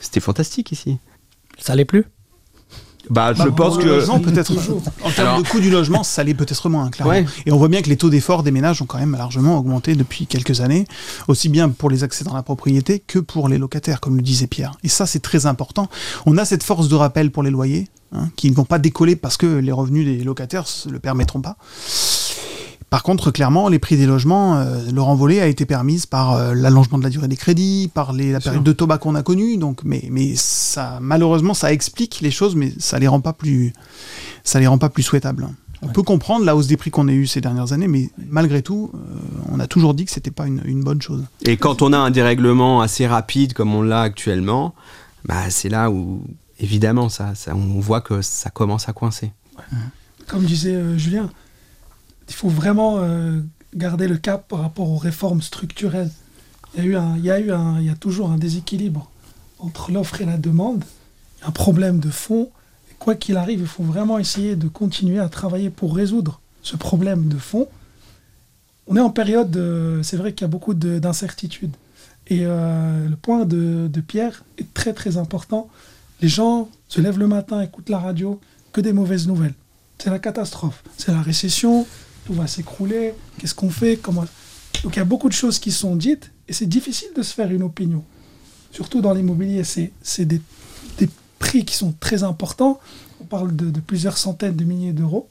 c'était 0.00 0.20
fantastique 0.20 0.72
ici. 0.72 0.98
Ça 1.58 1.74
l'est 1.74 1.84
plus 1.84 2.04
bah, 3.10 3.32
je 3.32 3.42
bah, 3.44 3.50
pense 3.56 3.78
que 3.78 4.18
peut-être 4.22 4.52
en 5.02 5.10
termes 5.10 5.42
de 5.42 5.48
coût 5.48 5.60
du 5.60 5.70
logement, 5.70 6.02
ça 6.02 6.24
l'est 6.24 6.34
peut-être 6.34 6.68
moins 6.68 6.90
clairement. 6.90 7.26
Et 7.46 7.52
on 7.52 7.56
voit 7.56 7.68
bien 7.68 7.82
que 7.82 7.88
les 7.88 7.96
taux 7.96 8.10
d'effort 8.10 8.42
des 8.42 8.50
ménages 8.50 8.82
ont 8.82 8.86
quand 8.86 8.98
même 8.98 9.12
largement 9.12 9.58
augmenté 9.58 9.94
depuis 9.94 10.26
quelques 10.26 10.60
années, 10.60 10.86
aussi 11.26 11.48
bien 11.48 11.68
pour 11.70 11.90
les 11.90 12.04
accès 12.04 12.24
dans 12.24 12.34
la 12.34 12.42
propriété 12.42 13.02
que 13.06 13.18
pour 13.18 13.48
les 13.48 13.58
locataires, 13.58 14.00
comme 14.00 14.16
le 14.16 14.22
disait 14.22 14.46
Pierre. 14.46 14.76
Et 14.84 14.88
ça, 14.88 15.06
c'est 15.06 15.20
très 15.20 15.46
important. 15.46 15.88
On 16.26 16.36
a 16.36 16.44
cette 16.44 16.62
force 16.62 16.88
de 16.88 16.94
rappel 16.94 17.30
pour 17.30 17.42
les 17.42 17.50
loyers, 17.50 17.88
hein, 18.12 18.28
qui 18.36 18.50
ne 18.50 18.54
vont 18.54 18.64
pas 18.64 18.78
décoller 18.78 19.16
parce 19.16 19.36
que 19.36 19.46
les 19.46 19.72
revenus 19.72 20.04
des 20.04 20.24
locataires 20.24 20.64
ne 20.86 20.92
le 20.92 20.98
permettront 20.98 21.40
pas. 21.40 21.56
Par 22.90 23.02
contre, 23.02 23.30
clairement, 23.30 23.68
les 23.68 23.78
prix 23.78 23.98
des 23.98 24.06
logements, 24.06 24.56
euh, 24.56 24.80
leur 24.92 25.08
envolée 25.08 25.40
a 25.40 25.46
été 25.46 25.66
permise 25.66 26.06
par 26.06 26.32
euh, 26.32 26.54
l'allongement 26.54 26.96
de 26.96 27.02
la 27.02 27.10
durée 27.10 27.28
des 27.28 27.36
crédits, 27.36 27.90
par 27.92 28.14
la 28.14 28.40
période 28.40 28.62
de 28.62 28.72
tabac 28.72 28.98
qu'on 28.98 29.14
a 29.14 29.22
connue. 29.22 29.58
Donc, 29.58 29.80
mais, 29.84 30.08
mais 30.10 30.34
ça, 30.36 30.98
malheureusement, 31.02 31.52
ça 31.52 31.72
explique 31.72 32.20
les 32.22 32.30
choses, 32.30 32.56
mais 32.56 32.72
ça 32.78 32.98
les 32.98 33.06
rend 33.06 33.20
pas 33.20 33.34
plus, 33.34 33.74
ça 34.42 34.58
les 34.58 34.66
rend 34.66 34.78
pas 34.78 34.88
plus 34.88 35.02
souhaitables. 35.02 35.48
On 35.82 35.88
peut 35.88 36.02
comprendre 36.02 36.44
la 36.44 36.56
hausse 36.56 36.66
des 36.66 36.76
prix 36.76 36.90
qu'on 36.90 37.06
a 37.08 37.12
eu 37.12 37.26
ces 37.26 37.40
dernières 37.40 37.72
années, 37.72 37.86
mais 37.86 38.10
malgré 38.16 38.62
tout, 38.62 38.90
euh, 38.94 38.98
on 39.52 39.60
a 39.60 39.66
toujours 39.66 39.94
dit 39.94 40.06
que 40.06 40.10
c'était 40.10 40.32
pas 40.32 40.46
une, 40.46 40.82
bonne 40.82 41.00
chose. 41.00 41.24
Et 41.42 41.56
quand 41.56 41.82
on 41.82 41.92
a 41.92 41.98
un 41.98 42.10
dérèglement 42.10 42.80
assez 42.80 43.06
rapide 43.06 43.52
comme 43.52 43.74
on 43.74 43.82
l'a 43.82 44.00
actuellement, 44.00 44.74
bah, 45.26 45.50
c'est 45.50 45.68
là 45.68 45.90
où 45.90 46.22
évidemment 46.58 47.08
ça, 47.08 47.34
ça, 47.36 47.54
on 47.54 47.78
voit 47.78 48.00
que 48.00 48.22
ça 48.22 48.50
commence 48.50 48.88
à 48.88 48.92
coincer. 48.92 49.30
Comme 50.26 50.44
disait 50.44 50.98
Julien, 50.98 51.30
il 52.28 52.34
faut 52.34 52.48
vraiment 52.48 52.98
euh, 52.98 53.40
garder 53.74 54.08
le 54.08 54.16
cap 54.16 54.48
par 54.48 54.60
rapport 54.60 54.90
aux 54.90 54.96
réformes 54.96 55.42
structurelles. 55.42 56.10
Il 56.76 56.86
y 56.86 57.30
a, 57.30 57.94
toujours 57.98 58.30
un 58.30 58.36
déséquilibre 58.36 59.10
entre 59.58 59.90
l'offre 59.90 60.20
et 60.20 60.26
la 60.26 60.36
demande, 60.36 60.84
un 61.42 61.50
problème 61.50 61.98
de 61.98 62.10
fond. 62.10 62.50
Et 62.90 62.94
quoi 62.98 63.14
qu'il 63.14 63.36
arrive, 63.36 63.60
il 63.60 63.66
faut 63.66 63.82
vraiment 63.82 64.18
essayer 64.18 64.54
de 64.54 64.68
continuer 64.68 65.18
à 65.18 65.28
travailler 65.28 65.70
pour 65.70 65.96
résoudre 65.96 66.40
ce 66.62 66.76
problème 66.76 67.28
de 67.28 67.38
fond. 67.38 67.68
On 68.86 68.96
est 68.96 69.00
en 69.00 69.10
période, 69.10 70.00
c'est 70.02 70.16
vrai 70.16 70.34
qu'il 70.34 70.42
y 70.42 70.44
a 70.44 70.48
beaucoup 70.48 70.74
d'incertitudes. 70.74 71.74
Et 72.28 72.40
euh, 72.42 73.08
le 73.08 73.16
point 73.16 73.44
de, 73.44 73.90
Pierre 74.06 74.44
est 74.58 74.72
très 74.74 74.92
très 74.92 75.16
important. 75.16 75.68
Les 76.20 76.28
gens 76.28 76.68
se 76.88 77.00
lèvent 77.00 77.18
le 77.18 77.26
matin, 77.26 77.62
écoutent 77.62 77.88
la 77.88 77.98
radio, 77.98 78.40
que 78.72 78.80
des 78.80 78.92
mauvaises 78.92 79.26
nouvelles. 79.26 79.54
C'est 79.98 80.10
la 80.10 80.18
catastrophe. 80.18 80.82
C'est 80.96 81.12
la 81.12 81.22
récession, 81.22 81.86
tout 82.28 82.34
va 82.34 82.46
s'écrouler, 82.46 83.14
qu'est-ce 83.38 83.54
qu'on 83.54 83.70
fait 83.70 83.96
comment... 83.96 84.26
Donc 84.82 84.96
il 84.96 84.98
y 84.98 85.00
a 85.00 85.06
beaucoup 85.06 85.30
de 85.30 85.34
choses 85.34 85.58
qui 85.58 85.72
sont 85.72 85.96
dites 85.96 86.30
et 86.46 86.52
c'est 86.52 86.66
difficile 86.66 87.08
de 87.16 87.22
se 87.22 87.32
faire 87.32 87.50
une 87.50 87.62
opinion. 87.62 88.04
Surtout 88.70 89.00
dans 89.00 89.14
l'immobilier, 89.14 89.64
c'est 89.64 90.24
des, 90.26 90.42
des, 90.98 91.08
prix 91.38 91.64
qui 91.64 91.74
sont 91.74 91.94
très 91.98 92.24
importants. 92.24 92.80
On 93.22 93.24
parle 93.24 93.56
de, 93.56 93.70
de 93.70 93.80
plusieurs 93.80 94.18
centaines 94.18 94.56
de 94.56 94.64
milliers 94.64 94.92
d'euros. 94.92 95.30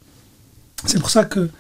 C'est 0.86 1.00
pour 1.00 1.12
ça 1.12 1.24
que 1.24 1.52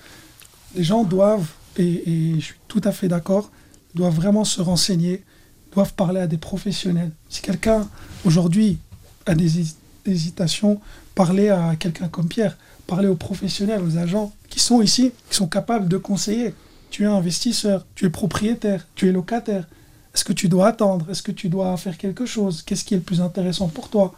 les 0.75 0.83
gens 0.83 1.03
doivent, 1.03 1.51
et, 1.77 2.33
je 2.39 2.43
suis 2.43 2.55
tout 2.67 2.81
à 2.83 2.91
fait 2.91 3.07
d'accord, 3.07 3.51
doivent 3.93 4.15
vraiment 4.15 4.43
se 4.43 4.59
renseigner, 4.59 5.23
doivent 5.71 5.93
parler 5.93 6.21
à 6.21 6.25
des 6.25 6.37
professionnels. 6.37 7.11
Si 7.29 7.43
quelqu'un 7.43 7.87
aujourd'hui 8.25 8.79
a 9.27 9.35
des 9.35 9.75
hésitations, 10.07 10.81
parler 11.13 11.49
à 11.49 11.75
quelqu'un 11.75 12.07
comme 12.07 12.27
Pierre, 12.27 12.57
parler 12.87 13.07
aux 13.07 13.15
professionnels, 13.15 13.81
aux 13.83 13.97
agents 13.97 14.33
qui 14.49 14.59
sont 14.59 14.81
ici, 14.81 15.11
qui 15.29 15.35
sont 15.35 15.47
capables 15.47 15.87
de 15.87 15.97
conseiller. 15.97 16.53
Tu 16.89 17.03
es 17.03 17.05
investisseur, 17.05 17.85
tu 17.95 18.05
es 18.05 18.09
propriétaire, 18.09 18.87
tu 18.95 19.07
es 19.07 19.11
locataire. 19.11 19.67
Est-ce 20.15 20.23
que 20.23 20.33
tu 20.33 20.47
dois 20.47 20.67
attendre? 20.67 21.05
Est-ce 21.11 21.21
que 21.21 21.31
tu 21.31 21.49
dois 21.49 21.75
faire 21.77 21.97
quelque 21.97 22.25
chose? 22.25 22.63
Qu'est-ce 22.63 22.85
qui 22.85 22.93
est 22.93 22.97
le 22.97 23.03
plus 23.03 23.21
intéressant 23.21 23.67
pour 23.67 23.89
toi? 23.89 24.15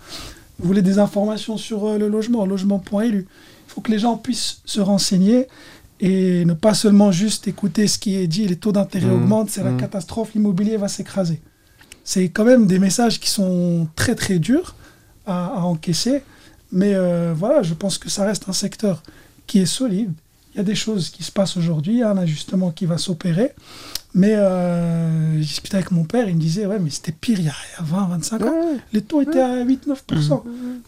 Vous 0.59 0.67
voulez 0.67 0.81
des 0.81 0.99
informations 0.99 1.57
sur 1.57 1.85
euh, 1.85 1.97
le 1.97 2.07
logement, 2.07 2.45
logement.lu. 2.45 3.27
Il 3.27 3.71
faut 3.71 3.81
que 3.81 3.91
les 3.91 3.99
gens 3.99 4.17
puissent 4.17 4.61
se 4.65 4.81
renseigner 4.81 5.47
et 5.99 6.45
ne 6.45 6.53
pas 6.53 6.73
seulement 6.73 7.11
juste 7.11 7.47
écouter 7.47 7.87
ce 7.87 7.99
qui 7.99 8.15
est 8.15 8.27
dit, 8.27 8.47
les 8.47 8.55
taux 8.55 8.71
d'intérêt 8.71 9.07
mmh. 9.07 9.13
augmentent, 9.13 9.49
c'est 9.49 9.63
la 9.63 9.71
mmh. 9.71 9.77
catastrophe, 9.77 10.33
l'immobilier 10.33 10.77
va 10.77 10.87
s'écraser. 10.87 11.41
C'est 12.03 12.29
quand 12.29 12.45
même 12.45 12.67
des 12.67 12.79
messages 12.79 13.19
qui 13.19 13.29
sont 13.29 13.87
très 13.95 14.15
très 14.15 14.39
durs 14.39 14.75
à 15.27 15.65
encaisser. 15.65 16.23
Mais 16.71 16.93
euh, 16.93 17.33
voilà, 17.35 17.63
je 17.63 17.73
pense 17.73 17.97
que 17.97 18.09
ça 18.09 18.25
reste 18.25 18.47
un 18.47 18.53
secteur 18.53 19.01
qui 19.47 19.59
est 19.59 19.65
solide. 19.65 20.11
Il 20.53 20.57
y 20.57 20.61
a 20.61 20.63
des 20.63 20.75
choses 20.75 21.09
qui 21.09 21.23
se 21.23 21.31
passent 21.31 21.57
aujourd'hui, 21.57 21.93
il 21.93 21.99
y 21.99 22.03
a 22.03 22.09
un 22.09 22.17
ajustement 22.17 22.71
qui 22.71 22.85
va 22.85 22.97
s'opérer. 22.97 23.53
Mais 24.15 24.33
euh, 24.35 25.33
j'ai 25.35 25.45
discuté 25.45 25.75
avec 25.75 25.91
mon 25.91 26.03
père, 26.03 26.27
il 26.27 26.35
me 26.35 26.39
disait, 26.41 26.65
ouais, 26.65 26.79
mais 26.79 26.89
c'était 26.89 27.11
pire 27.11 27.39
il 27.39 27.45
y 27.45 27.49
a 27.49 27.53
20, 27.81 28.07
25 28.07 28.41
ans. 28.41 28.53
Les 28.91 29.01
taux 29.01 29.21
étaient 29.21 29.41
à 29.41 29.63
8-9%. 29.63 30.41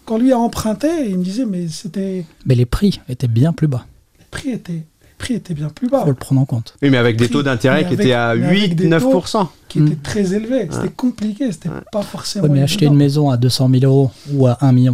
Quand 0.05 0.17
lui 0.17 0.32
a 0.32 0.39
emprunté, 0.39 1.09
il 1.09 1.19
me 1.19 1.23
disait, 1.23 1.45
mais 1.45 1.67
c'était... 1.67 2.25
Mais 2.45 2.55
les 2.55 2.65
prix 2.65 2.99
étaient 3.07 3.27
bien 3.27 3.53
plus 3.53 3.67
bas. 3.67 3.86
Les 4.17 4.25
prix 4.32 4.49
étaient 4.49 4.84
prix 5.22 5.34
était 5.36 5.53
bien 5.53 5.69
plus 5.69 5.88
bas. 5.88 5.99
Il 6.01 6.03
faut 6.03 6.09
le 6.09 6.15
prendre 6.15 6.41
en 6.41 6.45
compte. 6.45 6.76
Oui, 6.82 6.89
mais 6.89 6.97
avec 6.97 7.17
des 7.17 7.30
taux 7.30 7.43
d'intérêt 7.43 7.88
qui 7.88 7.93
étaient 7.93 8.13
à 8.13 8.36
8-9%. 8.36 9.47
Qui 9.67 9.80
étaient 9.80 9.91
mm. 9.91 9.95
très 10.01 10.34
élevés. 10.34 10.67
C'était 10.72 10.89
compliqué, 10.89 11.51
c'était 11.51 11.69
pas 11.91 12.01
forcément. 12.01 12.47
mais 12.49 12.61
acheter 12.61 12.86
une 12.86 12.95
maison 12.95 13.30
à 13.30 13.38
200 13.38 13.69
000 13.80 13.86
euros 13.86 14.11
ou 14.34 14.47
à 14.47 14.57
1,5 14.61 14.74
million, 14.74 14.93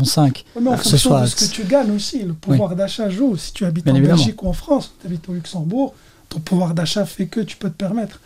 mais 0.61 0.69
en 0.69 0.77
fonction 0.77 0.97
soit... 0.97 1.21
de 1.21 1.25
ce 1.27 1.35
que 1.35 1.51
tu 1.51 1.63
gagnes 1.63 1.91
aussi, 1.91 2.23
le 2.23 2.33
pouvoir 2.33 2.75
d'achat 2.75 3.09
joue. 3.09 3.35
Si 3.37 3.53
tu 3.53 3.65
habites 3.65 3.87
en 3.87 3.93
Belgique 3.93 4.43
ou 4.43 4.47
en 4.47 4.53
France, 4.53 4.93
tu 5.01 5.07
habites 5.07 5.27
au 5.29 5.33
Luxembourg, 5.33 5.95
ton 6.29 6.39
pouvoir 6.39 6.73
d'achat 6.73 7.05
fait 7.05 7.27
que 7.27 7.39
tu 7.39 7.57
peux 7.57 7.69
te 7.69 7.75
permettre. 7.75 8.19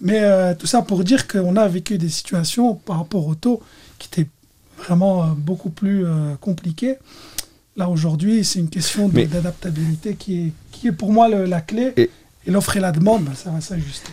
Mais 0.00 0.20
euh, 0.22 0.54
tout 0.54 0.66
ça 0.66 0.82
pour 0.82 1.04
dire 1.04 1.28
qu'on 1.28 1.56
a 1.56 1.68
vécu 1.68 1.98
des 1.98 2.08
situations 2.08 2.74
par 2.74 2.98
rapport 2.98 3.26
aux 3.26 3.34
taux 3.34 3.60
qui 3.98 4.08
étaient 4.08 4.28
vraiment 4.78 5.22
euh, 5.22 5.26
beaucoup 5.36 5.70
plus 5.70 6.06
euh, 6.06 6.34
compliquées. 6.40 6.96
Là, 7.76 7.88
aujourd'hui, 7.88 8.44
c'est 8.44 8.58
une 8.58 8.68
question 8.68 9.08
d'adaptabilité 9.08 10.14
qui 10.14 10.40
est, 10.40 10.52
qui 10.72 10.88
est 10.88 10.92
pour 10.92 11.12
moi 11.12 11.28
la 11.28 11.60
clé. 11.60 11.92
Et, 11.96 12.10
l'offre 12.46 12.76
et 12.76 12.80
la 12.80 12.90
demande, 12.90 13.24
ben, 13.24 13.34
ça 13.34 13.50
va 13.50 13.60
s'ajuster. 13.60 14.10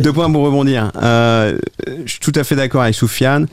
Deux 0.00 0.12
points 0.12 0.30
pour 0.30 0.44
rebondir. 0.44 0.90
Euh, 0.96 1.58
je 2.04 2.10
suis 2.10 2.20
tout 2.20 2.32
à 2.34 2.44
fait 2.44 2.56
d'accord 2.56 2.82
avec 2.82 2.94
Soufiane. 2.94 3.46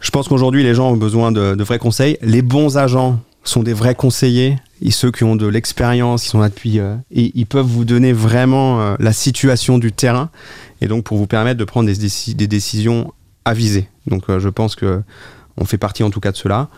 Je 0.00 0.10
pense 0.10 0.28
qu'aujourd'hui, 0.28 0.62
les 0.62 0.74
gens 0.74 0.90
ont 0.90 0.96
besoin 0.96 1.32
de, 1.32 1.62
vrais 1.62 1.78
conseils. 1.78 2.18
Les 2.20 2.42
bons 2.42 2.76
agents 2.76 3.18
sont 3.42 3.62
des 3.62 3.72
vrais 3.72 3.94
conseillers. 3.94 4.58
Et 4.82 4.90
ceux 4.90 5.10
qui 5.10 5.24
ont 5.24 5.34
de 5.34 5.46
l'expérience, 5.46 6.22
qui 6.22 6.28
sont 6.28 6.40
là 6.40 6.50
depuis. 6.50 6.78
Euh, 6.78 6.94
et 7.10 7.32
ils 7.34 7.46
peuvent 7.46 7.66
vous 7.66 7.86
donner 7.86 8.12
vraiment 8.12 8.80
euh, 8.80 8.96
la 9.00 9.12
situation 9.12 9.78
du 9.78 9.92
terrain. 9.92 10.30
Et 10.82 10.88
donc, 10.88 11.04
pour 11.04 11.16
vous 11.16 11.26
permettre 11.26 11.58
de 11.58 11.64
prendre 11.64 11.90
des, 11.90 12.34
des 12.34 12.46
décisions 12.46 13.12
avisées. 13.46 13.88
Donc, 14.06 14.24
je 14.28 14.48
pense 14.48 14.76
que 14.76 15.02
on 15.56 15.64
fait 15.64 15.78
partie 15.78 16.02
en 16.02 16.10
tout 16.10 16.20
cas 16.20 16.32
de 16.32 16.36
cela. 16.36 16.68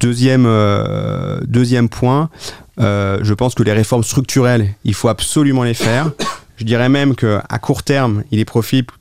Deuxième, 0.00 0.44
euh, 0.46 1.40
deuxième 1.46 1.88
point, 1.88 2.28
euh, 2.78 3.18
je 3.22 3.34
pense 3.34 3.54
que 3.54 3.62
les 3.62 3.72
réformes 3.72 4.04
structurelles, 4.04 4.74
il 4.84 4.94
faut 4.94 5.08
absolument 5.08 5.64
les 5.64 5.74
faire. 5.74 6.12
Je 6.56 6.64
dirais 6.64 6.88
même 6.88 7.14
qu'à 7.14 7.58
court 7.60 7.82
terme, 7.82 8.22
il 8.30 8.38
est 8.38 8.44
profitable 8.44 8.94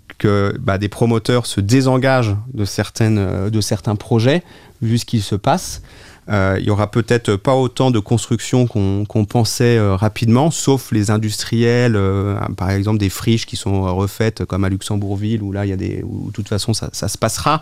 bah, 0.59 0.77
des 0.77 0.89
promoteurs 0.89 1.45
se 1.45 1.61
désengagent 1.61 2.35
de, 2.53 2.65
certaines, 2.65 3.17
euh, 3.17 3.49
de 3.49 3.61
certains 3.61 3.95
projets, 3.95 4.43
vu 4.81 4.97
ce 4.97 5.05
qui 5.05 5.21
se 5.21 5.35
passe. 5.35 5.81
euh, 6.29 6.57
il 6.59 6.65
y 6.65 6.69
aura 6.69 6.89
peut-être 6.89 7.35
pas 7.35 7.55
autant 7.55 7.91
de 7.91 7.99
constructions 7.99 8.65
qu'on 8.65 9.25
pensait 9.25 9.77
euh, 9.77 9.95
rapidement, 9.95 10.49
sauf 10.49 10.91
les 10.91 11.11
industriels, 11.11 11.95
euh, 11.95 12.35
par 12.57 12.71
exemple 12.71 12.97
des 12.97 13.09
friches 13.09 13.45
qui 13.45 13.55
sont 13.55 13.95
refaites 13.95 14.45
comme 14.45 14.63
à 14.63 14.69
Luxembourgville, 14.69 15.43
où 15.43 15.51
là, 15.51 15.65
il 15.65 15.69
y 15.69 15.73
a 15.73 15.77
des, 15.77 16.03
où, 16.03 16.27
de 16.27 16.31
toute 16.31 16.49
façon, 16.49 16.73
ça 16.73 17.07
se 17.07 17.17
passera. 17.17 17.61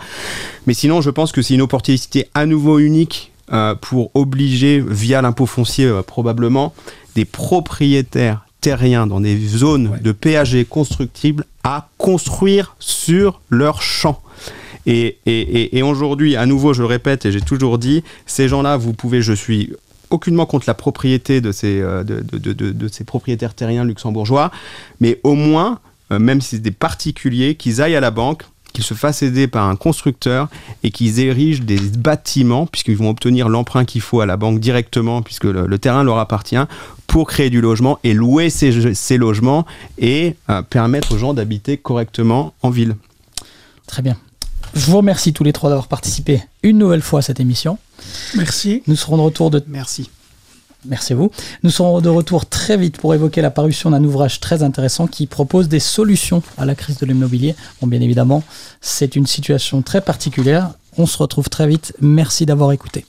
Mais 0.66 0.74
sinon, 0.74 1.02
je 1.02 1.10
pense 1.10 1.32
que 1.32 1.42
c'est 1.42 1.54
une 1.54 1.62
opportunité 1.62 2.28
à 2.34 2.46
nouveau 2.46 2.80
unique 2.80 3.32
pour 3.82 4.10
obliger, 4.16 4.84
via 4.86 5.22
l'impôt 5.22 5.46
foncier 5.46 5.92
probablement, 6.08 6.74
des 7.16 7.26
propriétaires 7.26 8.46
terriens 8.64 9.08
dans 9.08 9.20
des 9.20 9.38
zones 9.38 10.00
de 10.02 10.14
PAG 10.14 10.66
constructibles 10.70 11.46
à 11.66 11.90
construire 11.98 12.76
sur 12.80 13.42
leur 13.50 13.82
champ. 13.82 14.22
Et, 14.86 15.18
et, 15.26 15.78
et, 15.78 15.84
aujourd'hui, 15.84 16.38
à 16.38 16.46
nouveau, 16.46 16.74
je 16.74 16.82
le 16.82 16.88
répète 16.88 17.26
et 17.26 17.32
j'ai 17.32 17.42
toujours 17.42 17.78
dit, 17.78 18.04
ces 18.26 18.48
gens-là, 18.48 18.78
vous 18.78 18.94
pouvez, 18.94 19.22
je 19.22 19.34
suis 19.34 19.74
aucunement 20.10 20.46
contre 20.46 20.66
la 20.68 20.74
propriété 20.74 21.42
de 21.42 21.52
ces, 21.52 21.82
euh, 21.82 22.04
de, 22.04 22.22
de, 22.22 22.54
de, 22.54 22.72
de 22.72 22.88
ces 22.88 23.04
propriétaires 23.04 23.54
terriens 23.54 23.84
luxembourgeois, 23.84 24.50
mais 25.02 25.20
au 25.24 25.36
moins, 25.36 25.80
euh, 26.12 26.20
même 26.20 26.40
si 26.40 26.56
c'est 26.56 26.62
des 26.62 26.72
particuliers, 26.72 27.56
qu'ils 27.56 27.82
aillent 27.82 27.96
à 27.96 28.02
la 28.02 28.12
banque, 28.12 28.44
qu'ils 28.74 28.84
se 28.84 28.94
fassent 28.94 29.22
aider 29.24 29.48
par 29.48 29.70
un 29.70 29.76
constructeur 29.76 30.50
et 30.84 30.92
qu'ils 30.92 31.20
érigent 31.20 31.64
des 31.64 31.80
bâtiments, 31.80 32.66
puisqu'ils 32.66 32.98
vont 32.98 33.10
obtenir 33.10 33.48
l'emprunt 33.50 33.86
qu'il 33.86 34.02
faut 34.02 34.20
à 34.20 34.26
la 34.26 34.36
banque 34.36 34.60
directement, 34.60 35.22
puisque 35.22 35.46
le, 35.46 35.78
terrain 35.80 36.04
leur 36.04 36.18
appartient, 36.18 36.58
pour 37.08 37.28
créer 37.28 37.50
du 37.50 37.62
logement 37.62 38.00
et 38.04 38.14
louer 38.14 38.50
ces, 38.50 38.94
ces 38.96 39.18
logements 39.18 39.66
et 39.98 40.36
euh, 40.50 40.62
permettre 40.64 41.14
aux 41.14 41.18
gens 41.18 41.34
d'habiter 41.34 41.78
correctement 41.78 42.54
en 42.64 42.70
ville. 42.70 42.96
Très 43.88 44.02
bien. 44.02 44.18
Je 44.74 44.86
vous 44.88 44.98
remercie 44.98 45.34
tous 45.34 45.44
les 45.44 45.54
trois 45.54 45.70
d'avoir 45.70 45.88
participé 45.88 46.42
une 46.64 46.80
nouvelle 46.80 47.02
fois 47.02 47.20
à 47.20 47.22
cette 47.22 47.40
émission. 47.40 47.78
Merci. 48.36 48.82
Nous 48.88 48.96
serons 48.96 49.18
de 49.18 49.22
retour 49.22 49.52
de. 49.52 49.64
Merci. 49.68 50.10
Merci 50.86 51.14
à 51.14 51.16
vous. 51.16 51.32
Nous 51.64 51.70
serons 51.70 52.02
de 52.02 52.10
retour 52.10 52.46
très 52.46 52.78
vite 52.78 52.98
pour 52.98 53.14
évoquer 53.14 53.42
la 53.42 53.52
parution 53.52 53.92
d'un 53.92 54.04
ouvrage 54.04 54.40
très 54.40 54.64
intéressant 54.64 55.08
qui 55.08 55.28
propose 55.28 55.70
des 55.70 55.80
solutions 55.80 56.44
à 56.58 56.66
la 56.66 56.76
crise 56.76 56.98
de 56.98 57.06
l'immobilier. 57.06 57.56
Bon, 57.82 57.88
bien 57.88 58.02
évidemment, 58.02 58.44
c'est 58.82 59.16
une 59.16 59.28
situation 59.28 59.82
très 59.82 60.02
particulière. 60.02 60.72
On 60.98 61.06
se 61.06 61.18
retrouve 61.18 61.50
très 61.50 61.68
vite. 61.68 61.94
Merci 62.02 62.46
d'avoir 62.46 62.72
écouté. 62.72 63.06